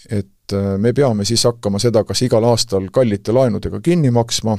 et 0.09 0.27
et 0.49 0.57
äh, 0.57 0.77
me 0.77 0.93
peame 0.93 1.25
siis 1.25 1.43
hakkama 1.43 1.79
seda 1.79 2.03
kas 2.03 2.21
igal 2.21 2.43
aastal 2.43 2.89
kallite 2.91 3.31
laenudega 3.31 3.79
kinni 3.81 4.11
maksma, 4.11 4.57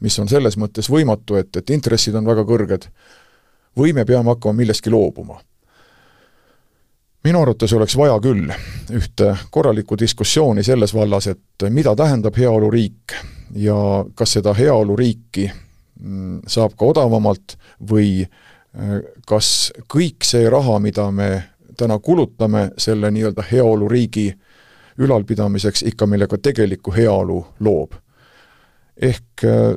mis 0.00 0.18
on 0.18 0.28
selles 0.28 0.58
mõttes 0.60 0.90
võimatu, 0.90 1.36
et, 1.36 1.56
et 1.56 1.70
intressid 1.70 2.14
on 2.14 2.26
väga 2.26 2.44
kõrged, 2.44 2.88
või 3.76 3.94
me 3.94 4.04
peame 4.04 4.34
hakkama 4.34 4.60
millestki 4.60 4.90
loobuma. 4.90 5.40
minu 7.24 7.40
arvates 7.40 7.72
oleks 7.72 7.96
vaja 7.96 8.18
küll 8.20 8.50
ühte 8.92 9.36
korralikku 9.50 9.96
diskussiooni 9.98 10.62
selles 10.62 10.94
vallas, 10.94 11.26
et 11.26 11.68
mida 11.70 11.96
tähendab 11.96 12.36
heaoluriik 12.36 13.14
ja 13.56 14.04
kas 14.14 14.32
seda 14.32 14.52
heaoluriiki 14.54 15.50
mm, 16.00 16.40
saab 16.46 16.76
ka 16.76 16.84
odavamalt 16.84 17.56
või 17.90 18.26
äh, 18.26 19.00
kas 19.26 19.72
kõik 19.88 20.24
see 20.24 20.50
raha, 20.50 20.78
mida 20.78 21.10
me 21.10 21.44
täna 21.76 21.98
kulutame 21.98 22.70
selle 22.78 23.10
nii-öelda 23.10 23.42
heaoluriigi 23.52 24.34
ülalpidamiseks, 24.98 25.82
ikka 25.82 26.06
meile 26.06 26.26
ka 26.26 26.38
tegelikku 26.38 26.92
heaolu 26.92 27.46
loob. 27.60 27.92
ehk 28.96 29.44
äh, 29.44 29.74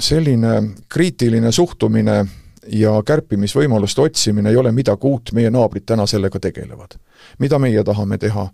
selline 0.00 0.62
kriitiline 0.88 1.52
suhtumine 1.52 2.26
ja 2.66 3.02
kärpimisvõimaluste 3.06 4.00
otsimine 4.00 4.50
ei 4.50 4.56
ole 4.56 4.72
midagi 4.72 5.06
uut, 5.06 5.32
meie 5.32 5.50
naabrid 5.50 5.86
täna 5.86 6.06
sellega 6.06 6.40
tegelevad. 6.40 6.98
mida 7.38 7.58
meie 7.58 7.84
tahame 7.84 8.18
teha? 8.18 8.48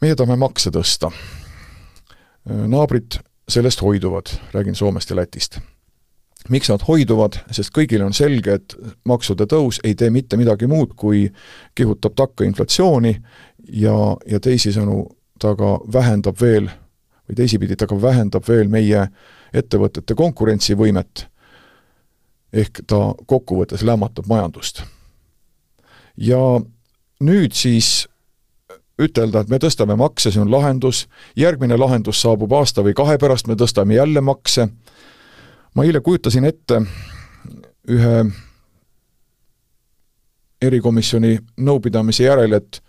meie 0.00 0.14
tahame 0.14 0.36
makse 0.36 0.70
tõsta. 0.70 1.10
naabrid 2.46 3.18
sellest 3.48 3.82
hoiduvad, 3.82 4.26
räägin 4.52 4.74
Soomest 4.74 5.10
ja 5.10 5.16
Lätist. 5.16 5.58
Miks 6.52 6.70
nad 6.72 6.82
hoiduvad, 6.88 7.40
sest 7.54 7.72
kõigile 7.74 8.06
on 8.06 8.16
selge, 8.16 8.58
et 8.58 8.74
maksude 9.08 9.46
tõus 9.50 9.80
ei 9.84 9.94
tee 9.98 10.10
mitte 10.10 10.36
midagi 10.40 10.68
muud, 10.70 10.94
kui 10.96 11.26
kihutab 11.76 12.16
takka 12.18 12.46
inflatsiooni 12.46 13.14
ja, 13.68 13.96
ja 14.26 14.40
teisisõnu, 14.40 15.04
ta 15.38 15.54
ka 15.58 15.78
vähendab 15.92 16.40
veel, 16.40 16.70
või 17.28 17.40
teisipidi, 17.40 17.76
ta 17.76 17.86
ka 17.86 17.98
vähendab 18.02 18.46
veel 18.48 18.70
meie 18.72 19.08
ettevõtete 19.54 20.16
konkurentsivõimet. 20.18 21.26
Ehk 22.52 22.80
ta 22.88 23.12
kokkuvõttes 23.26 23.84
lämmatab 23.84 24.26
majandust. 24.26 24.82
ja 26.16 26.60
nüüd 27.20 27.52
siis 27.54 28.08
ütelda, 28.98 29.40
et 29.40 29.48
me 29.48 29.58
tõstame 29.62 29.94
makse, 29.98 30.32
see 30.32 30.42
on 30.42 30.50
lahendus, 30.50 31.06
järgmine 31.38 31.76
lahendus 31.78 32.20
saabub 32.22 32.52
aasta 32.58 32.82
või 32.82 32.96
kahe 32.98 33.18
pärast, 33.18 33.46
me 33.46 33.54
tõstame 33.54 33.94
jälle 33.94 34.20
makse, 34.20 34.68
ma 35.74 35.84
eile 35.84 36.00
kujutasin 36.00 36.44
ette 36.44 36.82
ühe 37.88 38.14
erikomisjoni 40.62 41.38
nõupidamise 41.64 42.26
järel, 42.26 42.58
et 42.58 42.82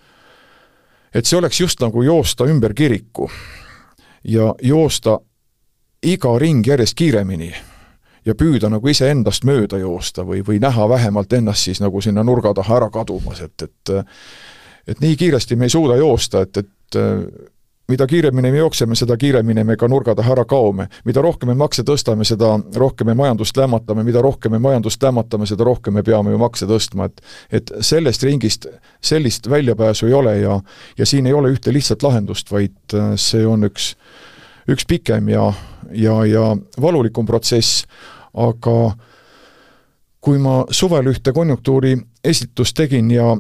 et 1.13 1.25
see 1.25 1.37
oleks 1.39 1.59
just 1.61 1.81
nagu 1.81 2.03
joosta 2.05 2.45
ümber 2.45 2.73
kiriku 2.77 3.29
ja 4.23 4.53
joosta 4.61 5.19
iga 6.05 6.37
ring 6.39 6.67
järjest 6.67 6.95
kiiremini 6.97 7.49
ja 8.25 8.35
püüda 8.35 8.69
nagu 8.69 8.87
iseendast 8.87 9.45
mööda 9.47 9.79
joosta 9.81 10.25
või, 10.25 10.43
või 10.45 10.59
näha 10.61 10.89
vähemalt 10.89 11.33
ennast 11.33 11.65
siis 11.65 11.81
nagu 11.81 12.01
sinna 12.01 12.23
nurga 12.23 12.53
taha 12.53 12.77
ära 12.77 12.89
kadumas, 12.93 13.41
et, 13.41 13.61
et 13.61 13.95
et 14.89 15.01
nii 15.01 15.15
kiiresti 15.17 15.55
me 15.55 15.67
ei 15.67 15.73
suuda 15.73 15.95
joosta, 15.99 16.41
et, 16.41 16.57
et 16.57 16.99
mida 17.89 18.07
kiiremini 18.07 18.51
me 18.51 18.57
jookseme, 18.57 18.95
seda 18.95 19.17
kiiremini 19.17 19.63
me 19.63 19.75
ka 19.77 19.87
nurga 19.87 20.15
taha 20.15 20.35
ära 20.35 20.45
kaome. 20.45 20.87
mida 21.05 21.21
rohkem 21.21 21.49
me 21.49 21.55
makse 21.57 21.83
tõstame, 21.83 22.25
seda 22.27 22.53
rohkem 22.75 23.07
me 23.07 23.17
majandust 23.17 23.57
lämmatame, 23.57 24.03
mida 24.03 24.21
rohkem 24.21 24.51
me 24.51 24.59
majandust 24.59 25.03
lämmatame, 25.03 25.45
seda 25.49 25.63
rohkem 25.63 25.93
me 25.93 26.03
peame 26.03 26.31
ju 26.31 26.37
makse 26.37 26.65
tõstma, 26.69 27.09
et 27.09 27.21
et 27.51 27.71
sellest 27.81 28.23
ringist 28.23 28.67
sellist 29.01 29.49
väljapääsu 29.49 30.07
ei 30.07 30.13
ole 30.13 30.37
ja 30.39 30.61
ja 30.97 31.05
siin 31.05 31.27
ei 31.27 31.33
ole 31.33 31.51
ühte 31.53 31.73
lihtsat 31.73 32.03
lahendust, 32.03 32.51
vaid 32.51 32.97
see 33.15 33.45
on 33.47 33.63
üks 33.63 33.95
üks 34.69 34.85
pikem 34.87 35.29
ja, 35.29 35.53
ja, 35.91 36.25
ja 36.25 36.57
valulikum 36.81 37.25
protsess, 37.25 37.85
aga 38.33 38.93
kui 40.21 40.37
ma 40.41 40.63
suvel 40.71 41.09
ühte 41.13 41.33
konjunktuuri 41.33 41.95
esitlust 42.23 42.77
tegin 42.77 43.11
ja 43.11 43.37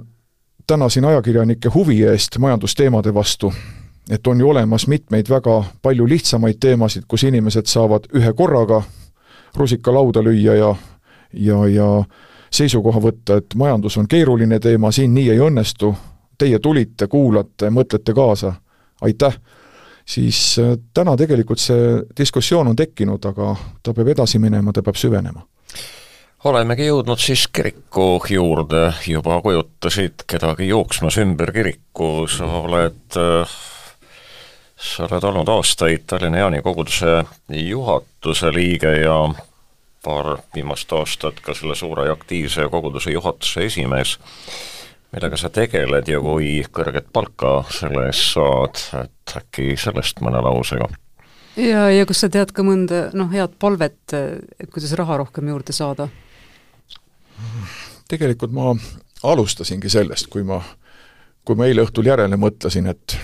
tänasin 0.67 1.05
ajakirjanike 1.05 1.69
huvi 1.73 2.01
eest 2.07 2.37
majandusteemade 2.39 3.13
vastu, 3.13 3.53
et 4.09 4.27
on 4.27 4.39
ju 4.39 4.49
olemas 4.49 4.87
mitmeid 4.87 5.29
väga 5.29 5.63
palju 5.81 6.07
lihtsamaid 6.07 6.57
teemasid, 6.59 7.03
kus 7.07 7.23
inimesed 7.23 7.65
saavad 7.69 8.09
ühe 8.15 8.33
korraga 8.33 8.81
rusika 9.55 9.93
lauda 9.93 10.23
lüüa 10.23 10.55
ja, 10.55 10.75
ja, 11.33 11.67
ja 11.67 11.89
seisukoha 12.51 13.01
võtta, 13.01 13.37
et 13.37 13.55
majandus 13.55 13.97
on 13.97 14.07
keeruline 14.07 14.59
teema, 14.59 14.91
siin 14.91 15.13
nii 15.13 15.29
ei 15.33 15.39
õnnestu, 15.39 15.93
teie 16.37 16.59
tulite, 16.59 17.07
kuulate, 17.07 17.69
mõtlete 17.69 18.15
kaasa, 18.15 18.53
aitäh! 19.01 19.39
Siis 20.09 20.57
äh, 20.57 20.71
täna 20.93 21.13
tegelikult 21.17 21.61
see 21.61 21.99
diskussioon 22.17 22.71
on 22.71 22.75
tekkinud, 22.75 23.25
aga 23.29 23.51
ta 23.85 23.93
peab 23.93 24.07
edasi 24.15 24.39
minema, 24.41 24.73
ta 24.73 24.81
peab 24.81 24.97
süvenema. 24.97 25.43
Olemegi 26.49 26.87
jõudnud 26.87 27.21
siis 27.21 27.43
kiriku 27.53 28.15
juurde, 28.31 28.87
juba 29.05 29.37
kujutasid 29.43 30.23
kedagi 30.25 30.71
jooksmas 30.71 31.19
ümber 31.21 31.51
kiriku, 31.53 32.23
sa 32.31 32.47
oled, 32.63 33.19
äh, 33.21 33.53
sa 34.79 35.05
oled 35.05 35.23
olnud 35.23 35.49
aastaid 35.51 36.07
Tallinna 36.07 36.37
Jaani 36.37 36.61
koguduse 36.61 37.23
juhatuse 37.49 38.51
liige 38.55 38.91
ja 39.01 39.17
paar 40.03 40.37
viimast 40.55 40.91
aastat 40.95 41.39
ka 41.43 41.53
selle 41.53 41.75
suure 41.75 42.07
ja 42.07 42.15
aktiivse 42.15 42.69
koguduse 42.71 43.11
juhatuse 43.11 43.65
esimees 43.65 44.17
millega 45.13 45.37
sa 45.37 45.49
tegeled 45.49 46.07
ja 46.07 46.21
kui 46.21 46.59
kõrget 46.73 47.09
palka 47.13 47.59
selle 47.73 48.07
eest 48.09 48.33
saad, 48.35 48.81
et 49.03 49.35
äkki 49.41 49.73
sellest 49.79 50.21
mõne 50.25 50.41
lausega? 50.45 50.87
ja, 51.57 51.89
ja 51.91 52.05
kas 52.09 52.23
sa 52.23 52.29
tead 52.31 52.53
ka 52.55 52.65
mõnda 52.65 53.07
noh, 53.17 53.31
head 53.33 53.57
palvet, 53.59 53.99
et 54.13 54.69
kuidas 54.71 54.93
raha 54.99 55.19
rohkem 55.23 55.49
juurde 55.49 55.75
saada? 55.75 56.09
tegelikult 58.09 58.53
ma 58.53 58.75
alustasingi 59.23 59.89
sellest, 59.89 60.29
kui 60.31 60.45
ma, 60.45 60.61
kui 61.45 61.57
ma 61.57 61.67
eile 61.67 61.83
õhtul 61.87 62.07
järele 62.09 62.37
mõtlesin, 62.39 62.89
et 62.93 63.17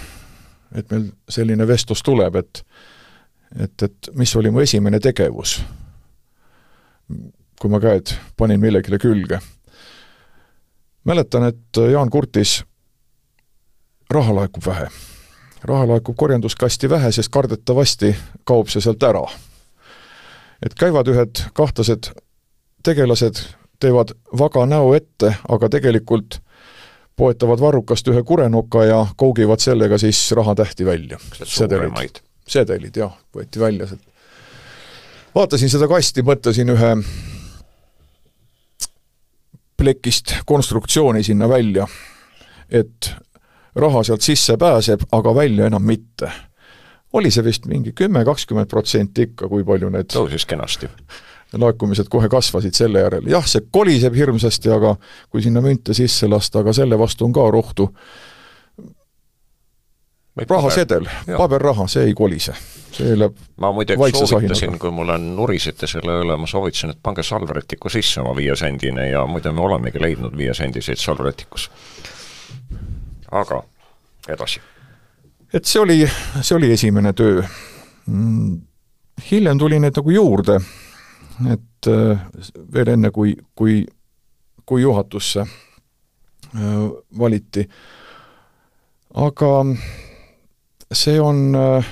et 0.75 0.91
meil 0.91 1.09
selline 1.29 1.67
vestlus 1.67 2.03
tuleb, 2.03 2.35
et 2.35 2.63
et, 3.59 3.83
et 3.83 4.09
mis 4.13 4.35
oli 4.35 4.51
mu 4.51 4.59
esimene 4.59 4.99
tegevus, 4.99 5.59
kui 7.61 7.69
ma 7.71 7.79
käed 7.79 8.11
panin 8.37 8.59
millegile 8.59 8.99
külge 8.99 9.39
mäletan, 11.05 11.43
et 11.43 11.77
Jaan 11.91 12.09
kurtis, 12.09 12.63
raha 14.09 14.35
laekub 14.35 14.65
vähe. 14.65 14.87
raha 15.63 15.87
laekub 15.87 16.15
korjanduskasti 16.15 16.89
vähe, 16.89 17.11
sest 17.11 17.29
kardetavasti 17.29 18.15
kaob 18.43 18.67
see 18.67 18.81
sealt 18.81 19.03
ära. 19.03 19.25
et 20.65 20.73
käivad 20.73 21.07
ühed 21.07 21.41
kahtlased 21.53 22.11
tegelased, 22.83 23.35
teevad 23.79 24.13
vaga 24.39 24.65
näo 24.65 24.93
ette, 24.93 25.35
aga 25.49 25.69
tegelikult 25.69 26.39
poetavad 27.15 27.59
varrukast 27.59 28.07
ühe 28.11 28.23
kurenoka 28.23 28.85
ja 28.85 29.05
kougivad 29.17 29.59
sellega 29.63 29.97
siis 29.97 30.31
rahatähti 30.31 30.85
välja. 30.85 31.19
sedelid, 31.43 32.19
sedelid 32.47 32.97
jah, 32.97 33.13
võeti 33.35 33.59
välja 33.59 33.87
sealt. 33.87 34.01
vaatasin 35.35 35.69
seda 35.69 35.87
kasti, 35.87 36.21
mõtlesin 36.21 36.69
ühe 36.75 36.95
plekist 39.77 40.35
konstruktsiooni 40.45 41.23
sinna 41.23 41.49
välja, 41.49 41.87
et 42.69 43.11
raha 43.75 44.03
sealt 44.03 44.21
sisse 44.21 44.57
pääseb, 44.57 45.03
aga 45.11 45.35
välja 45.35 45.65
enam 45.65 45.83
mitte. 45.83 46.31
oli 47.13 47.31
see 47.31 47.43
vist 47.43 47.65
mingi 47.65 47.93
kümme, 47.95 48.25
kakskümmend 48.25 48.67
protsenti 48.67 49.29
ikka, 49.29 49.47
kui 49.47 49.63
palju 49.63 49.89
need 49.89 50.09
tõusis 50.11 50.43
kenasti. 50.45 50.89
Laekumised 51.53 52.09
kohe 52.11 52.29
kasvasid 52.29 52.75
selle 52.75 53.03
järel, 53.03 53.27
jah, 53.29 53.45
see 53.47 53.67
koliseb 53.71 54.15
hirmsasti, 54.17 54.71
aga 54.73 54.95
kui 55.29 55.43
sinna 55.45 55.61
münte 55.63 55.93
sisse 55.97 56.27
lasta, 56.27 56.63
aga 56.63 56.73
selle 56.75 56.99
vastu 56.99 57.27
on 57.27 57.35
ka 57.35 57.45
rohtu 57.53 57.89
rahasedel, 60.49 61.05
paberraha, 61.37 61.87
see 61.87 62.09
ei 62.09 62.13
kolise. 62.13 62.53
see 62.95 63.15
läheb 63.19 63.35
ma 63.59 63.71
muideks 63.75 64.19
soovitasin, 64.19 64.77
kui 64.79 64.91
mulle 64.91 65.17
nurisite 65.19 65.87
selle 65.87 66.19
üle, 66.23 66.37
ma 66.39 66.47
soovitasin, 66.47 66.93
et 66.95 66.99
pange 67.03 67.23
salvrätiku 67.23 67.89
sisse 67.91 68.21
oma 68.21 68.35
viiesendine 68.35 69.09
ja 69.09 69.25
muide 69.27 69.51
me 69.51 69.63
olemegi 69.63 70.01
leidnud 70.01 70.37
viiesendiseid 70.37 70.99
salvrätikus. 70.99 71.69
aga 73.31 73.63
edasi. 74.27 74.61
et 75.53 75.65
see 75.65 75.81
oli, 75.81 75.99
see 76.41 76.55
oli 76.55 76.71
esimene 76.71 77.13
töö. 77.13 77.43
Mm, 78.05 78.59
hiljem 79.31 79.59
tuli 79.59 79.79
neid 79.79 79.95
nagu 79.95 80.11
juurde, 80.11 80.59
et 81.51 81.87
äh, 81.87 82.19
veel 82.73 82.93
enne, 82.95 83.11
kui, 83.11 83.35
kui, 83.55 83.83
kui 84.65 84.81
juhatusse 84.81 85.41
äh, 85.41 86.75
valiti, 87.19 87.65
aga 89.13 89.51
see 90.93 91.19
on 91.21 91.55
äh, 91.55 91.91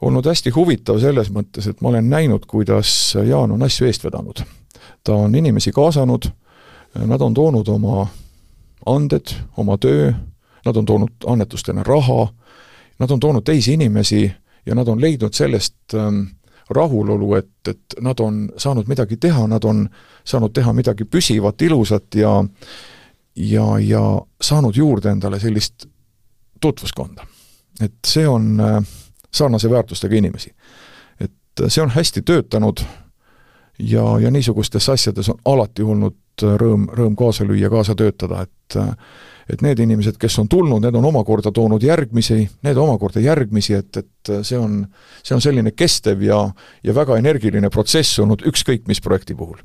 olnud 0.00 0.26
hästi 0.26 0.52
huvitav 0.56 1.00
selles 1.02 1.30
mõttes, 1.34 1.68
et 1.68 1.80
ma 1.80 1.92
olen 1.92 2.10
näinud, 2.10 2.46
kuidas 2.48 3.14
Jaan 3.26 3.52
on 3.52 3.62
asju 3.62 3.86
eest 3.86 4.04
vedanud. 4.04 4.42
ta 5.04 5.14
on 5.14 5.34
inimesi 5.34 5.72
kaasanud, 5.72 6.30
nad 7.06 7.20
on 7.20 7.34
toonud 7.34 7.68
oma 7.68 8.06
anded, 8.86 9.32
oma 9.56 9.78
töö, 9.78 10.12
nad 10.64 10.76
on 10.76 10.84
toonud 10.84 11.24
annetustena 11.26 11.82
raha, 11.82 12.28
nad 12.98 13.10
on 13.10 13.20
toonud 13.20 13.44
teisi 13.44 13.72
inimesi 13.72 14.32
ja 14.66 14.74
nad 14.74 14.88
on 14.88 15.00
leidnud 15.00 15.32
sellest 15.32 15.94
ähm, 15.94 16.22
rahulolu, 16.70 17.34
et, 17.34 17.68
et 17.68 17.96
nad 18.00 18.20
on 18.20 18.48
saanud 18.56 18.88
midagi 18.88 19.16
teha, 19.16 19.46
nad 19.46 19.64
on 19.64 19.88
saanud 20.24 20.52
teha 20.54 20.72
midagi 20.72 21.04
püsivat, 21.04 21.62
ilusat 21.62 22.14
ja 22.14 22.44
ja, 23.36 23.78
ja 23.78 24.22
saanud 24.42 24.76
juurde 24.76 25.10
endale 25.10 25.40
sellist 25.40 25.86
tutvuskonda. 26.60 27.26
et 27.80 27.94
see 28.06 28.28
on 28.28 28.60
äh, 28.60 28.82
sarnase 29.32 29.70
väärtustega 29.70 30.16
inimesi. 30.16 30.54
et 31.20 31.32
see 31.68 31.82
on 31.82 31.90
hästi 31.90 32.22
töötanud 32.22 32.80
ja, 33.78 34.18
ja 34.18 34.30
niisugustes 34.30 34.88
asjades 34.88 35.28
on 35.28 35.38
alati 35.44 35.82
olnud 35.82 36.16
rõõm, 36.42 36.88
rõõm 36.96 37.16
kaasa 37.16 37.44
lüüa, 37.44 37.70
kaasa 37.70 37.94
töötada, 37.94 38.42
et 38.42 38.76
et 39.52 39.62
need 39.64 39.82
inimesed, 39.82 40.16
kes 40.20 40.38
on 40.42 40.48
tulnud, 40.48 40.82
need 40.84 40.96
on 40.98 41.08
omakorda 41.10 41.52
toonud 41.54 41.82
järgmisi, 41.82 42.40
need 42.66 42.80
omakorda 42.80 43.22
järgmisi, 43.24 43.74
et, 43.80 44.00
et 44.02 44.32
see 44.46 44.58
on, 44.58 44.82
see 45.22 45.36
on 45.36 45.44
selline 45.44 45.74
kestev 45.76 46.22
ja, 46.24 46.40
ja 46.84 46.94
väga 46.96 47.18
energiline 47.20 47.70
protsess 47.70 48.18
olnud 48.22 48.44
ükskõik 48.46 48.88
mis 48.90 49.02
projekti 49.04 49.34
puhul. 49.34 49.60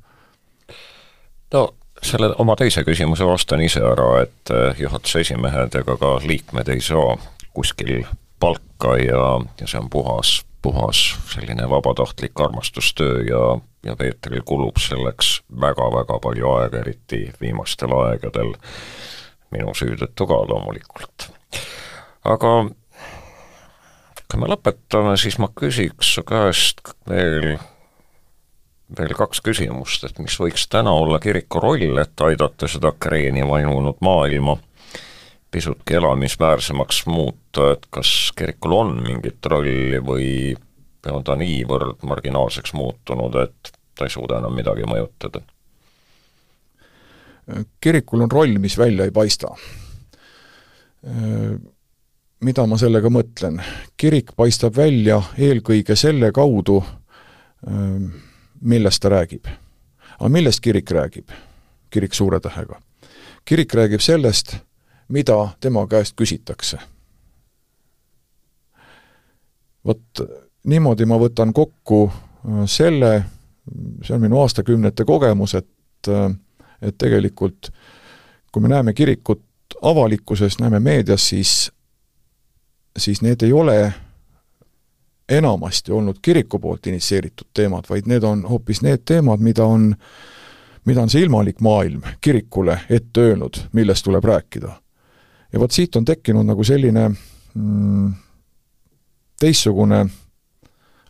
no 1.53 1.67
selle 2.03 2.33
oma 2.41 2.55
teise 2.59 2.83
küsimuse 2.85 3.25
vastan 3.27 3.63
ise 3.65 3.81
ära, 3.83 4.09
et 4.25 4.53
eh, 4.53 4.81
juhatuse 4.85 5.23
esimehed 5.25 5.75
ega 5.79 5.97
ka 5.99 6.17
liikmed 6.25 6.69
ei 6.73 6.83
saa 6.83 7.15
kuskil 7.55 8.03
palka 8.39 8.97
ja, 8.99 9.23
ja 9.61 9.67
see 9.67 9.79
on 9.79 9.89
puhas, 9.89 10.41
puhas 10.61 11.01
selline 11.31 11.69
vabatahtlik 11.69 12.39
armastustöö 12.39 13.23
ja, 13.29 13.43
ja 13.85 13.95
Peetril 13.95 14.43
kulub 14.45 14.79
selleks 14.81 15.39
väga-väga 15.61 16.19
palju 16.21 16.51
aega, 16.57 16.83
eriti 16.83 17.21
viimastel 17.41 17.95
aegadel 17.95 18.55
minu 19.55 19.73
süü 19.77 19.95
tõttu 19.99 20.27
ka 20.29 20.41
loomulikult. 20.51 21.29
aga 22.25 22.51
kui 24.29 24.41
me 24.41 24.51
lõpetame, 24.51 25.15
siis 25.21 25.39
ma 25.39 25.49
küsiks 25.55 26.15
su 26.17 26.23
käest 26.27 26.93
veel, 27.09 27.55
veel 28.97 29.15
kaks 29.17 29.41
küsimust, 29.45 30.03
et 30.07 30.19
mis 30.19 30.35
võiks 30.41 30.67
täna 30.71 30.93
olla 30.93 31.21
kiriku 31.23 31.61
roll, 31.63 31.99
et 32.01 32.25
aidata 32.27 32.69
seda 32.71 32.91
kreeni 32.99 33.45
vaimunud 33.47 34.01
maailma 34.05 34.57
pisutki 35.55 35.95
elamisväärsemaks 35.95 37.05
muuta, 37.07 37.71
et 37.71 37.85
kas 37.89 38.09
kirikul 38.35 38.73
on 38.75 38.97
mingit 39.05 39.45
rolli 39.47 40.01
või 40.03 40.29
on 41.11 41.23
ta 41.23 41.37
niivõrd 41.39 42.03
marginaalseks 42.03 42.73
muutunud, 42.75 43.37
et 43.39 43.71
ta 43.95 44.07
ei 44.07 44.11
suuda 44.11 44.41
enam 44.41 44.55
midagi 44.57 44.87
mõjutada? 44.89 45.45
Kirikul 47.81 48.21
on 48.21 48.31
roll, 48.31 48.57
mis 48.59 48.77
välja 48.77 49.05
ei 49.05 49.11
paista. 49.11 49.47
Mida 52.41 52.65
ma 52.67 52.77
sellega 52.77 53.09
mõtlen? 53.09 53.61
kirik 53.97 54.33
paistab 54.35 54.75
välja 54.77 55.21
eelkõige 55.37 55.95
selle 55.95 56.31
kaudu, 56.35 56.81
millest 58.61 59.01
ta 59.01 59.09
räägib. 59.09 59.47
aga 60.19 60.29
millest 60.29 60.59
kirik 60.59 60.91
räägib? 60.91 61.29
kirik 61.89 62.13
suure 62.13 62.39
tähega. 62.39 62.81
kirik 63.45 63.73
räägib 63.73 64.01
sellest, 64.01 64.57
mida 65.07 65.49
tema 65.59 65.87
käest 65.87 66.15
küsitakse. 66.15 66.77
vot 69.85 70.21
niimoodi 70.63 71.05
ma 71.05 71.17
võtan 71.17 71.53
kokku 71.53 72.11
selle, 72.65 73.23
see 74.01 74.15
on 74.15 74.21
minu 74.21 74.41
aastakümnete 74.41 75.05
kogemus, 75.05 75.53
et 75.55 76.09
et 76.81 76.97
tegelikult 76.97 77.71
kui 78.55 78.61
me 78.61 78.67
näeme 78.67 78.93
kirikut 78.93 79.41
avalikkuses, 79.81 80.59
näeme 80.59 80.79
meedias, 80.79 81.29
siis, 81.29 81.71
siis 82.97 83.21
need 83.21 83.41
ei 83.43 83.53
ole 83.53 83.93
enamasti 85.29 85.91
olnud 85.91 86.15
kiriku 86.21 86.59
poolt 86.59 86.87
initsieeritud 86.87 87.49
teemad, 87.53 87.83
vaid 87.89 88.07
need 88.07 88.23
on 88.23 88.45
hoopis 88.47 88.79
need 88.81 89.03
teemad, 89.05 89.43
mida 89.43 89.65
on, 89.65 89.89
mida 90.85 91.01
on 91.01 91.11
see 91.11 91.25
ilmalik 91.27 91.59
maailm 91.59 92.07
kirikule 92.21 92.77
ette 92.89 93.25
öelnud, 93.27 93.59
millest 93.73 94.07
tuleb 94.07 94.23
rääkida. 94.23 94.71
ja 95.53 95.59
vot 95.59 95.71
siit 95.71 95.95
on 95.95 96.05
tekkinud 96.05 96.47
nagu 96.47 96.63
selline 96.63 97.09
mm, 97.53 98.13
teistsugune 99.39 100.05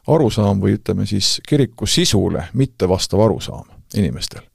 arusaam 0.08 0.66
või 0.66 0.80
ütleme 0.80 1.06
siis 1.06 1.42
kiriku 1.48 1.86
sisule 1.86 2.48
mittevastav 2.54 3.22
arusaam 3.30 3.70
inimestel 3.94 4.55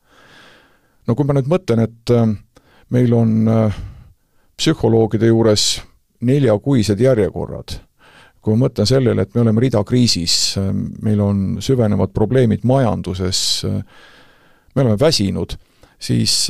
no 1.11 1.18
kui 1.18 1.26
ma 1.26 1.34
nüüd 1.34 1.50
mõtlen, 1.50 1.84
et 1.88 2.14
äh, 2.14 2.26
meil 2.94 3.14
on 3.16 3.36
äh, 3.50 3.78
psühholoogide 4.61 5.30
juures 5.30 5.80
neljakuised 6.26 7.00
järjekorrad, 7.00 7.74
kui 8.40 8.54
ma 8.54 8.66
mõtlen 8.66 8.88
sellele, 8.88 9.24
et 9.24 9.34
me 9.34 9.42
oleme 9.44 9.64
ridakriisis, 9.66 10.38
äh, 10.61 10.70
meil 11.02 11.22
on 11.24 11.44
süvenevad 11.64 12.14
probleemid 12.14 12.66
majanduses, 12.68 13.42
me 13.66 14.84
oleme 14.84 14.98
väsinud, 15.00 15.56
siis 16.00 16.46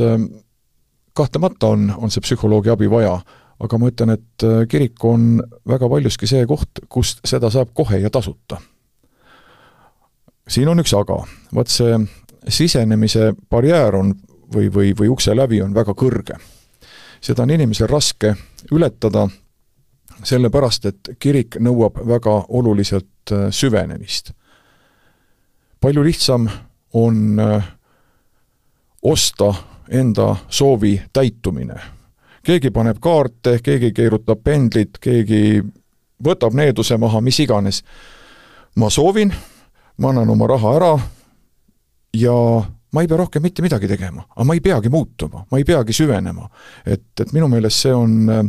kahtlemata 1.17 1.73
on, 1.73 1.89
on 1.97 2.13
see 2.13 2.23
psühholoogi 2.23 2.71
abi 2.73 2.91
vaja, 2.93 3.15
aga 3.61 3.79
ma 3.81 3.89
ütlen, 3.91 4.13
et 4.15 4.45
kirik 4.73 5.05
on 5.09 5.39
väga 5.69 5.89
paljuski 5.89 6.29
see 6.29 6.45
koht, 6.49 6.83
kus 6.93 7.17
seda 7.27 7.51
saab 7.53 7.73
kohe 7.77 7.99
ja 8.01 8.13
tasuta. 8.13 8.61
siin 10.49 10.69
on 10.69 10.83
üks 10.83 10.93
aga, 10.97 11.23
vot 11.55 11.71
see 11.71 11.97
sisenemise 12.49 13.33
barjäär 13.51 13.97
on 13.97 14.15
või, 14.55 14.71
või, 14.75 14.93
või 14.99 15.09
ukse 15.09 15.35
läbi 15.37 15.63
on 15.63 15.75
väga 15.75 15.95
kõrge. 15.95 16.39
seda 17.21 17.43
on 17.43 17.51
inimesel 17.51 17.89
raske 17.89 18.35
ületada, 18.73 19.29
sellepärast 20.25 20.87
et 20.87 21.11
kirik 21.19 21.57
nõuab 21.61 22.01
väga 22.07 22.45
oluliselt 22.49 23.33
äh, 23.33 23.51
süvenemist. 23.51 24.33
palju 25.81 26.03
lihtsam 26.03 26.49
on 26.93 27.41
äh, 27.41 27.65
osta 29.03 29.55
enda 29.91 30.37
soovi 30.49 31.03
täitumine. 31.13 31.81
keegi 32.43 32.71
paneb 32.71 32.97
kaarte, 33.01 33.59
keegi 33.63 33.93
keerutab 33.93 34.43
pendlit, 34.45 34.99
keegi 35.01 35.63
võtab 36.25 36.55
needuse 36.55 36.97
maha, 36.97 37.21
mis 37.21 37.41
iganes. 37.41 37.83
ma 38.77 38.91
soovin, 38.91 39.35
ma 39.99 40.09
annan 40.09 40.31
oma 40.31 40.47
raha 40.47 40.77
ära 40.77 40.99
ja 42.15 42.65
ma 42.93 43.03
ei 43.03 43.09
pea 43.09 43.17
rohkem 43.17 43.43
mitte 43.43 43.63
midagi 43.63 43.89
tegema, 43.89 44.25
aga 44.35 44.45
ma 44.45 44.55
ei 44.55 44.61
peagi 44.61 44.91
muutuma, 44.91 45.45
ma 45.51 45.59
ei 45.59 45.65
peagi 45.65 45.95
süvenema. 45.95 46.49
et, 46.85 47.21
et 47.21 47.33
minu 47.33 47.49
meelest 47.49 47.87
see 47.87 47.93
on 47.95 48.17
äh, 48.29 48.43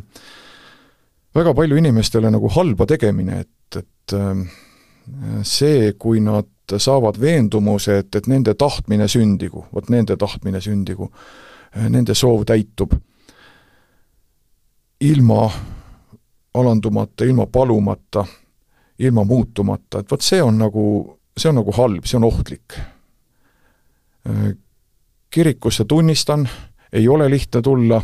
väga 1.35 1.53
palju 1.53 1.77
inimestele 1.77 2.31
nagu 2.31 2.49
halba 2.49 2.87
tegemine, 2.89 3.39
et, 3.45 3.77
et 3.77 4.15
äh, 4.17 4.41
see, 5.43 5.93
kui 5.99 6.21
nad 6.21 6.49
saavad 6.77 7.19
veendumuse, 7.19 7.97
et, 8.01 8.15
et 8.15 8.27
nende 8.31 8.55
tahtmine 8.55 9.07
sündigu, 9.11 9.65
vot 9.73 9.89
nende 9.93 10.17
tahtmine 10.17 10.61
sündigu, 10.61 11.11
äh, 11.75 11.89
nende 11.89 12.15
soov 12.17 12.45
täitub, 12.49 12.95
ilma 15.01 15.49
alandumata, 16.53 17.25
ilma 17.25 17.45
palumata, 17.47 18.25
ilma 19.01 19.23
muutumata, 19.25 20.01
et 20.01 20.09
vot 20.11 20.21
see 20.21 20.41
on 20.41 20.57
nagu, 20.61 20.87
see 21.37 21.49
on 21.49 21.61
nagu 21.61 21.73
halb, 21.77 22.09
see 22.09 22.17
on 22.17 22.27
ohtlik 22.27 22.81
kirikusse 25.29 25.85
tunnistan, 25.85 26.49
ei 26.93 27.07
ole 27.07 27.29
lihtne 27.29 27.61
tulla, 27.61 28.01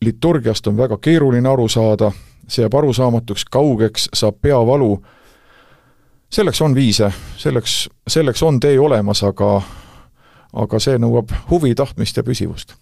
liturgiast 0.00 0.66
on 0.66 0.76
väga 0.76 0.98
keeruline 0.98 1.48
aru 1.48 1.68
saada, 1.68 2.12
see 2.48 2.62
jääb 2.62 2.74
arusaamatuks, 2.74 3.44
kaugeks, 3.50 4.08
saab 4.14 4.38
peavalu, 4.42 5.02
selleks 6.30 6.62
on 6.62 6.74
viise, 6.74 7.12
selleks, 7.36 7.88
selleks 8.08 8.42
on 8.42 8.60
tee 8.60 8.78
olemas, 8.80 9.22
aga 9.24 9.62
aga 10.52 10.80
see 10.80 10.98
nõuab 11.00 11.32
huvi, 11.50 11.74
tahtmist 11.74 12.16
ja 12.16 12.24
püsivust. 12.24 12.74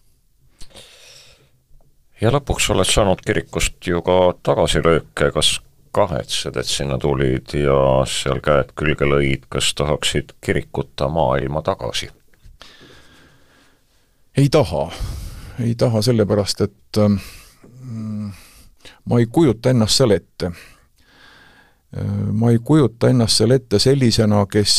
ja 2.21 2.31
lõpuks 2.33 2.71
oled 2.73 2.89
saanud 2.89 3.21
kirikust 3.21 3.87
ju 3.87 4.01
ka 4.03 4.35
tagasilööke, 4.43 5.31
kas 5.35 5.59
kahetsed, 5.97 6.57
et 6.61 6.69
sinna 6.69 6.99
tulid 7.01 7.55
ja 7.57 7.79
seal 8.11 8.43
käed 8.45 8.75
külge 8.77 9.09
lõid, 9.09 9.47
kas 9.53 9.73
tahaksid 9.79 10.37
kirikuta 10.45 11.09
maailma 11.13 11.63
tagasi? 11.65 12.11
ei 14.37 14.49
taha, 14.53 14.91
ei 15.65 15.75
taha 15.81 16.03
sellepärast, 16.05 16.61
et 16.61 17.01
mm, 17.01 18.33
ma 19.09 19.21
ei 19.23 19.29
kujuta 19.33 19.73
ennast 19.73 19.97
seal 20.03 20.13
ette. 20.13 20.51
ma 22.33 22.51
ei 22.53 22.59
kujuta 22.59 23.09
ennast 23.09 23.41
seal 23.41 23.57
ette 23.57 23.81
sellisena, 23.81 24.45
kes 24.53 24.77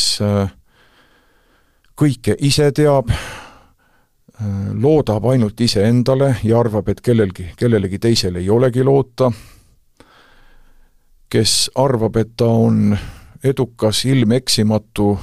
kõike 1.97 2.38
ise 2.45 2.70
teab, 2.78 3.09
loodab 4.78 5.26
ainult 5.32 5.61
iseendale 5.65 6.36
ja 6.43 6.59
arvab, 6.59 6.93
et 6.93 7.01
kellelgi, 7.01 7.49
kellelegi 7.57 7.97
teisele 7.99 8.43
ei 8.43 8.49
olegi 8.53 8.86
loota 8.86 9.32
kes 11.30 11.71
arvab, 11.75 12.15
et 12.15 12.36
ta 12.38 12.45
on 12.45 12.97
edukas, 13.43 14.05
ilmeksimatu 14.05 15.19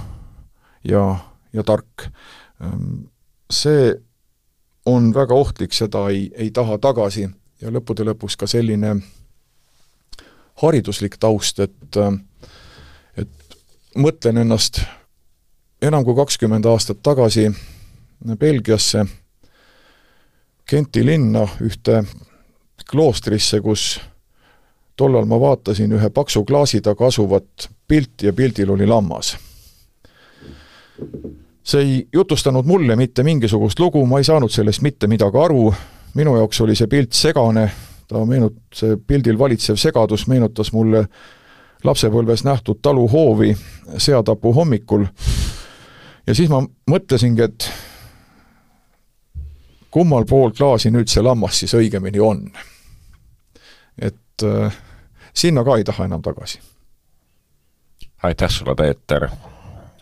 ja, 0.85 1.17
ja 1.53 1.63
tark. 1.63 2.09
see 3.51 3.95
on 4.87 5.15
väga 5.15 5.35
ohtlik, 5.35 5.73
seda 5.73 6.09
ei, 6.09 6.31
ei 6.35 6.51
taha 6.51 6.79
tagasi 6.79 7.29
ja 7.61 7.71
lõppude 7.73 8.05
lõpuks 8.05 8.37
ka 8.37 8.47
selline 8.47 8.97
hariduslik 10.63 11.17
taust, 11.21 11.61
et 11.61 11.99
et 13.17 13.57
mõtlen 13.97 14.39
ennast 14.43 14.83
enam 15.83 16.05
kui 16.05 16.17
kakskümmend 16.17 16.67
aastat 16.67 17.03
tagasi 17.03 17.51
Belgiasse, 18.39 19.05
Genti 20.65 21.03
linna, 21.05 21.43
ühte 21.61 21.99
kloostrisse, 22.89 23.61
kus 23.61 23.99
tollal 24.97 25.25
ma 25.25 25.41
vaatasin 25.41 25.93
ühe 25.93 26.11
paksu 26.11 26.45
klaasi 26.45 26.81
taga 26.81 27.07
asuvat 27.07 27.69
pilti 27.89 28.27
ja 28.27 28.33
pildil 28.33 28.71
oli 28.71 28.87
lammas. 28.87 29.37
see 31.63 31.81
ei 31.81 32.09
jutustanud 32.13 32.67
mulle 32.67 32.97
mitte 32.97 33.23
mingisugust 33.23 33.79
lugu, 33.79 34.07
ma 34.07 34.19
ei 34.19 34.25
saanud 34.25 34.51
sellest 34.51 34.83
mitte 34.83 35.07
midagi 35.07 35.39
aru, 35.39 35.75
minu 36.15 36.37
jaoks 36.37 36.61
oli 36.61 36.77
see 36.77 36.87
pilt 36.87 37.13
segane, 37.13 37.71
ta 38.09 38.21
meenut-, 38.25 38.61
see 38.75 38.97
pildil 38.97 39.39
valitsev 39.39 39.77
segadus 39.81 40.27
meenutas 40.29 40.73
mulle 40.73 41.07
lapsepõlves 41.85 42.45
nähtud 42.45 42.79
taluhoovi 42.83 43.57
seatapu 43.97 44.53
hommikul 44.53 45.07
ja 46.27 46.35
siis 46.35 46.51
ma 46.53 46.63
mõtlesingi, 46.91 47.45
et 47.45 47.69
kummal 49.95 50.25
pool 50.29 50.53
klaasi 50.57 50.91
nüüd 50.91 51.11
see 51.11 51.23
lammas 51.23 51.61
siis 51.63 51.75
õigemini 51.79 52.23
on. 52.23 52.47
Et 54.43 54.65
äh, 54.65 54.77
sinna 55.35 55.65
ka 55.65 55.77
ei 55.77 55.85
taha 55.85 56.05
enam 56.05 56.23
tagasi. 56.23 56.61
aitäh 58.23 58.51
sulle, 58.51 58.75
Peeter, 58.75 59.29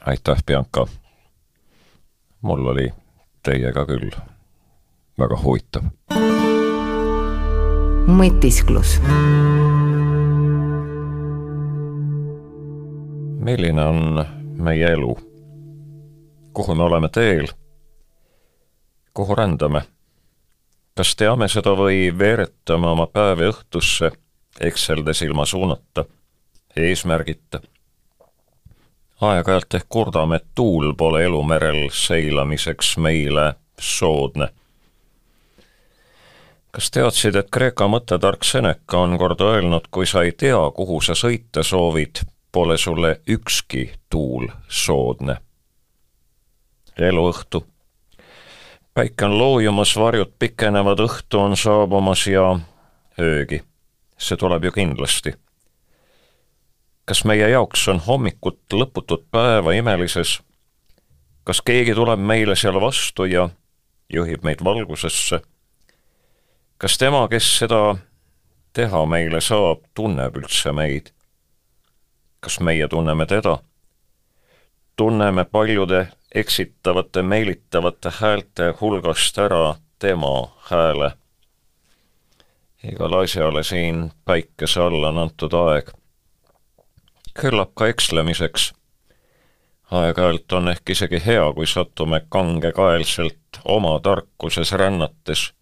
aitäh, 0.07 0.43
Bianca. 0.47 0.87
mul 2.43 2.67
oli 2.67 2.93
teiega 3.43 3.87
küll 3.87 4.11
väga 5.19 5.37
huvitav. 5.43 5.83
mõtisklus. 8.07 9.01
milline 13.39 13.85
on 13.85 14.27
meie 14.57 14.93
elu? 14.93 15.19
kuhu 16.53 16.75
me 16.75 16.83
oleme 16.83 17.09
teel? 17.09 17.49
kuhu 19.15 19.35
rändame? 19.35 19.83
Kas 20.95 21.17
teame 21.17 21.49
seda 21.49 21.75
või 21.77 22.11
veeretame 22.19 22.91
oma 22.93 23.07
päevi 23.07 23.49
õhtusse, 23.51 24.13
ekseldes 24.61 25.23
ilma 25.23 25.47
suunata, 25.47 26.05
eesmärgita? 26.77 27.61
aeg-ajalt 29.23 29.75
ehk 29.79 29.87
kurdame, 29.89 30.37
et 30.37 30.47
tuul 30.55 30.97
pole 30.99 31.21
elumerel 31.25 31.85
seilamiseks 31.95 32.97
meile 32.99 33.55
soodne. 33.79 34.49
kas 36.73 36.91
teadsid, 36.91 37.37
et 37.37 37.51
Kreeka 37.51 37.87
mõttetark 37.87 38.45
Seneca 38.45 38.99
on 38.99 39.19
kord 39.19 39.41
öelnud, 39.41 39.87
kui 39.91 40.07
sa 40.07 40.23
ei 40.27 40.33
tea, 40.33 40.59
kuhu 40.75 41.01
sa 41.01 41.15
sõita 41.15 41.63
soovid, 41.63 42.25
pole 42.53 42.79
sulle 42.79 43.21
ükski 43.29 43.93
tuul 44.11 44.49
soodne 44.69 45.37
eluõhtu. 46.99 47.65
Päike 48.95 49.25
on 49.25 49.39
loojumas, 49.39 49.97
varjud 49.97 50.33
pikenevad, 50.39 51.01
õhtu 51.01 51.39
on 51.39 51.57
saabumas 51.57 52.27
ja 52.27 52.59
öögi. 53.21 53.63
see 54.19 54.37
tuleb 54.37 54.65
ju 54.65 54.73
kindlasti. 54.73 55.35
kas 57.05 57.25
meie 57.25 57.49
jaoks 57.49 57.89
on 57.89 57.99
hommikut 57.99 58.61
lõputut 58.73 59.25
päeva 59.31 59.73
imelises? 59.73 60.41
kas 61.45 61.63
keegi 61.63 61.95
tuleb 61.95 62.21
meile 62.21 62.57
seal 62.57 62.81
vastu 62.81 63.25
ja 63.25 63.49
juhib 64.13 64.45
meid 64.45 64.65
valgusesse? 64.65 65.41
kas 66.79 66.99
tema, 66.99 67.29
kes 67.29 67.59
seda 67.59 67.97
teha 68.73 69.07
meile 69.07 69.41
saab, 69.41 69.81
tunneb 69.95 70.37
üldse 70.37 70.73
meid? 70.73 71.13
kas 72.41 72.61
meie 72.61 72.89
tunneme 72.89 73.27
teda? 73.27 73.59
tunneme 74.97 75.45
paljude 75.45 76.09
eksitavate 76.35 77.23
meelitavate 77.23 78.11
häälte 78.21 78.75
hulgast 78.81 79.39
ära 79.39 79.75
tema 79.99 80.49
hääle. 80.71 81.13
igale 82.85 83.25
asjale 83.25 83.63
siin 83.63 84.13
päikese 84.25 84.81
all 84.81 85.05
on 85.05 85.19
antud 85.19 85.53
aeg. 85.53 85.91
küllap 87.41 87.75
ka 87.75 87.87
ekslemiseks. 87.87 88.73
aeg-ajalt 89.91 90.53
on 90.53 90.69
ehk 90.69 90.91
isegi 90.91 91.23
hea, 91.27 91.53
kui 91.53 91.67
satume 91.67 92.23
kangekaelselt 92.29 93.61
oma 93.65 94.01
tarkuses 94.01 94.73
rännates, 94.73 95.53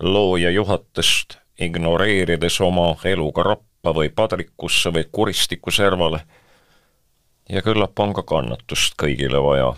looja 0.00 0.50
juhatest 0.50 1.36
ignoreerides 1.60 2.60
oma 2.60 2.96
eluga 3.04 3.42
rappa 3.42 3.92
või 3.94 4.08
padrikusse 4.08 4.90
või 4.90 5.04
kuristiku 5.12 5.70
servale 5.70 6.20
ja 7.48 7.62
küllap 7.62 7.98
on 8.00 8.14
ka 8.14 8.22
kannatust 8.22 8.96
kõigile 9.00 9.40
vaja. 9.42 9.74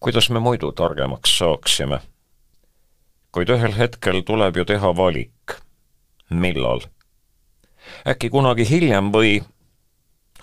kuidas 0.00 0.30
me 0.30 0.40
muidu 0.40 0.72
targemaks 0.72 1.38
saaksime? 1.38 2.00
kuid 3.32 3.50
ühel 3.52 3.74
hetkel 3.76 4.22
tuleb 4.22 4.56
ju 4.56 4.64
teha 4.64 4.96
valik. 4.96 5.58
millal? 6.30 6.80
äkki 8.06 8.30
kunagi 8.30 8.68
hiljem 8.70 9.12
või 9.12 9.42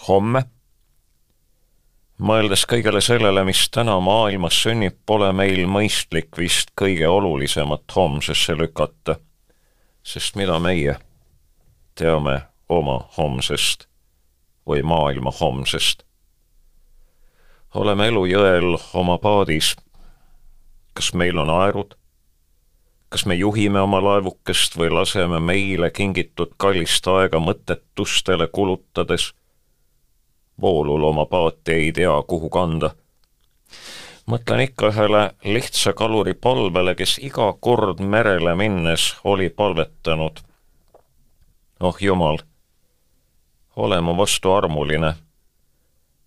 homme? 0.08 0.44
mõeldes 2.20 2.68
kõigele 2.70 3.02
sellele, 3.02 3.44
mis 3.44 3.70
täna 3.70 4.00
maailmas 4.00 4.62
sünnib, 4.62 5.02
pole 5.06 5.34
meil 5.34 5.66
mõistlik 5.68 6.38
vist 6.38 6.72
kõige 6.82 7.08
olulisemat 7.08 7.84
homsesse 7.96 8.54
lükata. 8.54 9.18
sest 10.04 10.36
mida 10.36 10.60
meie 10.60 11.00
teame 11.96 12.42
oma 12.70 13.10
homsest 13.18 13.88
või 14.68 14.84
maailma 14.84 15.32
homsest. 15.32 16.04
oleme 17.74 18.08
elujõel 18.08 18.78
oma 18.94 19.18
paadis. 19.18 19.76
kas 20.94 21.14
meil 21.14 21.38
on 21.38 21.50
aerud? 21.50 21.96
kas 23.10 23.26
me 23.26 23.36
juhime 23.36 23.82
oma 23.82 24.04
laevukest 24.04 24.78
või 24.78 24.90
laseme 24.90 25.40
meile 25.40 25.92
kingitud 25.92 26.56
kallist 26.58 27.08
aega 27.08 27.40
mõttetustele 27.40 28.48
kulutades? 28.48 29.34
voolul 30.62 31.04
oma 31.04 31.26
paati 31.26 31.72
ei 31.72 31.92
tea, 31.92 32.24
kuhu 32.28 32.50
kanda. 32.50 32.96
mõtlen 34.26 34.60
ikka 34.60 34.90
ühele 34.90 35.32
lihtsa 35.44 35.94
kaluri 35.94 36.34
palvele, 36.34 36.96
kes 36.96 37.18
iga 37.22 37.54
kord 37.60 38.00
merele 38.00 38.56
minnes 38.56 39.16
oli 39.24 39.50
palvetanud. 39.50 40.40
oh 41.80 41.98
jumal 42.02 42.38
ole 43.76 44.02
mu 44.02 44.18
vastu 44.18 44.52
armuline, 44.52 45.14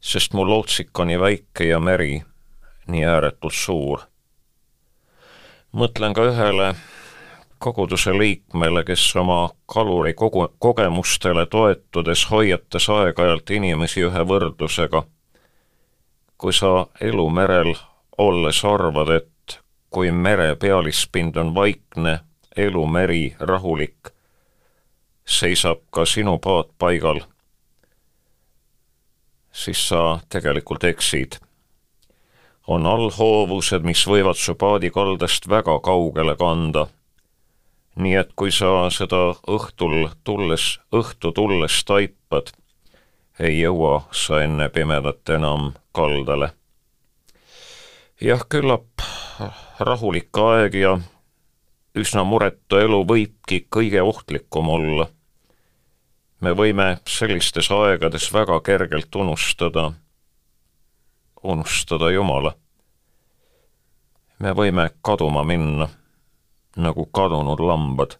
sest 0.00 0.32
mu 0.32 0.44
lootsik 0.46 0.98
on 0.98 1.06
nii 1.06 1.20
väike 1.20 1.64
ja 1.64 1.80
meri 1.80 2.22
nii 2.88 3.04
ääretult 3.04 3.54
suur. 3.54 4.00
mõtlen 5.72 6.14
ka 6.14 6.24
ühele 6.24 6.74
koguduse 7.58 8.12
liikmele, 8.18 8.84
kes 8.84 9.16
oma 9.16 9.50
kaluri 9.66 10.14
kogu, 10.14 10.48
kogemustele 10.58 11.46
toetudes 11.46 12.30
hoiatas 12.30 12.88
aeg-ajalt 12.88 13.50
inimesi 13.50 14.04
ühe 14.04 14.24
võrdlusega. 14.28 15.02
kui 16.38 16.52
sa 16.52 16.86
elumerel 17.00 17.74
olles 18.18 18.64
arvad, 18.64 19.08
et 19.08 19.60
kui 19.90 20.12
mere 20.12 20.56
pealispind 20.56 21.36
on 21.36 21.54
vaikne, 21.54 22.20
elumeri 22.56 23.36
rahulik, 23.40 24.12
seisab 25.26 25.78
ka 25.90 26.04
sinu 26.04 26.38
paat 26.38 26.68
paigal 26.78 27.20
siis 29.52 29.88
sa 29.88 30.20
tegelikult 30.28 30.84
eksid. 30.84 31.38
on 32.66 32.86
allhoovused, 32.86 33.80
mis 33.80 34.02
võivad 34.06 34.36
su 34.36 34.54
paadikaldast 34.54 35.48
väga 35.48 35.78
kaugele 35.80 36.36
kanda. 36.36 36.86
nii 37.96 38.14
et 38.14 38.32
kui 38.36 38.52
sa 38.52 38.90
seda 38.90 39.34
õhtul 39.48 40.08
tulles, 40.24 40.78
õhtu 40.92 41.32
tulles 41.32 41.84
taipad, 41.84 42.52
ei 43.40 43.60
jõua 43.60 44.02
sa 44.12 44.42
enne 44.42 44.68
pimedat 44.68 45.28
enam 45.28 45.72
kaldale. 45.92 46.52
jah, 48.20 48.44
küllap 48.48 49.02
rahulik 49.80 50.38
aeg 50.38 50.74
ja 50.74 50.98
üsna 51.94 52.24
muretu 52.24 52.76
elu 52.76 53.04
võibki 53.04 53.66
kõige 53.70 54.02
ohtlikum 54.02 54.68
olla 54.68 55.08
me 56.40 56.52
võime 56.54 56.88
sellistes 57.08 57.70
aegades 57.74 58.28
väga 58.32 58.60
kergelt 58.60 59.14
unustada, 59.14 59.92
unustada 61.42 62.10
Jumala. 62.10 62.54
me 64.38 64.52
võime 64.54 64.90
kaduma 65.02 65.42
minna 65.44 65.88
nagu 66.76 67.06
kadunud 67.06 67.60
lambad. 67.60 68.18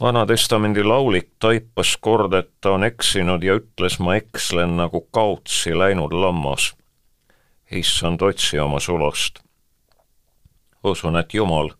Vana-testamendi 0.00 0.82
laulik 0.82 1.28
taipas 1.38 1.96
kord, 2.00 2.34
et 2.34 2.50
ta 2.60 2.72
on 2.72 2.84
eksinud 2.84 3.44
ja 3.44 3.54
ütles, 3.60 4.00
ma 4.00 4.16
ekslen 4.16 4.76
nagu 4.76 5.00
kaotsi 5.12 5.76
läinud 5.78 6.12
lammas. 6.12 6.74
issand, 7.70 8.22
otsi 8.22 8.58
oma 8.58 8.80
sulast. 8.80 9.38
usun, 10.82 11.16
et 11.16 11.34
Jumal 11.34 11.70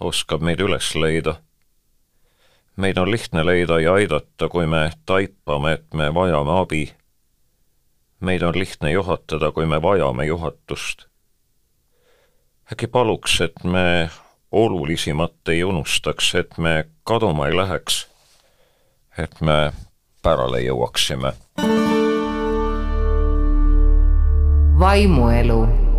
oskab 0.00 0.40
meid 0.40 0.60
üles 0.60 0.94
leida 0.94 1.42
meid 2.76 2.98
on 2.98 3.10
lihtne 3.10 3.44
leida 3.46 3.80
ja 3.80 3.92
aidata, 3.92 4.48
kui 4.48 4.66
me 4.66 4.90
taipame, 5.06 5.72
et 5.72 5.94
me 5.94 6.14
vajame 6.14 6.60
abi. 6.60 6.94
meid 8.20 8.42
on 8.42 8.58
lihtne 8.58 8.90
juhatada, 8.90 9.52
kui 9.52 9.66
me 9.66 9.82
vajame 9.82 10.24
juhatust. 10.26 11.06
äkki 12.72 12.86
paluks, 12.86 13.40
et 13.40 13.64
me 13.64 14.10
olulisemat 14.52 15.48
ei 15.48 15.64
unustaks, 15.64 16.34
et 16.34 16.58
me 16.58 16.84
kaduma 17.04 17.46
ei 17.46 17.56
läheks, 17.56 18.06
et 19.18 19.40
me 19.40 19.72
pärale 20.22 20.60
jõuaksime. 20.60 21.32
vaimuelu 24.78 25.89